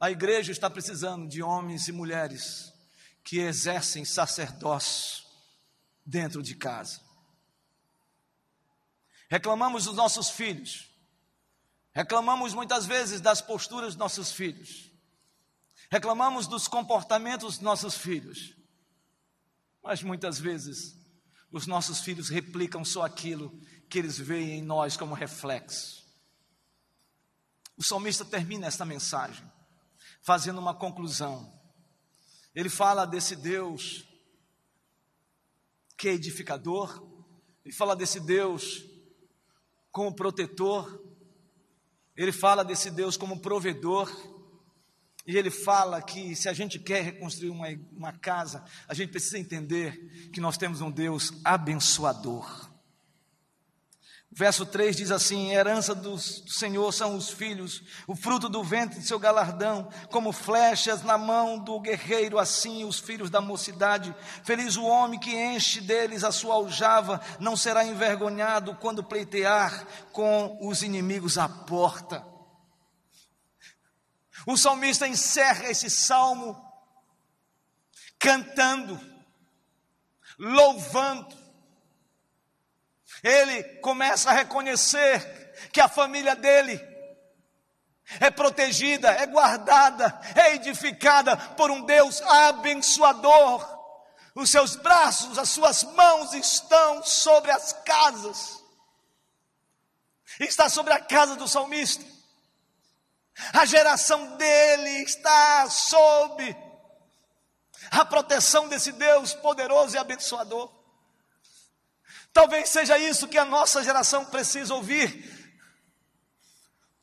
a 0.00 0.10
igreja 0.10 0.50
está 0.50 0.68
precisando 0.68 1.28
de 1.28 1.42
homens 1.42 1.86
e 1.86 1.92
mulheres 1.92 2.71
que 3.24 3.38
exercem 3.38 4.04
sacerdócio 4.04 5.24
dentro 6.04 6.42
de 6.42 6.54
casa. 6.54 7.00
Reclamamos 9.28 9.84
dos 9.84 9.94
nossos 9.94 10.30
filhos, 10.30 10.90
reclamamos 11.92 12.52
muitas 12.52 12.84
vezes 12.86 13.20
das 13.20 13.40
posturas 13.40 13.94
dos 13.94 13.96
nossos 13.96 14.32
filhos, 14.32 14.90
reclamamos 15.90 16.46
dos 16.46 16.68
comportamentos 16.68 17.54
dos 17.54 17.62
nossos 17.62 17.96
filhos, 17.96 18.54
mas 19.82 20.02
muitas 20.02 20.38
vezes 20.38 20.94
os 21.50 21.66
nossos 21.66 22.00
filhos 22.00 22.28
replicam 22.28 22.84
só 22.84 23.02
aquilo 23.02 23.50
que 23.88 23.98
eles 23.98 24.18
veem 24.18 24.58
em 24.58 24.62
nós 24.62 24.96
como 24.96 25.14
reflexo. 25.14 26.02
O 27.76 27.82
salmista 27.82 28.24
termina 28.24 28.66
esta 28.66 28.84
mensagem 28.84 29.50
fazendo 30.22 30.58
uma 30.58 30.74
conclusão. 30.74 31.52
Ele 32.54 32.68
fala 32.68 33.06
desse 33.06 33.34
Deus 33.34 34.06
que 35.96 36.08
é 36.08 36.12
edificador, 36.14 37.06
ele 37.64 37.72
fala 37.72 37.94
desse 37.94 38.18
Deus 38.18 38.84
como 39.90 40.14
protetor, 40.14 41.00
ele 42.16 42.32
fala 42.32 42.64
desse 42.64 42.90
Deus 42.90 43.16
como 43.16 43.40
provedor, 43.40 44.10
e 45.26 45.36
ele 45.36 45.50
fala 45.50 46.02
que 46.02 46.34
se 46.34 46.48
a 46.48 46.52
gente 46.52 46.78
quer 46.78 47.02
reconstruir 47.02 47.50
uma, 47.50 47.68
uma 47.92 48.12
casa, 48.12 48.64
a 48.88 48.94
gente 48.94 49.10
precisa 49.10 49.38
entender 49.38 50.30
que 50.32 50.40
nós 50.40 50.58
temos 50.58 50.80
um 50.80 50.90
Deus 50.90 51.32
abençoador. 51.44 52.71
Verso 54.34 54.64
3 54.64 54.96
diz 54.96 55.10
assim: 55.10 55.52
herança 55.52 55.94
do 55.94 56.18
Senhor 56.18 56.90
são 56.92 57.14
os 57.16 57.28
filhos, 57.28 57.82
o 58.06 58.16
fruto 58.16 58.48
do 58.48 58.64
ventre 58.64 58.98
de 58.98 59.06
seu 59.06 59.18
galardão, 59.18 59.90
como 60.10 60.32
flechas 60.32 61.02
na 61.02 61.18
mão 61.18 61.58
do 61.58 61.78
guerreiro, 61.78 62.38
assim 62.38 62.82
os 62.84 62.98
filhos 62.98 63.28
da 63.28 63.42
mocidade. 63.42 64.14
Feliz 64.42 64.76
o 64.76 64.84
homem 64.84 65.20
que 65.20 65.34
enche 65.34 65.82
deles 65.82 66.24
a 66.24 66.32
sua 66.32 66.54
aljava, 66.54 67.20
não 67.38 67.54
será 67.56 67.84
envergonhado 67.84 68.74
quando 68.76 69.04
pleitear 69.04 69.86
com 70.12 70.58
os 70.62 70.82
inimigos 70.82 71.36
à 71.36 71.46
porta. 71.46 72.24
O 74.46 74.56
salmista 74.56 75.06
encerra 75.06 75.70
esse 75.70 75.90
salmo 75.90 76.58
cantando, 78.18 78.98
louvando, 80.38 81.41
ele 83.22 83.62
começa 83.80 84.30
a 84.30 84.34
reconhecer 84.34 85.42
que 85.72 85.80
a 85.80 85.88
família 85.88 86.34
dele 86.34 86.80
é 88.20 88.30
protegida, 88.30 89.10
é 89.10 89.26
guardada, 89.26 90.20
é 90.34 90.54
edificada 90.54 91.36
por 91.36 91.70
um 91.70 91.82
Deus 91.82 92.20
abençoador. 92.22 93.80
Os 94.34 94.50
seus 94.50 94.76
braços, 94.76 95.38
as 95.38 95.50
suas 95.50 95.82
mãos 95.84 96.32
estão 96.32 97.02
sobre 97.04 97.50
as 97.50 97.72
casas. 97.84 98.62
Está 100.40 100.68
sobre 100.68 100.92
a 100.92 101.00
casa 101.00 101.36
do 101.36 101.46
salmista. 101.46 102.04
A 103.52 103.64
geração 103.64 104.36
dele 104.36 105.02
está 105.02 105.68
sob 105.68 106.56
a 107.90 108.04
proteção 108.04 108.68
desse 108.68 108.92
Deus 108.92 109.34
poderoso 109.34 109.94
e 109.96 109.98
abençoador. 109.98 110.81
Talvez 112.32 112.68
seja 112.68 112.98
isso 112.98 113.28
que 113.28 113.36
a 113.36 113.44
nossa 113.44 113.82
geração 113.82 114.24
precisa 114.24 114.74
ouvir. 114.74 115.30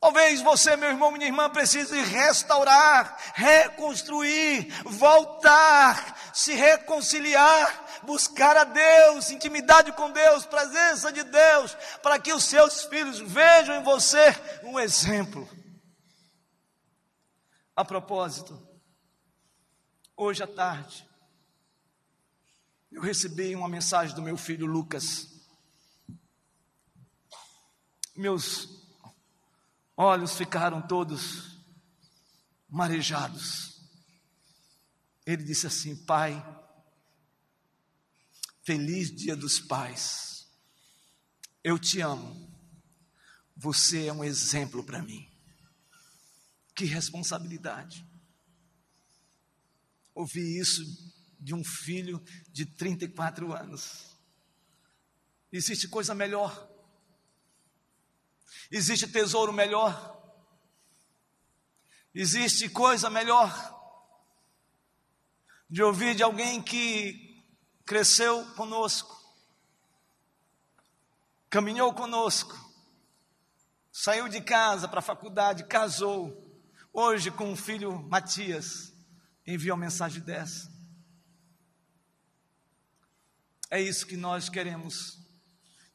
Talvez 0.00 0.40
você, 0.40 0.76
meu 0.76 0.88
irmão, 0.88 1.10
minha 1.10 1.26
irmã, 1.26 1.50
precise 1.50 2.00
restaurar, 2.00 3.18
reconstruir, 3.34 4.72
voltar, 4.84 6.32
se 6.32 6.54
reconciliar, 6.54 8.00
buscar 8.04 8.56
a 8.56 8.64
Deus, 8.64 9.30
intimidade 9.30 9.92
com 9.92 10.10
Deus, 10.10 10.46
presença 10.46 11.12
de 11.12 11.22
Deus, 11.22 11.76
para 12.02 12.18
que 12.18 12.32
os 12.32 12.44
seus 12.44 12.84
filhos 12.84 13.18
vejam 13.20 13.76
em 13.76 13.82
você 13.82 14.34
um 14.62 14.80
exemplo. 14.80 15.46
A 17.76 17.84
propósito, 17.84 18.58
hoje 20.16 20.42
à 20.42 20.46
tarde, 20.46 21.09
eu 22.90 23.00
recebi 23.00 23.54
uma 23.54 23.68
mensagem 23.68 24.14
do 24.14 24.22
meu 24.22 24.36
filho 24.36 24.66
Lucas. 24.66 25.28
Meus 28.16 28.68
olhos 29.96 30.36
ficaram 30.36 30.82
todos 30.82 31.56
marejados. 32.68 33.80
Ele 35.24 35.44
disse 35.44 35.66
assim: 35.66 35.94
Pai, 36.04 36.44
feliz 38.64 39.14
Dia 39.14 39.36
dos 39.36 39.60
Pais, 39.60 40.48
eu 41.62 41.78
te 41.78 42.00
amo, 42.00 42.50
você 43.56 44.06
é 44.06 44.12
um 44.12 44.24
exemplo 44.24 44.82
para 44.82 45.00
mim. 45.00 45.30
Que 46.74 46.84
responsabilidade. 46.86 48.04
Ouvi 50.12 50.58
isso 50.58 50.82
de 51.40 51.54
um 51.54 51.64
filho 51.64 52.22
de 52.52 52.66
34 52.66 53.52
anos. 53.52 54.16
Existe 55.52 55.88
coisa 55.88 56.14
melhor 56.14 56.70
Existe 58.70 59.08
tesouro 59.08 59.52
melhor? 59.52 60.16
Existe 62.14 62.68
coisa 62.68 63.10
melhor? 63.10 63.50
De 65.68 65.82
ouvir 65.82 66.14
de 66.14 66.22
alguém 66.22 66.62
que 66.62 67.44
cresceu 67.84 68.44
conosco, 68.54 69.16
caminhou 71.48 71.92
conosco, 71.92 72.56
saiu 73.90 74.28
de 74.28 74.40
casa 74.40 74.86
para 74.86 75.00
a 75.00 75.02
faculdade, 75.02 75.66
casou, 75.66 76.60
hoje 76.92 77.30
com 77.32 77.52
o 77.52 77.56
filho 77.56 78.00
Matias, 78.02 78.92
enviou 79.44 79.76
uma 79.76 79.84
mensagem 79.84 80.22
dessa. 80.22 80.70
É 83.70 83.80
isso 83.80 84.06
que 84.06 84.16
nós 84.16 84.48
queremos 84.48 85.18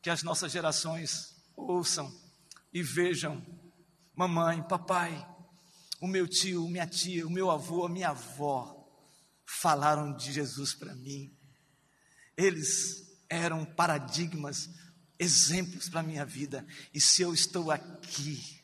que 0.01 0.09
as 0.09 0.23
nossas 0.23 0.51
gerações 0.51 1.35
ouçam 1.57 2.13
e 2.71 2.81
vejam, 2.81 3.43
mamãe, 4.15 4.61
papai, 4.63 5.27
o 5.99 6.07
meu 6.07 6.27
tio, 6.27 6.69
minha 6.69 6.87
tia, 6.87 7.25
o 7.25 7.29
meu 7.29 7.49
avô, 7.51 7.85
a 7.85 7.89
minha 7.89 8.09
avó 8.09 8.87
falaram 9.45 10.15
de 10.15 10.31
Jesus 10.31 10.73
para 10.73 10.95
mim. 10.95 11.35
Eles 12.37 13.19
eram 13.29 13.65
paradigmas, 13.65 14.69
exemplos 15.17 15.89
para 15.89 16.01
a 16.01 16.03
minha 16.03 16.25
vida. 16.25 16.65
E 16.93 17.01
se 17.01 17.23
eu 17.23 17.33
estou 17.33 17.71
aqui, 17.71 18.61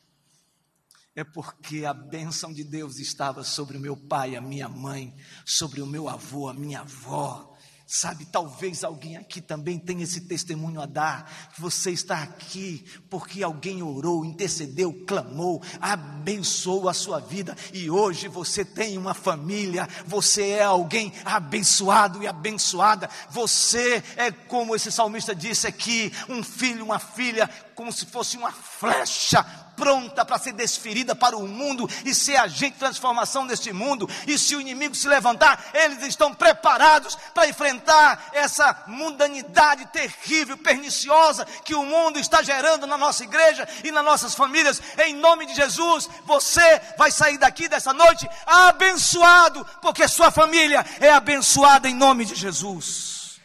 é 1.14 1.24
porque 1.24 1.84
a 1.84 1.92
bênção 1.92 2.52
de 2.52 2.64
Deus 2.64 2.98
estava 2.98 3.44
sobre 3.44 3.76
o 3.76 3.80
meu 3.80 3.96
pai, 3.96 4.36
a 4.36 4.40
minha 4.40 4.68
mãe, 4.68 5.14
sobre 5.44 5.82
o 5.82 5.86
meu 5.86 6.08
avô, 6.08 6.48
a 6.48 6.54
minha 6.54 6.80
avó. 6.80 7.51
Sabe, 7.94 8.24
talvez 8.24 8.84
alguém 8.84 9.18
aqui 9.18 9.38
também 9.38 9.78
tenha 9.78 10.02
esse 10.02 10.22
testemunho 10.22 10.80
a 10.80 10.86
dar, 10.86 11.30
que 11.54 11.60
você 11.60 11.90
está 11.90 12.22
aqui 12.22 12.86
porque 13.10 13.42
alguém 13.42 13.82
orou, 13.82 14.24
intercedeu, 14.24 15.04
clamou, 15.06 15.62
abençoou 15.78 16.88
a 16.88 16.94
sua 16.94 17.20
vida 17.20 17.54
e 17.70 17.90
hoje 17.90 18.28
você 18.28 18.64
tem 18.64 18.96
uma 18.96 19.12
família, 19.12 19.86
você 20.06 20.52
é 20.52 20.62
alguém 20.62 21.12
abençoado 21.22 22.22
e 22.22 22.26
abençoada, 22.26 23.10
você 23.28 24.02
é 24.16 24.30
como 24.30 24.74
esse 24.74 24.90
salmista 24.90 25.34
disse 25.34 25.66
aqui, 25.66 26.10
um 26.30 26.42
filho, 26.42 26.86
uma 26.86 26.98
filha, 26.98 27.46
como 27.74 27.92
se 27.92 28.06
fosse 28.06 28.38
uma 28.38 28.52
flecha 28.52 29.44
pronta 29.82 30.24
para 30.24 30.38
ser 30.38 30.52
desferida 30.52 31.12
para 31.12 31.36
o 31.36 31.48
mundo 31.48 31.90
e 32.04 32.14
ser 32.14 32.36
agente 32.36 32.74
de 32.74 32.78
transformação 32.78 33.44
deste 33.48 33.72
mundo. 33.72 34.08
E 34.28 34.38
se 34.38 34.54
o 34.54 34.60
inimigo 34.60 34.94
se 34.94 35.08
levantar, 35.08 35.70
eles 35.74 36.00
estão 36.06 36.32
preparados 36.32 37.16
para 37.34 37.48
enfrentar 37.48 38.30
essa 38.32 38.84
mundanidade 38.86 39.86
terrível, 39.86 40.56
perniciosa 40.56 41.44
que 41.64 41.74
o 41.74 41.84
mundo 41.84 42.20
está 42.20 42.44
gerando 42.44 42.86
na 42.86 42.96
nossa 42.96 43.24
igreja 43.24 43.68
e 43.82 43.90
nas 43.90 44.04
nossas 44.04 44.36
famílias. 44.36 44.80
Em 45.04 45.16
nome 45.16 45.46
de 45.46 45.54
Jesus, 45.56 46.08
você 46.24 46.80
vai 46.96 47.10
sair 47.10 47.38
daqui 47.38 47.66
dessa 47.66 47.92
noite 47.92 48.28
abençoado, 48.46 49.66
porque 49.80 50.06
sua 50.06 50.30
família 50.30 50.86
é 51.00 51.10
abençoada 51.10 51.88
em 51.88 51.94
nome 51.94 52.24
de 52.24 52.36
Jesus. 52.36 53.40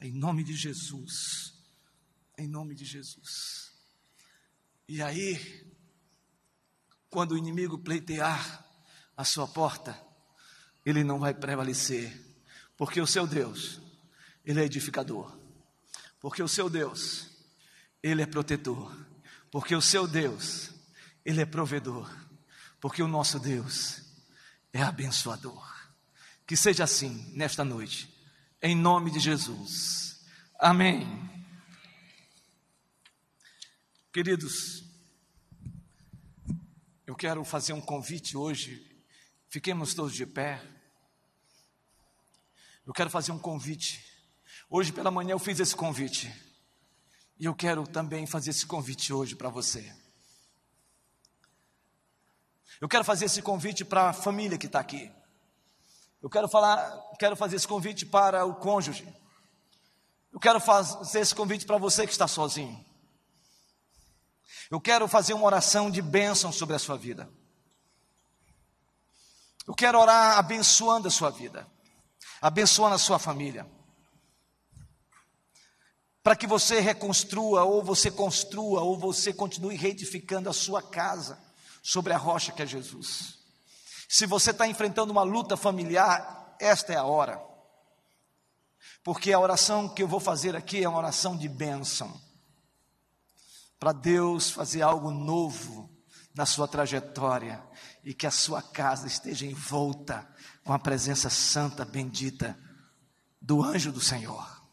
Em 0.00 0.12
nome 0.12 0.44
de 0.44 0.54
Jesus. 0.54 1.52
Em 2.38 2.46
nome 2.46 2.76
de 2.76 2.84
Jesus. 2.84 3.53
E 4.88 5.00
aí, 5.02 5.64
quando 7.08 7.32
o 7.32 7.38
inimigo 7.38 7.78
pleitear 7.78 8.64
a 9.16 9.24
sua 9.24 9.48
porta, 9.48 9.98
ele 10.84 11.02
não 11.02 11.18
vai 11.18 11.32
prevalecer, 11.32 12.12
porque 12.76 13.00
o 13.00 13.06
seu 13.06 13.26
Deus, 13.26 13.80
ele 14.44 14.60
é 14.60 14.64
edificador, 14.64 15.38
porque 16.20 16.42
o 16.42 16.48
seu 16.48 16.68
Deus, 16.68 17.30
ele 18.02 18.22
é 18.22 18.26
protetor, 18.26 18.94
porque 19.50 19.74
o 19.74 19.80
seu 19.80 20.06
Deus, 20.06 20.70
ele 21.24 21.40
é 21.40 21.46
provedor, 21.46 22.10
porque 22.78 23.02
o 23.02 23.08
nosso 23.08 23.38
Deus 23.38 24.02
é 24.72 24.82
abençoador. 24.82 25.72
Que 26.46 26.56
seja 26.56 26.84
assim 26.84 27.32
nesta 27.34 27.64
noite, 27.64 28.12
em 28.60 28.76
nome 28.76 29.10
de 29.10 29.18
Jesus. 29.18 30.22
Amém. 30.58 31.33
Queridos, 34.14 34.84
eu 37.04 37.16
quero 37.16 37.42
fazer 37.42 37.72
um 37.72 37.80
convite 37.80 38.36
hoje, 38.36 39.04
fiquemos 39.48 39.92
todos 39.92 40.14
de 40.14 40.24
pé. 40.24 40.62
Eu 42.86 42.92
quero 42.92 43.10
fazer 43.10 43.32
um 43.32 43.38
convite. 43.40 44.00
Hoje 44.70 44.92
pela 44.92 45.10
manhã 45.10 45.32
eu 45.32 45.38
fiz 45.40 45.58
esse 45.58 45.74
convite, 45.74 46.32
e 47.40 47.46
eu 47.46 47.56
quero 47.56 47.88
também 47.88 48.24
fazer 48.24 48.50
esse 48.50 48.64
convite 48.64 49.12
hoje 49.12 49.34
para 49.34 49.48
você. 49.48 49.92
Eu 52.80 52.88
quero 52.88 53.02
fazer 53.02 53.24
esse 53.24 53.42
convite 53.42 53.84
para 53.84 54.10
a 54.10 54.12
família 54.12 54.56
que 54.56 54.66
está 54.66 54.78
aqui. 54.78 55.10
Eu 56.22 56.30
quero 56.30 56.46
falar, 56.46 56.88
quero 57.18 57.34
fazer 57.34 57.56
esse 57.56 57.66
convite 57.66 58.06
para 58.06 58.44
o 58.44 58.54
cônjuge. 58.54 59.12
Eu 60.32 60.38
quero 60.38 60.60
fazer 60.60 61.18
esse 61.18 61.34
convite 61.34 61.66
para 61.66 61.78
você 61.78 62.06
que 62.06 62.12
está 62.12 62.28
sozinho. 62.28 62.93
Eu 64.70 64.80
quero 64.80 65.06
fazer 65.06 65.34
uma 65.34 65.46
oração 65.46 65.90
de 65.90 66.00
bênção 66.00 66.50
sobre 66.52 66.74
a 66.74 66.78
sua 66.78 66.96
vida. 66.96 67.28
Eu 69.66 69.74
quero 69.74 69.98
orar 69.98 70.38
abençoando 70.38 71.08
a 71.08 71.10
sua 71.10 71.30
vida, 71.30 71.66
abençoando 72.40 72.94
a 72.94 72.98
sua 72.98 73.18
família. 73.18 73.66
Para 76.22 76.36
que 76.36 76.46
você 76.46 76.80
reconstrua, 76.80 77.64
ou 77.64 77.82
você 77.82 78.10
construa, 78.10 78.82
ou 78.82 78.98
você 78.98 79.32
continue 79.32 79.76
reedificando 79.76 80.48
a 80.48 80.54
sua 80.54 80.82
casa 80.82 81.38
sobre 81.82 82.12
a 82.12 82.18
rocha 82.18 82.52
que 82.52 82.62
é 82.62 82.66
Jesus. 82.66 83.38
Se 84.08 84.26
você 84.26 84.50
está 84.50 84.66
enfrentando 84.66 85.12
uma 85.12 85.22
luta 85.22 85.56
familiar, 85.56 86.56
esta 86.58 86.92
é 86.92 86.96
a 86.96 87.04
hora. 87.04 87.42
Porque 89.02 89.32
a 89.32 89.38
oração 89.38 89.88
que 89.88 90.02
eu 90.02 90.08
vou 90.08 90.20
fazer 90.20 90.56
aqui 90.56 90.82
é 90.82 90.88
uma 90.88 90.98
oração 90.98 91.36
de 91.36 91.48
bênção 91.48 92.18
para 93.84 93.92
Deus 93.92 94.50
fazer 94.50 94.80
algo 94.80 95.10
novo 95.10 95.94
na 96.34 96.46
sua 96.46 96.66
trajetória 96.66 97.62
e 98.02 98.14
que 98.14 98.26
a 98.26 98.30
sua 98.30 98.62
casa 98.62 99.06
esteja 99.06 99.44
envolta 99.44 100.26
com 100.64 100.72
a 100.72 100.78
presença 100.78 101.28
santa, 101.28 101.84
bendita 101.84 102.58
do 103.42 103.62
anjo 103.62 103.92
do 103.92 104.00
Senhor. 104.00 104.64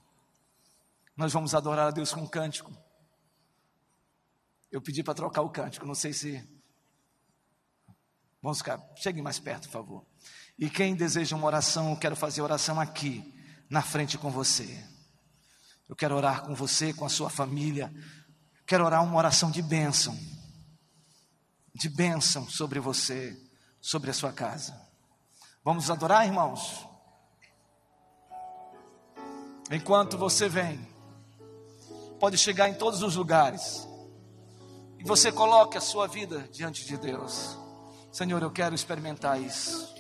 Nós 1.14 1.34
vamos 1.34 1.54
adorar 1.54 1.90
a 1.90 1.92
Deus 1.92 2.14
com 2.14 2.22
um 2.22 2.26
cântico. 2.26 2.72
Eu 4.72 4.82
pedi 4.82 5.04
para 5.04 5.14
trocar 5.14 5.42
o 5.42 5.50
cântico, 5.50 5.86
não 5.86 5.94
sei 5.94 6.14
se. 6.14 6.42
Vamos 8.42 8.60
ficar, 8.60 8.82
cheguem 8.96 9.22
mais 9.22 9.40
perto, 9.40 9.68
por 9.68 9.74
favor. 9.74 10.06
E 10.58 10.70
quem 10.70 10.96
deseja 10.96 11.36
uma 11.36 11.48
oração, 11.48 11.90
eu 11.90 11.98
quero 11.98 12.16
fazer 12.16 12.42
oração 12.42 12.80
aqui, 12.80 13.38
na 13.70 13.82
frente 13.82 14.18
com 14.18 14.32
você. 14.32 14.88
Eu 15.90 15.98
quero 15.98 16.16
orar 16.16 16.46
com 16.46 16.56
você, 16.56 16.94
com 16.94 17.06
a 17.06 17.10
sua 17.10 17.30
família, 17.30 17.94
Quero 18.72 18.86
orar 18.86 19.04
uma 19.04 19.18
oração 19.18 19.52
de 19.52 19.62
bênção, 19.62 20.18
de 21.76 21.90
bênção 21.90 22.48
sobre 22.48 22.80
você, 22.80 23.38
sobre 23.82 24.10
a 24.10 24.14
sua 24.14 24.32
casa. 24.32 24.74
Vamos 25.62 25.92
adorar, 25.92 26.26
irmãos? 26.26 26.88
Enquanto 29.70 30.18
você 30.18 30.48
vem, 30.48 30.80
pode 32.18 32.38
chegar 32.38 32.70
em 32.70 32.74
todos 32.74 33.04
os 33.04 33.18
lugares. 33.18 33.86
E 34.98 35.04
você 35.04 35.34
coloque 35.34 35.78
a 35.78 35.82
sua 35.82 36.08
vida 36.08 36.48
diante 36.50 36.86
de 36.86 36.96
Deus. 36.96 37.58
Senhor, 38.10 38.42
eu 38.42 38.52
quero 38.52 38.74
experimentar 38.74 39.38
isso. 39.38 39.94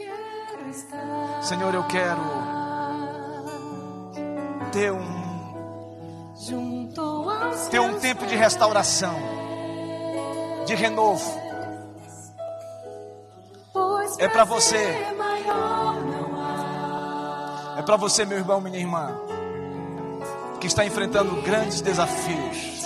Senhor, 1.43 1.75
eu 1.75 1.85
quero 1.87 2.21
ter 4.71 4.93
um 4.93 5.21
ter 7.69 7.79
um 7.79 7.99
tempo 7.99 8.25
de 8.25 8.35
restauração, 8.35 9.15
de 10.65 10.75
renovo. 10.75 11.39
É 14.19 14.27
para 14.27 14.43
você. 14.43 14.95
É 17.77 17.81
para 17.81 17.97
você, 17.97 18.25
meu 18.25 18.37
irmão, 18.37 18.61
minha 18.61 18.77
irmã, 18.77 19.17
que 20.59 20.67
está 20.67 20.85
enfrentando 20.85 21.41
grandes 21.41 21.81
desafios. 21.81 22.85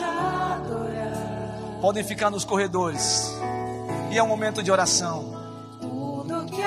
Podem 1.82 2.04
ficar 2.04 2.30
nos 2.30 2.46
corredores. 2.46 3.36
E 4.12 4.18
é 4.18 4.24
um 4.24 4.28
momento 4.28 4.64
de 4.64 4.72
oração. 4.72 5.36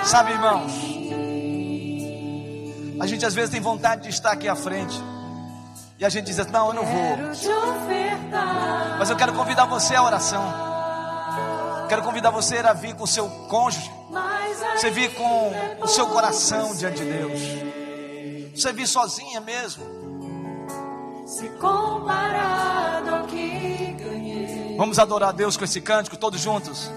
Sabe, 0.05 0.33
irmãos? 0.33 0.73
A 3.01 3.07
gente 3.07 3.25
às 3.25 3.35
vezes 3.35 3.51
tem 3.51 3.61
vontade 3.61 4.03
de 4.03 4.11
estar 4.11 4.33
aqui 4.33 4.49
à 4.49 4.55
frente. 4.55 5.01
E 5.99 6.05
a 6.05 6.09
gente 6.09 6.27
diz: 6.27 6.47
Não, 6.47 6.69
eu 6.69 6.75
não 6.75 6.85
vou. 6.85 7.19
Mas 8.99 9.11
eu 9.11 9.17
quero 9.17 9.33
convidar 9.33 9.65
você 9.65 9.97
à 9.97 10.03
oração. 10.03 10.43
Quero 11.89 12.03
convidar 12.03 12.31
você 12.31 12.59
a 12.59 12.73
vir 12.73 12.95
com 12.95 13.05
o 13.05 13.07
seu 13.07 13.29
cônjuge. 13.49 13.91
Você 14.77 14.91
vir 14.91 15.13
com 15.15 15.53
o 15.83 15.89
seu 15.89 16.07
coração 16.07 16.75
diante 16.77 17.03
de 17.03 17.13
Deus. 17.13 17.41
Você 18.55 18.73
vir 18.73 18.87
sozinha 18.87 19.41
mesmo. 19.41 19.85
Se 21.27 21.49
comparado 21.51 23.15
ao 23.15 23.25
que 23.25 23.93
ganhei. 23.99 24.77
Vamos 24.77 24.99
adorar 24.99 25.31
a 25.31 25.33
Deus 25.33 25.57
com 25.57 25.65
esse 25.65 25.81
cântico, 25.81 26.17
todos 26.17 26.41
juntos. 26.41 26.91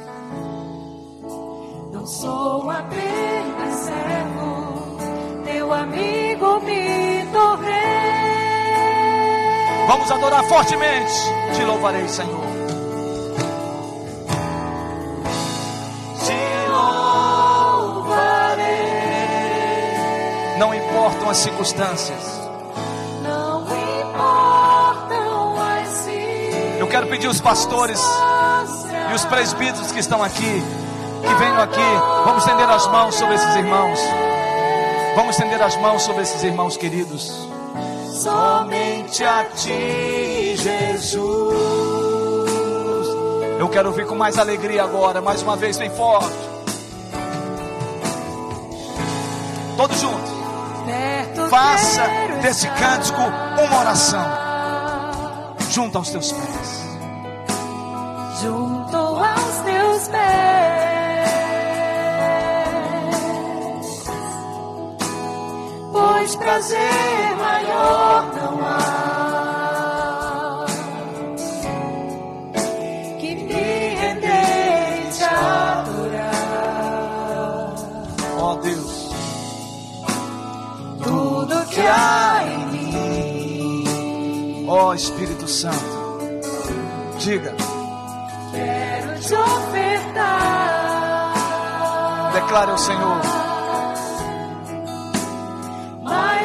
Não 1.92 2.06
sou 2.06 2.70
apenas 2.70 3.76
servo, 3.76 4.98
teu 5.44 5.74
amigo 5.74 6.60
me 6.62 7.26
tornei. 7.32 8.01
Vamos 9.88 10.12
adorar 10.12 10.44
fortemente. 10.46 11.12
Te 11.54 11.64
louvarei, 11.64 12.08
Senhor. 12.08 12.42
Te 16.24 16.68
louvarei. 16.70 18.66
Não 20.58 20.74
importam 20.74 21.30
as 21.30 21.38
circunstâncias. 21.38 22.42
Não 23.24 23.62
importam 23.64 25.60
as 25.60 25.88
circunstâncias. 25.88 26.80
Eu 26.80 26.88
quero 26.88 27.08
pedir 27.08 27.28
os 27.28 27.42
pastores 27.42 28.02
e 29.12 29.14
os 29.14 29.26
presbíteros 29.26 29.92
que 29.92 30.00
estão 30.00 30.24
aqui, 30.24 30.64
que 31.22 31.34
venham 31.36 31.62
aqui. 31.62 31.80
Vamos 32.26 32.44
estender 32.44 32.70
as 32.70 32.88
mãos 32.88 33.16
sobre 33.16 33.36
esses 33.36 33.56
irmãos. 33.56 34.00
Vamos 35.16 35.36
estender 35.36 35.62
as 35.62 35.76
mãos 35.76 36.04
sobre 36.04 36.22
esses 36.24 36.42
irmãos 36.44 36.78
queridos 36.78 37.52
somente 38.22 39.24
a 39.24 39.46
ti, 39.46 40.56
Jesus. 40.56 41.22
Eu 43.60 43.68
quero 43.70 43.90
ouvir 43.90 44.06
com 44.06 44.16
mais 44.16 44.38
alegria 44.38 44.84
agora, 44.84 45.22
mais 45.22 45.42
uma 45.42 45.56
vez, 45.56 45.78
bem 45.78 45.90
forte. 45.90 46.36
Todos 49.78 50.00
juntos. 50.00 50.32
Faça 51.50 52.04
desse 52.42 52.68
cântico 52.70 53.22
uma 53.22 53.80
oração. 53.80 54.26
Junto 55.70 55.98
aos 55.98 56.10
teus 56.10 56.32
pés. 56.32 56.82
Junto 58.42 58.96
aos 58.96 59.56
teus 59.66 60.08
pés. 60.10 60.51
Prazer 66.42 67.36
maior 67.38 68.34
não 68.36 68.66
há 68.66 69.12
que 73.20 73.36
me 73.36 73.96
render 73.96 75.06
e 75.06 75.12
te 75.12 75.24
adorar. 75.24 76.34
Ó 78.38 78.54
oh, 78.54 78.56
Deus, 78.56 79.12
tudo 81.04 81.66
que 81.68 81.82
há 81.82 82.44
em 82.44 82.66
mim, 82.72 83.86
ó 84.68 84.88
oh, 84.88 84.94
Espírito 84.96 85.48
Santo, 85.48 85.78
diga. 87.20 87.54
Quero 88.52 89.20
te 89.20 89.34
ofertar. 89.36 90.52
Declare 92.34 92.72
ao 92.72 92.78
Senhor 92.78 93.41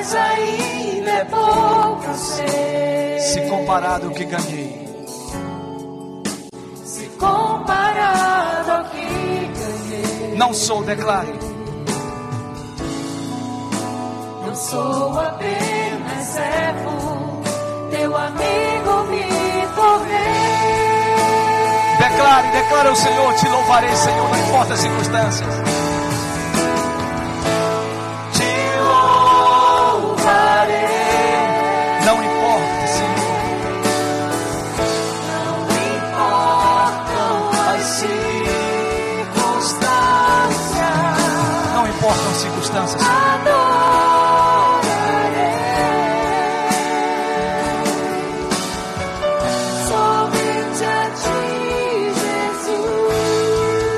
mas 0.06 0.14
ainda 0.14 1.10
é 1.10 1.24
pouco 1.24 2.04
eu 2.06 2.14
sei. 2.14 3.18
Se 3.18 3.40
comparado 3.48 4.06
ao 4.06 4.12
que 4.14 4.24
ganhei, 4.24 4.88
se 6.84 7.06
comparado 7.18 8.70
ao 8.70 8.84
que 8.84 9.04
ganhei, 9.04 10.36
não 10.36 10.54
sou, 10.54 10.84
declare. 10.84 11.32
Não 14.46 14.54
sou 14.54 15.18
apenas 15.18 16.24
servo, 16.24 17.42
teu 17.90 18.16
amigo 18.16 19.04
me 19.10 19.66
tornei. 19.74 20.36
Declare, 21.98 22.50
declare 22.52 22.88
ao 22.88 22.96
Senhor, 22.96 23.34
te 23.34 23.48
louvarei, 23.48 23.96
Senhor, 23.96 24.28
não 24.28 24.38
importa 24.38 24.74
as 24.74 24.80
circunstâncias. 24.80 25.75
Circunstâncias. 42.76 43.02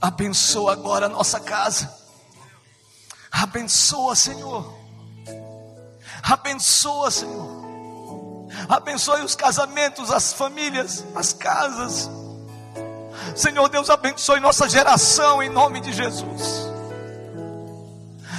abençoa 0.00 0.72
agora 0.74 1.06
a 1.06 1.08
nossa 1.08 1.40
casa. 1.40 1.92
Abençoa, 3.32 4.14
Senhor. 4.14 4.78
Abençoa, 6.22 7.10
Senhor. 7.10 7.66
Abençoe 8.68 9.22
os 9.22 9.34
casamentos, 9.34 10.12
as 10.12 10.32
famílias, 10.32 11.04
as 11.16 11.32
casas. 11.32 12.08
Senhor 13.34 13.68
Deus, 13.68 13.90
abençoe 13.90 14.40
nossa 14.40 14.68
geração 14.68 15.42
em 15.42 15.48
nome 15.48 15.80
de 15.80 15.92
Jesus. 15.92 16.68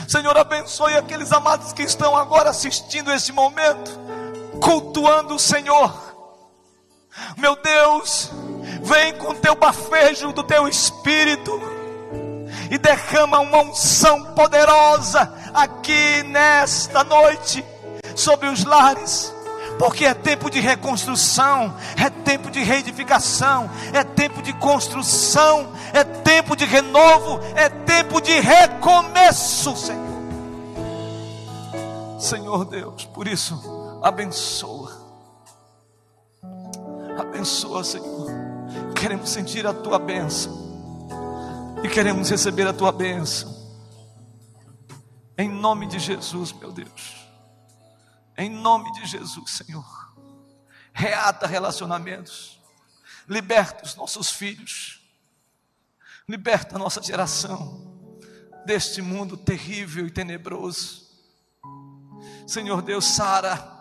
Senhor, 0.08 0.36
abençoe 0.38 0.98
aqueles 0.98 1.32
amados 1.32 1.72
que 1.72 1.84
estão 1.84 2.18
agora 2.18 2.50
assistindo 2.50 3.12
esse 3.12 3.32
momento, 3.32 3.92
cultuando 4.60 5.36
o 5.36 5.40
Senhor. 5.40 5.94
Meu 7.38 7.56
Deus, 7.56 8.32
vem 8.82 9.14
com 9.18 9.36
teu 9.36 9.56
bafejo 9.56 10.32
do 10.32 10.44
teu 10.44 10.68
espírito 10.68 11.52
e 12.72 12.78
derrama 12.78 13.40
uma 13.40 13.60
unção 13.60 14.34
poderosa 14.34 15.32
aqui 15.54 16.24
nesta 16.24 17.04
noite 17.04 17.64
sobre 18.16 18.48
os 18.48 18.64
lares 18.64 19.34
porque 19.80 20.04
é 20.04 20.14
tempo 20.14 20.50
de 20.50 20.60
reconstrução, 20.60 21.74
é 21.96 22.10
tempo 22.10 22.52
de 22.52 22.62
reedificação, 22.62 23.72
é 23.94 24.04
tempo 24.04 24.42
de 24.42 24.52
construção, 24.52 25.72
é 25.94 26.04
tempo 26.04 26.54
de 26.54 26.66
renovo, 26.66 27.40
é 27.56 27.70
tempo 27.70 28.20
de 28.20 28.38
recomeço, 28.42 29.78
Senhor. 29.78 30.20
Senhor 32.20 32.66
Deus, 32.66 33.06
por 33.06 33.26
isso, 33.26 34.02
abençoa, 34.04 34.92
abençoa, 37.18 37.82
Senhor. 37.82 38.28
Queremos 38.94 39.30
sentir 39.30 39.66
a 39.66 39.74
tua 39.74 39.98
bênção 39.98 40.60
e 41.82 41.88
queremos 41.88 42.30
receber 42.30 42.68
a 42.68 42.74
tua 42.74 42.92
bênção, 42.92 43.50
em 45.38 45.48
nome 45.48 45.88
de 45.88 46.00
Jesus, 46.00 46.52
meu 46.52 46.70
Deus. 46.70 47.19
Em 48.40 48.50
nome 48.50 48.90
de 48.94 49.06
Jesus, 49.06 49.52
Senhor. 49.52 49.86
Reata 50.94 51.46
relacionamentos. 51.46 52.58
Liberta 53.28 53.84
os 53.84 53.98
nossos 53.98 54.32
filhos. 54.32 55.02
Liberta 56.26 56.78
a 56.78 56.80
nossa 56.80 57.04
geração 57.04 57.90
deste 58.66 59.02
mundo 59.02 59.36
terrível 59.36 60.08
e 60.08 60.12
tenebroso. 60.12 61.06
Senhor 62.48 62.82
Deus, 62.82 63.04
sara, 63.04 63.78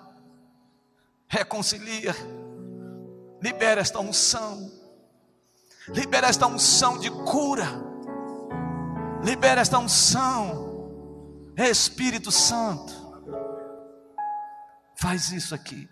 reconcilia, 1.28 2.16
libera 3.40 3.80
esta 3.80 4.00
unção, 4.00 4.72
libera 5.86 6.26
esta 6.26 6.48
unção 6.48 6.98
de 6.98 7.10
cura, 7.10 7.66
libera 9.22 9.60
esta 9.60 9.78
unção, 9.78 10.90
Espírito 11.56 12.32
Santo, 12.32 12.97
Faz 14.98 15.30
isso 15.30 15.54
aqui. 15.54 15.88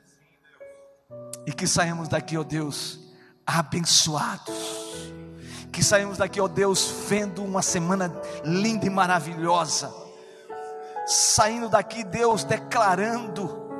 E 1.47 1.53
que 1.53 1.65
saímos 1.65 2.09
daqui, 2.09 2.37
ó 2.37 2.43
Deus, 2.43 2.99
abençoados. 3.47 5.13
Que 5.71 5.81
saímos 5.81 6.19
daqui, 6.19 6.41
ó 6.41 6.49
Deus, 6.49 6.91
vendo 7.09 7.45
uma 7.45 7.63
semana 7.63 8.13
linda 8.45 8.85
e 8.85 8.91
maravilhosa. 8.91 9.95
Saindo 11.07 11.69
daqui, 11.69 12.03
Deus, 12.03 12.43
declarando 12.43 13.71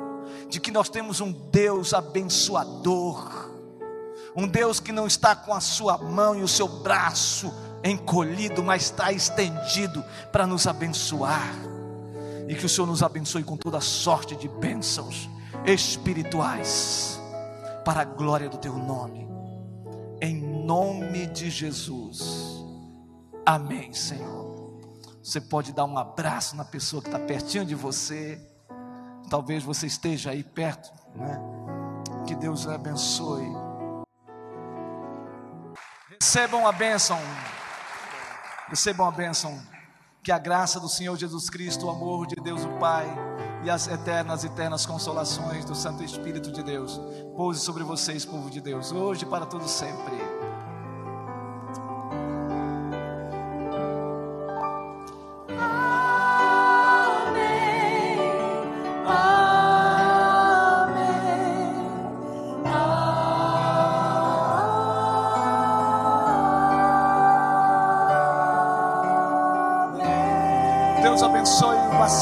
de 0.47 0.61
que 0.61 0.71
nós 0.71 0.87
temos 0.87 1.19
um 1.19 1.33
Deus 1.51 1.93
abençoador. 1.93 3.51
Um 4.33 4.47
Deus 4.47 4.79
que 4.79 4.93
não 4.93 5.05
está 5.05 5.35
com 5.35 5.53
a 5.53 5.59
sua 5.59 5.97
mão 5.97 6.37
e 6.37 6.41
o 6.41 6.47
seu 6.47 6.69
braço 6.69 7.53
encolhido, 7.83 8.63
mas 8.63 8.83
está 8.83 9.11
estendido 9.11 10.05
para 10.31 10.47
nos 10.47 10.65
abençoar 10.67 11.76
e 12.47 12.55
que 12.55 12.65
o 12.65 12.69
Senhor 12.69 12.87
nos 12.87 13.03
abençoe 13.03 13.43
com 13.43 13.57
toda 13.57 13.81
sorte 13.81 14.35
de 14.35 14.47
bênçãos 14.47 15.29
espirituais, 15.65 17.19
para 17.83 18.01
a 18.01 18.05
glória 18.05 18.49
do 18.49 18.57
Teu 18.57 18.73
nome, 18.73 19.27
em 20.21 20.35
nome 20.65 21.27
de 21.27 21.49
Jesus. 21.49 22.57
Amém, 23.45 23.93
Senhor. 23.93 24.47
Você 25.23 25.41
pode 25.41 25.73
dar 25.73 25.85
um 25.85 25.97
abraço 25.97 26.55
na 26.55 26.63
pessoa 26.63 27.01
que 27.01 27.09
está 27.09 27.19
pertinho 27.19 27.65
de 27.65 27.75
você, 27.75 28.39
talvez 29.29 29.63
você 29.63 29.87
esteja 29.87 30.31
aí 30.31 30.43
perto, 30.43 30.89
né? 31.15 31.37
Que 32.25 32.35
Deus 32.35 32.67
abençoe. 32.67 33.47
Recebam 36.19 36.65
a 36.65 36.71
bênção, 36.71 37.19
recebam 38.69 39.07
a 39.07 39.11
bênção. 39.11 39.76
Que 40.27 40.31
a 40.33 40.37
graça 40.37 40.77
do 40.77 40.89
Senhor 40.89 41.15
Jesus 41.15 41.49
Cristo, 41.49 41.85
o 41.85 41.89
amor 41.89 42.27
de 42.27 42.35
Deus 42.35 42.61
o 42.65 42.79
Pai 42.79 43.07
e 43.63 43.69
as 43.69 43.87
eternas, 43.87 44.43
eternas 44.43 44.85
consolações 44.85 45.63
do 45.63 45.73
Santo 45.73 46.03
Espírito 46.03 46.51
de 46.51 46.61
Deus 46.61 46.99
pouse 47.33 47.61
sobre 47.61 47.81
vocês, 47.81 48.25
povo 48.25 48.49
de 48.49 48.59
Deus, 48.59 48.91
hoje 48.91 49.23
e 49.23 49.25
para 49.25 49.45
todo 49.45 49.65
sempre. 49.69 50.36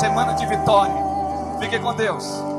Semana 0.05 0.33
de 0.33 0.45
vitória. 0.45 0.93
Fique 1.59 1.79
com 1.79 1.95
Deus. 1.95 2.54